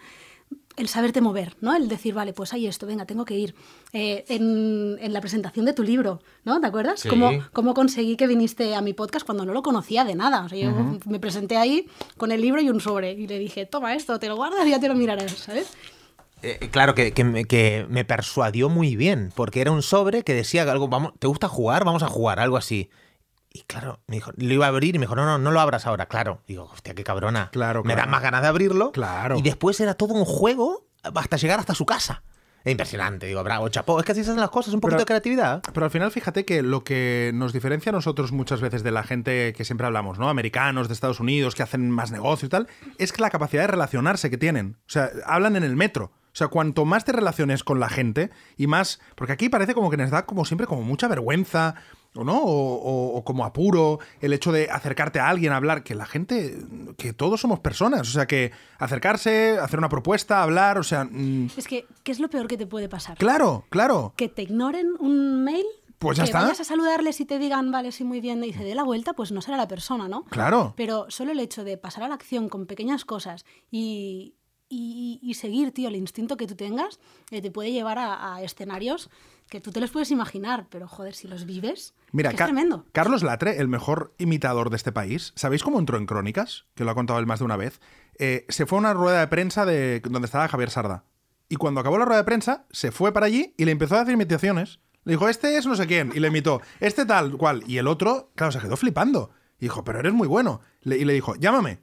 el 0.78 0.90
saberte 0.90 1.22
mover, 1.22 1.56
¿no? 1.62 1.74
El 1.76 1.88
decir, 1.88 2.14
vale, 2.14 2.34
pues 2.34 2.54
hay 2.54 2.68
esto, 2.68 2.86
venga, 2.86 3.06
tengo 3.06 3.24
que 3.24 3.36
ir. 3.36 3.56
Eh, 3.94 4.26
en, 4.28 4.98
en 5.00 5.14
la 5.14 5.22
presentación 5.22 5.66
de 5.66 5.74
tu 5.74 5.84
libro, 5.84 6.22
¿no? 6.44 6.60
¿Te 6.60 6.68
acuerdas? 6.68 7.00
Sí. 7.00 7.10
¿Cómo, 7.10 7.32
cómo 7.54 7.74
conseguí 7.74 8.18
que 8.18 8.28
viniste 8.28 8.76
a 8.76 8.82
mi 8.82 8.94
podcast 8.94 9.26
cuando 9.26 9.46
no 9.46 9.54
lo 9.54 9.64
conocía 9.64 10.04
de 10.04 10.16
nada? 10.16 10.44
O 10.44 10.50
sea, 10.50 10.58
yo 10.58 11.00
me 11.06 11.20
presenté 11.20 11.58
ahí 11.58 11.88
con 12.18 12.32
el 12.32 12.42
libro 12.42 12.62
y 12.62 12.70
un 12.70 12.82
sobre 12.82 13.14
y 13.14 13.28
le 13.28 13.40
dije, 13.40 13.66
toma 13.66 13.96
esto, 13.96 14.20
te 14.20 14.28
lo 14.28 14.36
guardas 14.36 14.66
y 14.68 14.72
ya 14.72 14.80
te 14.80 14.90
lo 14.90 14.96
mirarás, 14.96 15.32
¿sabes? 15.32 15.72
Eh, 16.42 16.70
claro, 16.70 16.94
que, 16.94 17.14
que 17.14 17.24
me, 17.24 17.46
que 17.46 17.86
me 17.90 18.04
persuadió 18.04 18.68
muy 18.68 18.96
bien, 18.98 19.32
porque 19.34 19.62
era 19.62 19.72
un 19.72 19.82
sobre 19.82 20.24
que 20.24 20.34
decía 20.34 20.70
algo, 20.70 20.90
vamos, 20.90 21.14
¿te 21.18 21.28
gusta 21.28 21.48
jugar? 21.48 21.86
Vamos 21.86 22.04
a 22.04 22.08
jugar, 22.08 22.40
algo 22.40 22.58
así. 22.58 22.90
Y 23.56 23.62
claro, 23.62 24.02
me 24.08 24.18
dijo, 24.18 24.32
lo 24.36 24.54
iba 24.54 24.66
a 24.66 24.68
abrir 24.68 24.96
y 24.98 25.00
me 25.00 25.06
dijo, 25.06 25.16
no, 25.16 25.24
no, 25.26 25.38
no 25.38 25.50
lo 25.50 25.62
abras 25.62 25.88
ahora, 25.88 26.08
claro. 26.08 26.42
Digo, 26.46 26.66
hostia, 26.74 26.94
qué 26.94 27.06
cabrona. 27.06 27.52
Claro, 27.54 27.86
Me 27.86 27.96
da 27.96 28.06
más 28.06 28.22
ganas 28.22 28.42
de 28.42 28.50
abrirlo. 28.50 28.92
Claro. 28.92 29.38
Y 29.38 29.44
después 29.44 29.80
era 29.80 29.94
todo 29.94 30.14
un 30.14 30.26
juego 30.26 30.88
hasta 31.04 31.38
llegar 31.38 31.58
hasta 31.60 31.74
su 31.74 31.86
casa. 31.86 32.22
Es 32.66 32.72
impresionante, 32.72 33.28
digo, 33.28 33.42
bravo, 33.46 33.70
chapó. 33.70 33.98
Es 33.98 34.06
que 34.06 34.12
así 34.12 34.26
se 34.26 34.32
hacen 34.32 34.42
las 34.42 34.50
cosas, 34.50 34.74
un 34.74 34.82
poquito 34.82 34.98
Pero- 34.98 35.04
de 35.04 35.06
creatividad. 35.06 35.64
Pero 35.74 35.86
al 35.86 35.90
final, 35.92 36.12
fíjate 36.12 36.44
que 36.44 36.64
lo 36.64 36.84
que 36.84 37.32
nos 37.34 37.54
diferencia 37.54 37.92
a 37.92 37.94
nosotros 37.94 38.34
muchas 38.34 38.60
veces 38.60 38.84
de 38.84 38.92
la 38.92 39.04
gente 39.04 39.54
que 39.54 39.64
siempre 39.64 39.88
hablamos, 39.88 40.20
¿no? 40.20 40.28
Americanos 40.28 40.90
de 40.90 40.94
Estados 40.96 41.22
Unidos 41.22 41.56
que 41.56 41.64
hacen 41.64 41.90
más 41.90 42.12
negocio 42.12 42.48
y 42.48 42.50
tal, 42.50 42.68
es 42.98 43.14
que 43.14 43.22
la 43.22 43.30
capacidad 43.30 43.62
de 43.62 43.68
relacionarse 43.68 44.30
que 44.30 44.38
tienen. 44.38 44.76
O 44.82 44.90
sea, 44.90 45.12
hablan 45.26 45.56
en 45.56 45.64
el 45.64 45.78
metro. 45.78 46.12
O 46.34 46.38
sea, 46.38 46.50
cuanto 46.50 46.84
más 46.84 47.06
te 47.06 47.14
relaciones 47.14 47.64
con 47.64 47.80
la 47.80 47.88
gente 47.88 48.32
y 48.58 48.68
más. 48.68 49.00
Porque 49.16 49.32
aquí 49.32 49.48
parece 49.48 49.74
como 49.74 49.90
que 49.90 49.96
nos 49.96 50.10
da 50.10 50.26
como 50.26 50.44
siempre 50.44 50.68
como 50.68 50.82
mucha 50.82 51.08
vergüenza. 51.08 51.76
¿O 52.16 52.24
no? 52.24 52.42
O, 52.42 52.76
o- 52.76 53.18
o 53.18 53.24
como 53.26 53.44
apuro, 53.46 54.00
el 54.22 54.32
hecho 54.34 54.52
de 54.52 54.70
acercarte 54.70 55.20
a 55.20 55.28
alguien, 55.30 55.52
hablar, 55.52 55.84
que 55.84 55.96
la 55.96 56.06
gente, 56.06 56.56
que 56.98 57.12
todos 57.14 57.42
somos 57.42 57.60
personas, 57.60 58.02
o 58.08 58.12
sea, 58.12 58.26
que 58.26 58.52
acercarse, 58.80 59.58
hacer 59.60 59.80
una 59.80 59.90
propuesta, 59.90 60.42
hablar, 60.42 60.78
o 60.78 60.84
sea, 60.84 61.04
mm, 61.06 61.50
Es 61.58 61.68
que, 61.68 61.86
¿qué 62.04 62.12
es 62.12 62.20
lo 62.20 62.30
peor 62.30 62.48
que 62.48 62.58
te 62.58 62.68
puede 62.68 62.88
pasar? 62.88 63.18
claro, 63.18 63.66
claro, 63.70 64.14
que 64.16 64.30
te 64.30 64.44
ignoren 64.44 64.94
un 65.00 65.44
mail. 65.44 65.66
Pues 65.98 66.18
ya 66.18 66.24
que 66.24 66.30
está. 66.30 66.42
vayas 66.42 66.60
a 66.60 66.66
saludarles 66.66 67.20
y 67.22 67.26
te 67.26 67.40
digan, 67.40 67.72
vale, 67.72 67.92
sí, 67.94 68.04
muy 68.04 68.20
bien, 68.22 68.44
y 68.44 68.52
se 68.54 68.64
dé 68.64 68.76
la 68.76 68.84
vuelta, 68.84 69.14
pues 69.14 69.32
no 69.32 69.42
será 69.42 69.56
la 69.58 69.68
persona, 69.68 70.08
¿no? 70.10 70.24
claro. 70.26 70.74
Pero 70.76 71.06
solo 71.10 71.32
el 71.32 71.40
hecho 71.40 71.64
de 71.64 71.78
pasar 71.78 72.04
a 72.04 72.08
la 72.10 72.16
acción 72.16 72.50
con 72.50 72.66
pequeñas 72.66 73.06
cosas 73.06 73.46
y, 73.72 74.36
y- 74.70 75.20
y 75.22 75.34
seguir, 75.36 75.72
tío, 75.72 75.88
el 75.88 75.96
instinto 75.96 76.36
que 76.38 76.48
tú 76.48 76.56
tengas, 76.56 77.00
eh, 77.32 77.42
te 77.42 77.50
puede 77.50 77.72
llevar 77.72 77.98
a, 77.98 78.36
a 78.36 78.42
escenarios 78.44 79.10
que 79.50 79.62
tú 79.62 79.72
te 79.72 79.80
los 79.80 79.92
puedes 79.92 80.10
imaginar, 80.12 80.68
pero 80.70 80.88
joder, 80.88 81.14
si 81.14 81.28
los 81.28 81.46
vives, 81.46 81.94
Mira, 82.12 82.32
es 82.32 82.36
Ca- 82.36 82.46
tremendo. 82.46 82.86
Carlos 82.92 83.22
Latre, 83.24 83.60
el 83.60 83.68
mejor 83.68 84.14
imitador 84.18 84.70
de 84.70 84.76
este 84.78 84.92
país, 84.92 85.34
¿sabéis 85.36 85.62
cómo 85.64 85.80
entró 85.80 85.98
en 85.98 86.06
Crónicas? 86.08 86.66
Que 86.74 86.84
lo 86.84 86.92
ha 86.92 86.96
contado 86.96 87.20
él 87.20 87.26
más 87.28 87.40
de 87.40 87.46
una 87.46 87.58
vez. 87.58 87.80
Eh, 88.18 88.46
se 88.50 88.66
fue 88.66 88.78
a 88.78 88.80
una 88.80 88.94
rueda 88.94 89.20
de 89.20 89.28
prensa 89.28 89.66
de 89.66 90.00
donde 90.02 90.26
estaba 90.26 90.48
Javier 90.48 90.70
Sarda. 90.72 91.04
Y 91.48 91.58
cuando 91.58 91.80
acabó 91.82 91.98
la 92.00 92.06
rueda 92.06 92.20
de 92.22 92.26
prensa, 92.26 92.66
se 92.72 92.92
fue 92.92 93.12
para 93.14 93.28
allí 93.28 93.54
y 93.58 93.66
le 93.66 93.72
empezó 93.72 93.96
a 93.96 94.02
hacer 94.02 94.14
imitaciones. 94.16 94.80
Le 95.04 95.14
dijo, 95.14 95.30
este 95.30 95.56
es 95.58 95.68
no 95.68 95.76
sé 95.76 95.86
quién. 95.86 96.12
Y 96.16 96.20
le 96.20 96.30
imitó, 96.30 96.62
este 96.80 97.06
tal 97.06 97.38
cual. 97.38 97.64
Y 97.68 97.78
el 97.78 97.88
otro, 97.88 98.32
claro, 98.36 98.52
se 98.52 98.60
quedó 98.60 98.76
flipando. 98.76 99.30
Y 99.60 99.66
dijo, 99.66 99.84
pero 99.84 100.00
eres 100.00 100.14
muy 100.14 100.28
bueno. 100.28 100.62
Le- 100.82 100.98
y 100.98 101.06
le 101.06 101.14
dijo, 101.14 101.36
llámame. 101.36 101.82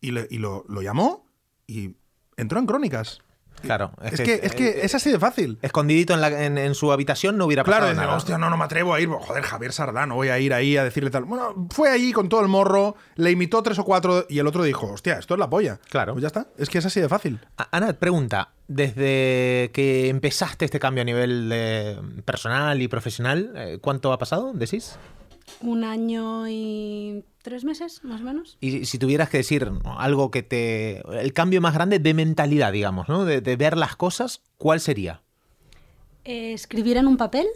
Y, 0.00 0.12
le- 0.12 0.28
y 0.30 0.38
lo, 0.38 0.64
lo 0.68 0.82
llamó 0.82 1.26
y 1.66 1.96
entró 2.36 2.60
en 2.60 2.66
crónicas. 2.66 3.18
Claro. 3.62 3.92
Es 4.02 4.20
que, 4.20 4.40
es 4.42 4.54
que 4.54 4.80
es 4.82 4.94
así 4.94 5.10
de 5.10 5.18
fácil. 5.18 5.58
Escondidito 5.62 6.14
en, 6.14 6.20
la- 6.20 6.44
en- 6.44 6.58
en 6.58 6.74
su 6.74 6.92
habitación 6.92 7.36
no 7.36 7.46
hubiera 7.46 7.64
Claro, 7.64 7.86
pasado 7.86 8.00
nada. 8.02 8.16
hostia, 8.16 8.38
no, 8.38 8.48
no 8.50 8.56
me 8.56 8.64
atrevo 8.64 8.94
a 8.94 9.00
ir. 9.00 9.08
Joder, 9.08 9.42
Javier 9.42 9.72
Sardá, 9.72 10.06
no 10.06 10.14
voy 10.14 10.28
a 10.28 10.38
ir 10.38 10.52
ahí 10.54 10.76
a 10.76 10.84
decirle 10.84 11.10
tal. 11.10 11.24
Bueno, 11.24 11.66
fue 11.70 11.90
allí 11.90 12.12
con 12.12 12.28
todo 12.28 12.40
el 12.42 12.48
morro, 12.48 12.94
le 13.16 13.30
imitó 13.30 13.62
tres 13.62 13.78
o 13.78 13.84
cuatro 13.84 14.26
y 14.28 14.38
el 14.38 14.46
otro 14.46 14.62
dijo, 14.62 14.92
hostia, 14.92 15.14
esto 15.18 15.34
es 15.34 15.40
la 15.40 15.50
polla. 15.50 15.80
Claro. 15.90 16.12
Pues 16.12 16.22
ya 16.22 16.28
está. 16.28 16.46
Es 16.58 16.68
que 16.68 16.78
es 16.78 16.86
así 16.86 17.00
de 17.00 17.08
fácil. 17.08 17.40
Ana, 17.72 17.92
pregunta, 17.94 18.50
desde 18.68 19.70
que 19.72 20.08
empezaste 20.08 20.64
este 20.64 20.78
cambio 20.78 21.02
a 21.02 21.04
nivel 21.04 21.50
eh, 21.52 21.98
personal 22.24 22.80
y 22.80 22.88
profesional, 22.88 23.52
eh, 23.56 23.78
¿cuánto 23.80 24.12
ha 24.12 24.18
pasado, 24.18 24.52
decís? 24.54 24.98
Un 25.60 25.84
año 25.84 26.48
y 26.48 27.24
tres 27.42 27.64
meses, 27.64 28.02
más 28.04 28.20
o 28.20 28.24
menos. 28.24 28.58
Y 28.60 28.84
si 28.84 28.98
tuvieras 28.98 29.30
que 29.30 29.38
decir 29.38 29.70
algo 29.84 30.30
que 30.30 30.42
te... 30.42 31.00
El 31.20 31.32
cambio 31.32 31.60
más 31.60 31.74
grande 31.74 31.98
de 31.98 32.14
mentalidad, 32.14 32.72
digamos, 32.72 33.08
¿no? 33.08 33.24
De, 33.24 33.40
de 33.40 33.56
ver 33.56 33.76
las 33.76 33.96
cosas, 33.96 34.42
¿cuál 34.58 34.80
sería? 34.80 35.22
Eh, 36.24 36.52
escribir 36.52 36.96
en 36.96 37.06
un 37.06 37.16
papel 37.16 37.46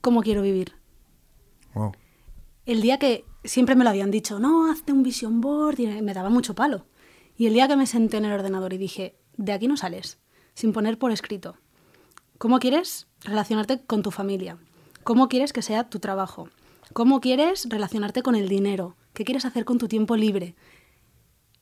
cómo 0.00 0.22
quiero 0.22 0.42
vivir. 0.42 0.74
Wow. 1.74 1.92
El 2.66 2.80
día 2.80 2.98
que 2.98 3.24
siempre 3.42 3.74
me 3.74 3.84
lo 3.84 3.90
habían 3.90 4.10
dicho, 4.10 4.38
no, 4.38 4.70
hazte 4.70 4.92
un 4.92 5.02
vision 5.02 5.40
board, 5.40 5.80
y 5.80 5.86
me 6.00 6.14
daba 6.14 6.30
mucho 6.30 6.54
palo. 6.54 6.86
Y 7.36 7.46
el 7.46 7.54
día 7.54 7.68
que 7.68 7.76
me 7.76 7.86
senté 7.86 8.18
en 8.18 8.26
el 8.26 8.32
ordenador 8.32 8.72
y 8.72 8.78
dije, 8.78 9.18
de 9.36 9.52
aquí 9.52 9.66
no 9.66 9.76
sales, 9.76 10.18
sin 10.54 10.72
poner 10.72 10.98
por 10.98 11.10
escrito. 11.10 11.56
¿Cómo 12.38 12.60
quieres 12.60 13.08
relacionarte 13.22 13.84
con 13.84 14.02
tu 14.02 14.10
familia? 14.10 14.56
¿Cómo 15.02 15.28
quieres 15.28 15.52
que 15.52 15.62
sea 15.62 15.90
tu 15.90 15.98
trabajo? 15.98 16.48
¿Cómo 16.92 17.20
quieres 17.20 17.66
relacionarte 17.68 18.22
con 18.22 18.34
el 18.34 18.48
dinero? 18.48 18.96
¿Qué 19.12 19.24
quieres 19.24 19.44
hacer 19.44 19.64
con 19.64 19.78
tu 19.78 19.88
tiempo 19.88 20.16
libre? 20.16 20.54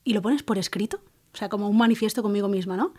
Y 0.03 0.13
lo 0.13 0.21
pones 0.21 0.43
por 0.43 0.57
escrito, 0.57 1.01
o 1.33 1.37
sea, 1.37 1.49
como 1.49 1.69
un 1.69 1.77
manifiesto 1.77 2.21
conmigo 2.21 2.47
misma, 2.47 2.75
¿no? 2.77 2.93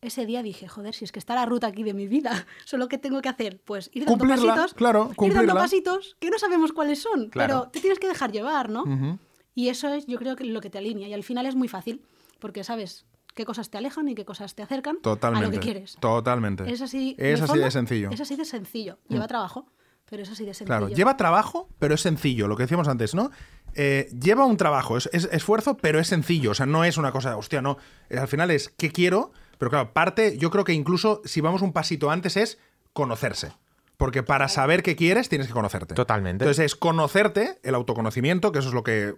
Ese 0.00 0.24
día 0.24 0.42
dije, 0.42 0.66
joder, 0.68 0.94
si 0.94 1.04
es 1.04 1.12
que 1.12 1.18
está 1.18 1.34
la 1.34 1.44
ruta 1.44 1.66
aquí 1.66 1.82
de 1.82 1.92
mi 1.92 2.06
vida, 2.06 2.46
solo 2.64 2.88
que 2.88 2.96
tengo 2.98 3.20
que 3.20 3.28
hacer, 3.28 3.60
pues 3.64 3.90
ir 3.92 4.04
dando 4.06 4.18
Cumplirla, 4.24 4.54
pasitos, 4.54 4.74
claro, 4.74 4.98
ir 5.00 5.04
dando 5.08 5.16
cumplirla. 5.16 5.54
pasitos 5.54 6.16
que 6.20 6.30
no 6.30 6.38
sabemos 6.38 6.72
cuáles 6.72 7.02
son, 7.02 7.28
Claro. 7.28 7.58
pero 7.60 7.70
te 7.70 7.80
tienes 7.80 7.98
que 7.98 8.08
dejar 8.08 8.32
llevar, 8.32 8.70
¿no? 8.70 9.18
Y 9.54 9.68
eso 9.68 9.88
es, 9.92 10.06
yo 10.06 10.18
creo 10.18 10.36
que 10.36 10.44
lo 10.44 10.60
que 10.60 10.70
te 10.70 10.78
alinea. 10.78 11.08
Y 11.08 11.12
al 11.12 11.24
final 11.24 11.44
es 11.44 11.54
muy 11.56 11.68
fácil, 11.68 12.00
porque 12.38 12.64
sabes 12.64 13.04
qué 13.34 13.44
cosas 13.44 13.68
te 13.68 13.76
alejan 13.76 14.08
y 14.08 14.14
qué 14.14 14.24
cosas 14.24 14.54
te 14.54 14.62
acercan 14.62 14.98
Totalmente. 15.02 15.44
a 15.44 15.48
lo 15.48 15.52
que 15.52 15.60
quieres. 15.60 15.96
Totalmente. 16.00 16.70
Es 16.72 16.80
así, 16.80 17.10
Es 17.18 17.38
de 17.40 17.44
así 17.44 17.46
fondo, 17.46 17.64
de 17.64 17.70
sencillo. 17.70 18.08
Mm. 18.10 18.12
Es 18.14 18.20
así 18.20 18.36
de 18.36 18.44
sencillo. 18.46 18.98
Lleva 19.08 19.26
trabajo, 19.26 19.66
pero 20.10 20.24
es 20.24 20.30
así 20.30 20.44
de 20.44 20.52
sencillo. 20.52 20.78
Claro, 20.78 20.88
lleva 20.88 21.16
trabajo, 21.16 21.68
pero 21.78 21.94
es 21.94 22.00
sencillo, 22.00 22.48
lo 22.48 22.56
que 22.56 22.64
decíamos 22.64 22.88
antes, 22.88 23.14
¿no? 23.14 23.30
Eh, 23.74 24.10
lleva 24.20 24.44
un 24.44 24.56
trabajo, 24.56 24.96
es, 24.96 25.08
es 25.12 25.28
esfuerzo, 25.32 25.76
pero 25.76 26.00
es 26.00 26.08
sencillo, 26.08 26.50
o 26.50 26.54
sea, 26.54 26.66
no 26.66 26.84
es 26.84 26.98
una 26.98 27.12
cosa, 27.12 27.36
hostia, 27.36 27.62
no. 27.62 27.78
Eh, 28.08 28.18
al 28.18 28.28
final 28.28 28.50
es 28.50 28.68
qué 28.76 28.90
quiero, 28.90 29.32
pero 29.58 29.70
claro, 29.70 29.92
parte, 29.92 30.36
yo 30.36 30.50
creo 30.50 30.64
que 30.64 30.72
incluso 30.72 31.22
si 31.24 31.40
vamos 31.40 31.62
un 31.62 31.72
pasito 31.72 32.10
antes 32.10 32.36
es 32.36 32.58
conocerse. 32.92 33.52
Porque 33.96 34.22
para 34.22 34.48
saber 34.48 34.82
qué 34.82 34.96
quieres 34.96 35.28
tienes 35.28 35.46
que 35.46 35.52
conocerte. 35.52 35.94
Totalmente. 35.94 36.44
Entonces 36.44 36.64
es 36.64 36.74
conocerte, 36.74 37.58
el 37.62 37.74
autoconocimiento, 37.74 38.50
que 38.50 38.60
eso 38.60 38.68
es 38.68 38.74
lo 38.74 38.82
que 38.82 39.14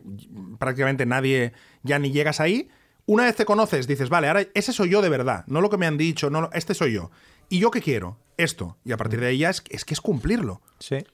prácticamente 0.59 1.07
nadie 1.07 1.53
ya 1.85 2.01
ni 2.01 2.11
llegas 2.11 2.41
ahí. 2.41 2.69
Una 3.07 3.25
vez 3.25 3.37
te 3.37 3.45
conoces, 3.45 3.87
dices, 3.87 4.09
vale, 4.09 4.27
ahora 4.27 4.45
ese 4.55 4.73
soy 4.73 4.91
yo 4.91 5.01
de 5.01 5.09
verdad, 5.09 5.45
no 5.47 5.61
lo 5.61 5.71
que 5.71 5.77
me 5.77 5.87
han 5.87 5.97
dicho, 5.97 6.31
no, 6.31 6.51
este 6.53 6.75
soy 6.75 6.95
yo. 6.95 7.13
¿Y 7.53 7.59
yo 7.61 7.71
qué 7.71 7.83
quiero? 7.83 8.19
Esto. 8.39 8.79
Y 8.85 8.93
a 8.93 8.97
partir 8.97 9.21
de 9.21 9.27
ahí 9.27 9.39
ya 9.39 9.51
es, 9.51 9.63
es 9.69 9.85
que 9.85 9.93
es 9.93 10.01
cumplirlo. 10.01 10.63
Sí. 10.79 11.05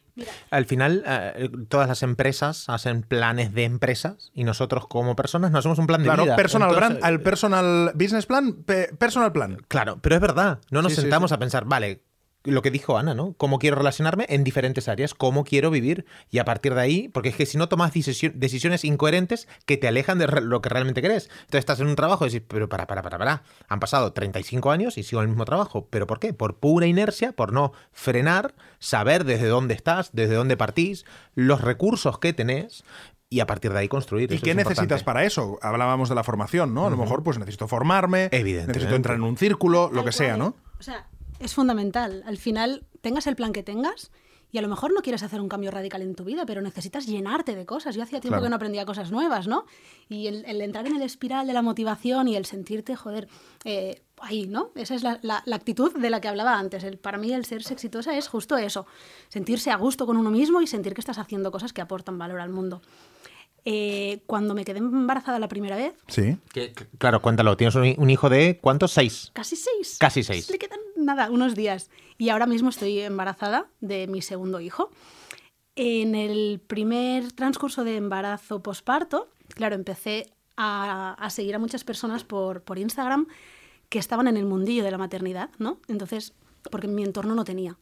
Al 0.51 0.67
final, 0.67 1.03
eh, 1.07 1.49
todas 1.69 1.89
las 1.89 2.03
empresas 2.03 2.69
hacen 2.69 3.03
planes 3.03 3.53
de 3.55 3.65
empresas 3.65 4.31
y 4.35 4.45
nosotros 4.45 4.87
como 4.89 5.15
personas 5.17 5.51
no 5.51 5.59
hacemos 5.59 5.79
un 5.79 5.87
plan 5.89 6.01
de 6.01 6.07
Claro, 6.07 6.25
vida. 6.25 6.37
personal 6.37 6.69
Entonces, 6.71 6.91
brand, 6.99 7.05
al 7.05 7.21
personal 7.23 7.93
business 7.95 8.27
plan, 8.27 8.53
pe- 8.65 8.93
personal 8.99 9.33
plan. 9.33 9.59
Claro, 9.69 9.99
pero 10.01 10.15
es 10.17 10.21
verdad. 10.21 10.61
No 10.71 10.81
nos 10.83 10.93
Sí, 10.93 10.97
sí, 10.97 11.01
sentamos 11.03 11.31
sí. 11.31 11.35
a 11.35 11.39
pensar, 11.39 11.65
vale, 11.67 12.03
lo 12.45 12.63
que 12.63 12.71
dijo 12.71 12.97
Ana, 12.97 13.15
¿no? 13.15 13.35
Cómo 13.35 13.59
quiero 13.59 13.77
relacionarme 13.77 14.25
en 14.29 14.45
diferentes 14.45 14.89
áreas, 14.89 15.13
cómo 15.13 15.45
quiero 15.45 15.71
vivir. 15.71 16.07
Y 16.31 16.39
a 16.39 16.45
partir 16.45 16.75
de 16.75 16.81
ahí, 16.81 17.09
porque 17.09 17.29
es 17.31 17.37
que 17.37 17.45
si 17.47 17.59
no 17.59 17.69
tomas 17.69 17.93
decisi- 17.93 18.33
decisiones 18.33 18.85
incoherentes 18.85 19.49
que 19.67 19.77
te 19.77 19.89
alejan 19.89 20.19
de 20.19 20.27
lo 20.29 20.63
que 20.63 20.69
realmente 20.69 21.03
querés. 21.03 21.25
Entonces 21.41 21.59
estás 21.59 21.81
en 21.81 21.89
un 21.89 21.97
trabajo 21.97 22.25
y 22.25 22.29
dices, 22.31 22.43
pero 22.49 22.69
para, 22.69 22.87
para, 22.87 23.03
para, 23.03 23.19
para. 23.19 23.43
Han 23.69 23.81
pasado 23.81 24.13
35 24.13 24.71
años 24.71 24.97
y 24.99 25.03
sigo 25.03 25.21
en 25.21 25.25
el 25.25 25.29
mismo 25.31 25.45
trabajo. 25.45 25.89
¿Pero 25.91 26.07
por 26.07 26.21
qué? 26.21 26.33
Por 26.33 26.57
pura 26.59 26.87
inercia, 26.87 27.33
por 27.33 27.53
no 27.53 27.73
frenar, 27.93 28.55
saber 28.79 29.25
desde 29.25 29.47
dónde 29.49 29.75
estás, 29.75 30.11
desde 30.13 30.35
dónde 30.35 30.57
partís, 30.57 31.05
los 31.35 31.61
recursos 31.61 32.19
que 32.19 32.33
tenés 32.33 32.85
y 33.31 33.41
a 33.41 33.47
partir 33.47 33.73
de 33.73 33.81
ahí 33.81 33.89
construir. 33.89 34.31
¿Y 34.33 34.37
Eso 34.37 34.45
qué 34.45 34.51
es 34.53 34.57
necesitas 34.57 34.81
importante. 34.85 35.05
para 35.05 35.25
eso? 35.25 35.59
Hablábamos 35.61 36.09
de 36.09 36.15
la 36.15 36.25
formación, 36.25 36.73
¿no? 36.73 36.87
A 36.87 36.91
lo 36.91 36.97
mejor 36.97 37.23
pues 37.23 37.39
necesito 37.39 37.69
formarme, 37.69 38.29
Evidentemente. 38.33 38.73
necesito 38.79 38.97
entrar 38.97 39.17
en 39.17 39.23
un 39.25 39.37
círculo, 39.37 39.89
lo 39.93 39.97
Tal 39.97 40.05
que 40.07 40.13
sea. 40.13 40.37
¿no? 40.39 40.55
O 40.79 40.83
sea, 40.83 41.07
es 41.39 41.55
fundamental. 41.55 42.23
Al 42.27 42.37
final, 42.39 42.85
tengas 43.01 43.27
el 43.27 43.37
plan 43.37 43.53
que 43.53 43.63
tengas 43.63 44.11
y 44.51 44.57
a 44.59 44.63
lo 44.63 44.69
mejor 44.69 44.93
no 44.95 45.03
quieres 45.03 45.23
hacer 45.23 45.41
un 45.43 45.49
cambio 45.49 45.71
radical 45.71 46.01
en 46.01 46.15
tu 46.15 46.25
vida, 46.25 46.47
pero 46.47 46.63
necesitas 46.63 47.07
llenarte 47.07 47.55
de 47.55 47.67
cosas. 47.67 47.95
Yo 47.95 48.03
hacía 48.03 48.19
tiempo 48.21 48.37
Claro. 48.37 48.45
que 48.45 48.49
no 48.51 48.57
aprendía 48.57 48.87
cosas 48.87 49.11
nuevas, 49.11 49.47
¿no? 49.47 49.67
Y 50.09 50.27
el, 50.27 50.45
el 50.47 50.63
entrar 50.63 50.87
en 50.87 50.97
el 50.97 51.03
espiral 51.03 51.47
de 51.47 51.53
la 51.53 51.61
motivación 51.61 52.29
y 52.29 52.37
el 52.37 52.47
sentirte, 52.47 52.97
joder, 52.97 53.29
eh, 53.65 54.01
ahí, 54.21 54.47
¿no? 54.47 54.71
Esa 54.75 54.95
es 54.95 55.03
la, 55.03 55.19
la- 55.23 55.43
la 55.45 55.57
actitud 55.57 55.93
de 55.95 56.09
la 56.11 56.21
que 56.23 56.29
hablaba 56.29 56.59
antes. 56.59 56.83
El, 56.83 56.97
para 56.99 57.19
mí 57.19 57.31
el 57.33 57.45
ser 57.45 57.61
exitosa 57.61 58.17
es 58.17 58.27
justo 58.29 58.57
eso, 58.57 58.87
sentirse 59.29 59.71
a 59.71 59.77
gusto 59.77 60.07
con 60.07 60.17
uno 60.17 60.31
mismo 60.31 60.63
y 60.63 60.67
sentir 60.67 60.95
que 60.95 61.03
estás 61.03 61.19
haciendo 61.19 61.51
cosas 61.53 61.75
que 61.75 61.83
aportan 61.83 62.17
valor 62.17 62.41
al 62.41 62.49
mundo. 62.49 62.81
Eh, 63.65 64.23
cuando 64.27 64.55
me 64.55 64.65
quedé 64.65 64.79
embarazada 64.79 65.39
la 65.39 65.49
primera 65.49 65.77
vez, 65.77 65.93
Sí. 66.07 66.39
Que- 66.53 66.73
que- 66.73 66.87
claro, 66.99 67.21
cuéntalo. 67.21 67.57
Tienes 67.57 67.75
un, 67.75 67.95
un 67.99 68.11
hijo 68.11 68.31
de 68.31 68.59
¿cuántos? 68.61 68.93
Seis. 68.93 69.31
Casi 69.35 69.57
seis. 69.57 69.97
Casi 69.99 70.23
seis. 70.23 70.49
Le 70.51 70.59
quedan 70.59 70.79
nada, 70.97 71.31
unos 71.31 71.55
días. 71.55 71.91
Y 72.17 72.31
ahora 72.31 72.47
mismo 72.47 72.71
estoy 72.71 73.01
embarazada 73.01 73.67
de 73.81 74.07
mi 74.07 74.23
segundo 74.23 74.61
hijo. 74.61 74.91
En 75.77 76.15
el 76.15 76.61
primer 76.67 77.31
transcurso 77.33 77.85
de 77.85 77.97
embarazo 77.97 78.63
posparto, 78.63 79.29
claro, 79.55 79.75
empecé 79.75 80.33
a, 80.57 81.13
a 81.15 81.31
seguir 81.31 81.55
a 81.55 81.59
muchas 81.59 81.85
personas 81.85 82.25
por, 82.25 82.63
por 82.63 82.79
Instagram 82.79 83.27
que 83.89 83.99
estaban 83.99 84.27
en 84.29 84.37
el 84.37 84.45
mundillo 84.45 84.83
de 84.83 84.91
la 84.91 84.99
maternidad, 84.99 85.51
¿no? 85.59 85.79
Entonces, 85.89 86.33
porque 86.71 86.89
mi 86.89 87.05
entorno 87.05 87.35
no 87.35 87.45
tenía. 87.45 87.77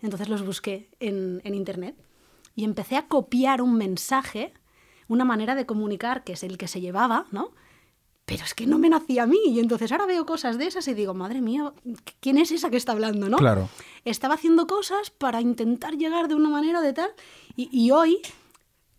Entonces 0.00 0.28
los 0.28 0.44
busqué 0.44 0.88
en, 0.98 1.40
en 1.44 1.54
internet 1.54 1.94
y 2.56 2.64
empecé 2.64 2.96
a 2.96 3.06
copiar 3.06 3.60
un 3.62 3.76
mensaje, 3.76 4.52
una 5.12 5.24
manera 5.24 5.54
de 5.54 5.66
comunicar 5.66 6.24
que 6.24 6.32
es 6.32 6.42
el 6.42 6.58
que 6.58 6.68
se 6.68 6.80
llevaba, 6.80 7.26
¿no? 7.30 7.50
Pero 8.24 8.44
es 8.44 8.54
que 8.54 8.66
no 8.66 8.78
me 8.78 8.88
nacía 8.88 9.24
a 9.24 9.26
mí. 9.26 9.40
Y 9.46 9.60
entonces 9.60 9.90
ahora 9.92 10.06
veo 10.06 10.24
cosas 10.24 10.56
de 10.56 10.66
esas 10.66 10.86
y 10.88 10.94
digo, 10.94 11.12
madre 11.12 11.40
mía, 11.40 11.72
¿quién 12.20 12.38
es 12.38 12.52
esa 12.52 12.70
que 12.70 12.76
está 12.76 12.92
hablando, 12.92 13.28
no? 13.28 13.36
Claro. 13.36 13.68
Estaba 14.04 14.34
haciendo 14.34 14.66
cosas 14.66 15.10
para 15.10 15.40
intentar 15.40 15.94
llegar 15.96 16.28
de 16.28 16.34
una 16.34 16.48
manera 16.48 16.80
de 16.80 16.92
tal. 16.92 17.10
Y, 17.56 17.68
y 17.72 17.90
hoy 17.90 18.22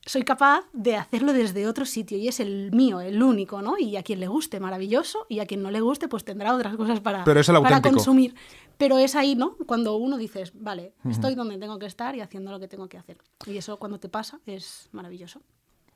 soy 0.06 0.24
capaz 0.24 0.66
de 0.74 0.98
hacerlo 0.98 1.34
desde 1.34 1.68
otro 1.68 1.86
sitio 1.86 2.18
y 2.18 2.28
es 2.28 2.40
el 2.40 2.72
mío, 2.72 3.00
el 3.00 3.22
único, 3.24 3.62
¿no? 3.62 3.78
Y 3.78 3.96
a 3.96 4.04
quien 4.04 4.20
le 4.20 4.28
guste, 4.28 4.60
maravilloso, 4.60 5.26
y 5.30 5.40
a 5.40 5.46
quien 5.46 5.64
no 5.64 5.72
le 5.72 5.80
guste, 5.80 6.08
pues 6.08 6.26
tendrá 6.26 6.54
otras 6.54 6.76
cosas 6.76 7.00
para, 7.00 7.24
Pero 7.24 7.40
es 7.40 7.48
el 7.48 7.62
para 7.62 7.82
consumir. 7.82 8.36
Pero 8.78 8.98
es 8.98 9.16
ahí, 9.16 9.36
¿no? 9.36 9.56
Cuando 9.66 9.96
uno 9.96 10.18
dices, 10.18 10.52
vale, 10.56 10.94
estoy 11.10 11.36
donde 11.36 11.58
tengo 11.58 11.80
que 11.80 11.86
estar 11.86 12.16
y 12.16 12.22
haciendo 12.22 12.52
lo 12.52 12.60
que 12.60 12.68
tengo 12.68 12.88
que 12.90 12.98
hacer. 12.98 13.18
Y 13.46 13.58
eso 13.58 13.78
cuando 13.78 14.00
te 14.00 14.10
pasa 14.10 14.40
es 14.46 14.90
maravilloso. 14.92 15.42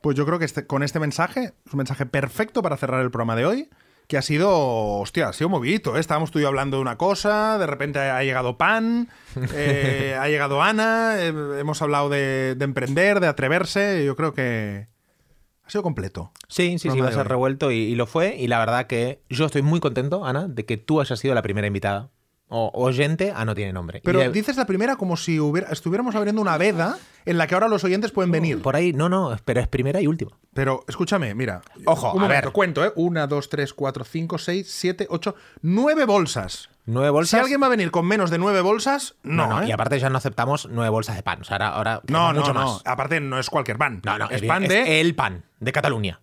Pues 0.00 0.16
yo 0.16 0.24
creo 0.26 0.38
que 0.38 0.44
este- 0.44 0.66
con 0.66 0.82
este 0.82 1.00
mensaje, 1.00 1.52
es 1.66 1.72
un 1.72 1.78
mensaje 1.78 2.06
perfecto 2.06 2.62
para 2.62 2.76
cerrar 2.76 3.00
el 3.02 3.10
programa 3.10 3.36
de 3.36 3.46
hoy, 3.46 3.68
que 4.06 4.16
ha 4.16 4.22
sido, 4.22 4.50
hostia, 5.00 5.28
ha 5.28 5.32
sido 5.34 5.50
movidito, 5.50 5.96
¿eh? 5.96 6.00
Estábamos 6.00 6.30
tú 6.30 6.38
y 6.38 6.42
yo 6.42 6.48
hablando 6.48 6.78
de 6.78 6.80
una 6.80 6.96
cosa, 6.96 7.58
de 7.58 7.66
repente 7.66 7.98
ha 7.98 8.22
llegado 8.24 8.56
Pan, 8.56 9.08
eh, 9.54 10.16
ha 10.18 10.28
llegado 10.28 10.62
Ana, 10.62 11.16
eh, 11.18 11.28
hemos 11.60 11.82
hablado 11.82 12.08
de, 12.08 12.54
de 12.56 12.64
emprender, 12.64 13.20
de 13.20 13.26
atreverse, 13.26 14.04
yo 14.06 14.16
creo 14.16 14.32
que 14.32 14.86
ha 15.62 15.70
sido 15.70 15.82
completo. 15.82 16.32
Sí, 16.48 16.78
sí, 16.78 16.88
sí, 16.90 16.98
va 17.00 17.08
a 17.08 17.12
ser 17.12 17.28
revuelto 17.28 17.70
y, 17.70 17.76
y 17.76 17.94
lo 17.96 18.06
fue. 18.06 18.34
Y 18.38 18.46
la 18.46 18.58
verdad 18.58 18.86
que 18.86 19.20
yo 19.28 19.44
estoy 19.44 19.60
muy 19.60 19.80
contento, 19.80 20.24
Ana, 20.24 20.48
de 20.48 20.64
que 20.64 20.78
tú 20.78 21.02
hayas 21.02 21.18
sido 21.18 21.34
la 21.34 21.42
primera 21.42 21.66
invitada. 21.66 22.08
O 22.50 22.70
oyente 22.74 23.32
a 23.36 23.44
no 23.44 23.54
tiene 23.54 23.72
nombre. 23.72 24.00
Pero 24.04 24.20
de- 24.20 24.30
dices 24.30 24.56
la 24.56 24.64
primera 24.66 24.96
como 24.96 25.16
si 25.18 25.38
hubiera, 25.38 25.68
estuviéramos 25.70 26.14
abriendo 26.14 26.40
una 26.40 26.56
veda 26.56 26.96
en 27.26 27.36
la 27.36 27.46
que 27.46 27.54
ahora 27.54 27.68
los 27.68 27.84
oyentes 27.84 28.10
pueden 28.10 28.30
venir. 28.30 28.62
Por 28.62 28.74
ahí, 28.74 28.92
no, 28.94 29.08
no, 29.10 29.36
pero 29.44 29.60
es 29.60 29.68
primera 29.68 30.00
y 30.00 30.06
última. 30.06 30.30
Pero 30.54 30.82
escúchame, 30.88 31.34
mira. 31.34 31.60
Ojo, 31.84 32.12
un 32.12 32.20
a 32.20 32.22
momento, 32.22 32.46
ver. 32.46 32.52
cuento, 32.52 32.84
¿eh? 32.86 32.92
Una, 32.96 33.26
dos, 33.26 33.50
tres, 33.50 33.74
cuatro, 33.74 34.02
cinco, 34.04 34.38
seis, 34.38 34.70
siete, 34.70 35.06
ocho, 35.10 35.34
nueve 35.60 36.06
bolsas. 36.06 36.70
Nueve 36.86 37.10
bolsas. 37.10 37.38
Si 37.38 37.42
alguien 37.42 37.60
va 37.60 37.66
a 37.66 37.70
venir 37.70 37.90
con 37.90 38.06
menos 38.06 38.30
de 38.30 38.38
nueve 38.38 38.62
bolsas, 38.62 39.16
no, 39.22 39.60
¿eh? 39.62 39.68
Y 39.68 39.72
aparte 39.72 39.98
ya 40.00 40.08
no 40.08 40.16
aceptamos 40.16 40.68
nueve 40.70 40.88
bolsas 40.88 41.16
de 41.16 41.22
pan. 41.22 41.42
O 41.42 41.44
sea, 41.44 41.56
ahora, 41.56 41.68
ahora 41.74 42.00
No, 42.08 42.32
no, 42.32 42.40
mucho 42.40 42.54
no. 42.54 42.64
más. 42.64 42.82
Aparte, 42.86 43.20
no 43.20 43.38
es 43.38 43.50
cualquier 43.50 43.76
pan. 43.76 44.00
No, 44.04 44.16
no, 44.16 44.30
es 44.30 44.40
es, 44.40 44.48
pan 44.48 44.62
es 44.62 44.68
de. 44.70 45.00
el 45.02 45.14
pan 45.14 45.44
de 45.60 45.72
Cataluña. 45.72 46.20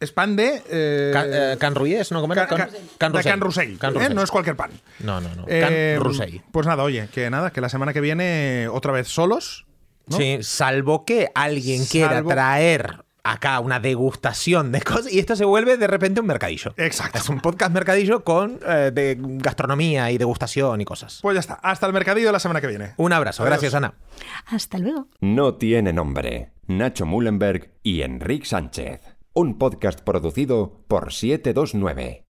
Es 0.00 0.12
pan 0.12 0.36
de. 0.36 0.62
eh, 0.70 1.10
Can, 1.12 1.26
eh, 1.32 1.56
Can 1.58 1.74
¿no? 2.10 2.20
¿Cómo 2.20 2.32
era? 2.32 2.46
Ca- 2.46 2.56
ca- 2.56 2.66
Can. 2.98 3.12
Can 3.12 3.78
Can 3.78 3.96
¿eh? 4.00 4.08
No 4.14 4.22
es 4.22 4.30
cualquier 4.30 4.56
pan. 4.56 4.70
No, 5.00 5.20
no, 5.20 5.34
no. 5.34 5.44
Eh, 5.48 5.96
Can 5.96 6.04
Russell. 6.04 6.36
Pues 6.52 6.66
nada, 6.66 6.82
oye, 6.84 7.08
que 7.12 7.28
nada, 7.30 7.50
que 7.50 7.60
la 7.60 7.68
semana 7.68 7.92
que 7.92 8.00
viene 8.00 8.68
otra 8.70 8.92
vez 8.92 9.08
solos. 9.08 9.66
¿no? 10.06 10.16
Sí, 10.16 10.38
salvo 10.40 11.04
que 11.04 11.30
alguien 11.34 11.84
quiera 11.84 12.14
Salvo- 12.22 12.30
traer 12.30 13.04
acá 13.24 13.60
una 13.60 13.78
degustación 13.78 14.72
de 14.72 14.80
cosas 14.80 15.12
y 15.12 15.18
esto 15.18 15.36
se 15.36 15.44
vuelve 15.44 15.76
de 15.76 15.86
repente 15.86 16.20
un 16.20 16.26
mercadillo. 16.26 16.72
Exacto. 16.78 17.18
Es 17.18 17.28
un 17.28 17.40
podcast 17.40 17.72
mercadillo 17.72 18.24
con 18.24 18.58
eh, 18.66 18.90
de 18.94 19.16
gastronomía 19.20 20.10
y 20.10 20.16
degustación 20.16 20.80
y 20.80 20.84
cosas. 20.86 21.18
Pues 21.20 21.34
ya 21.34 21.40
está. 21.40 21.54
Hasta 21.54 21.86
el 21.86 21.92
mercadillo 21.92 22.28
de 22.28 22.32
la 22.32 22.38
semana 22.40 22.60
que 22.62 22.68
viene. 22.68 22.94
Un 22.96 23.12
abrazo. 23.12 23.42
Adiós. 23.42 23.50
Gracias, 23.50 23.74
Ana. 23.74 23.94
Hasta 24.46 24.78
luego. 24.78 25.08
No 25.20 25.56
tiene 25.56 25.92
nombre. 25.92 26.52
Nacho 26.68 27.04
Mullenberg 27.04 27.72
y 27.82 28.00
Enrique 28.02 28.46
Sánchez. 28.46 29.00
Un 29.40 29.56
podcast 29.56 30.00
producido 30.00 30.80
por 30.88 31.12
729. 31.12 32.24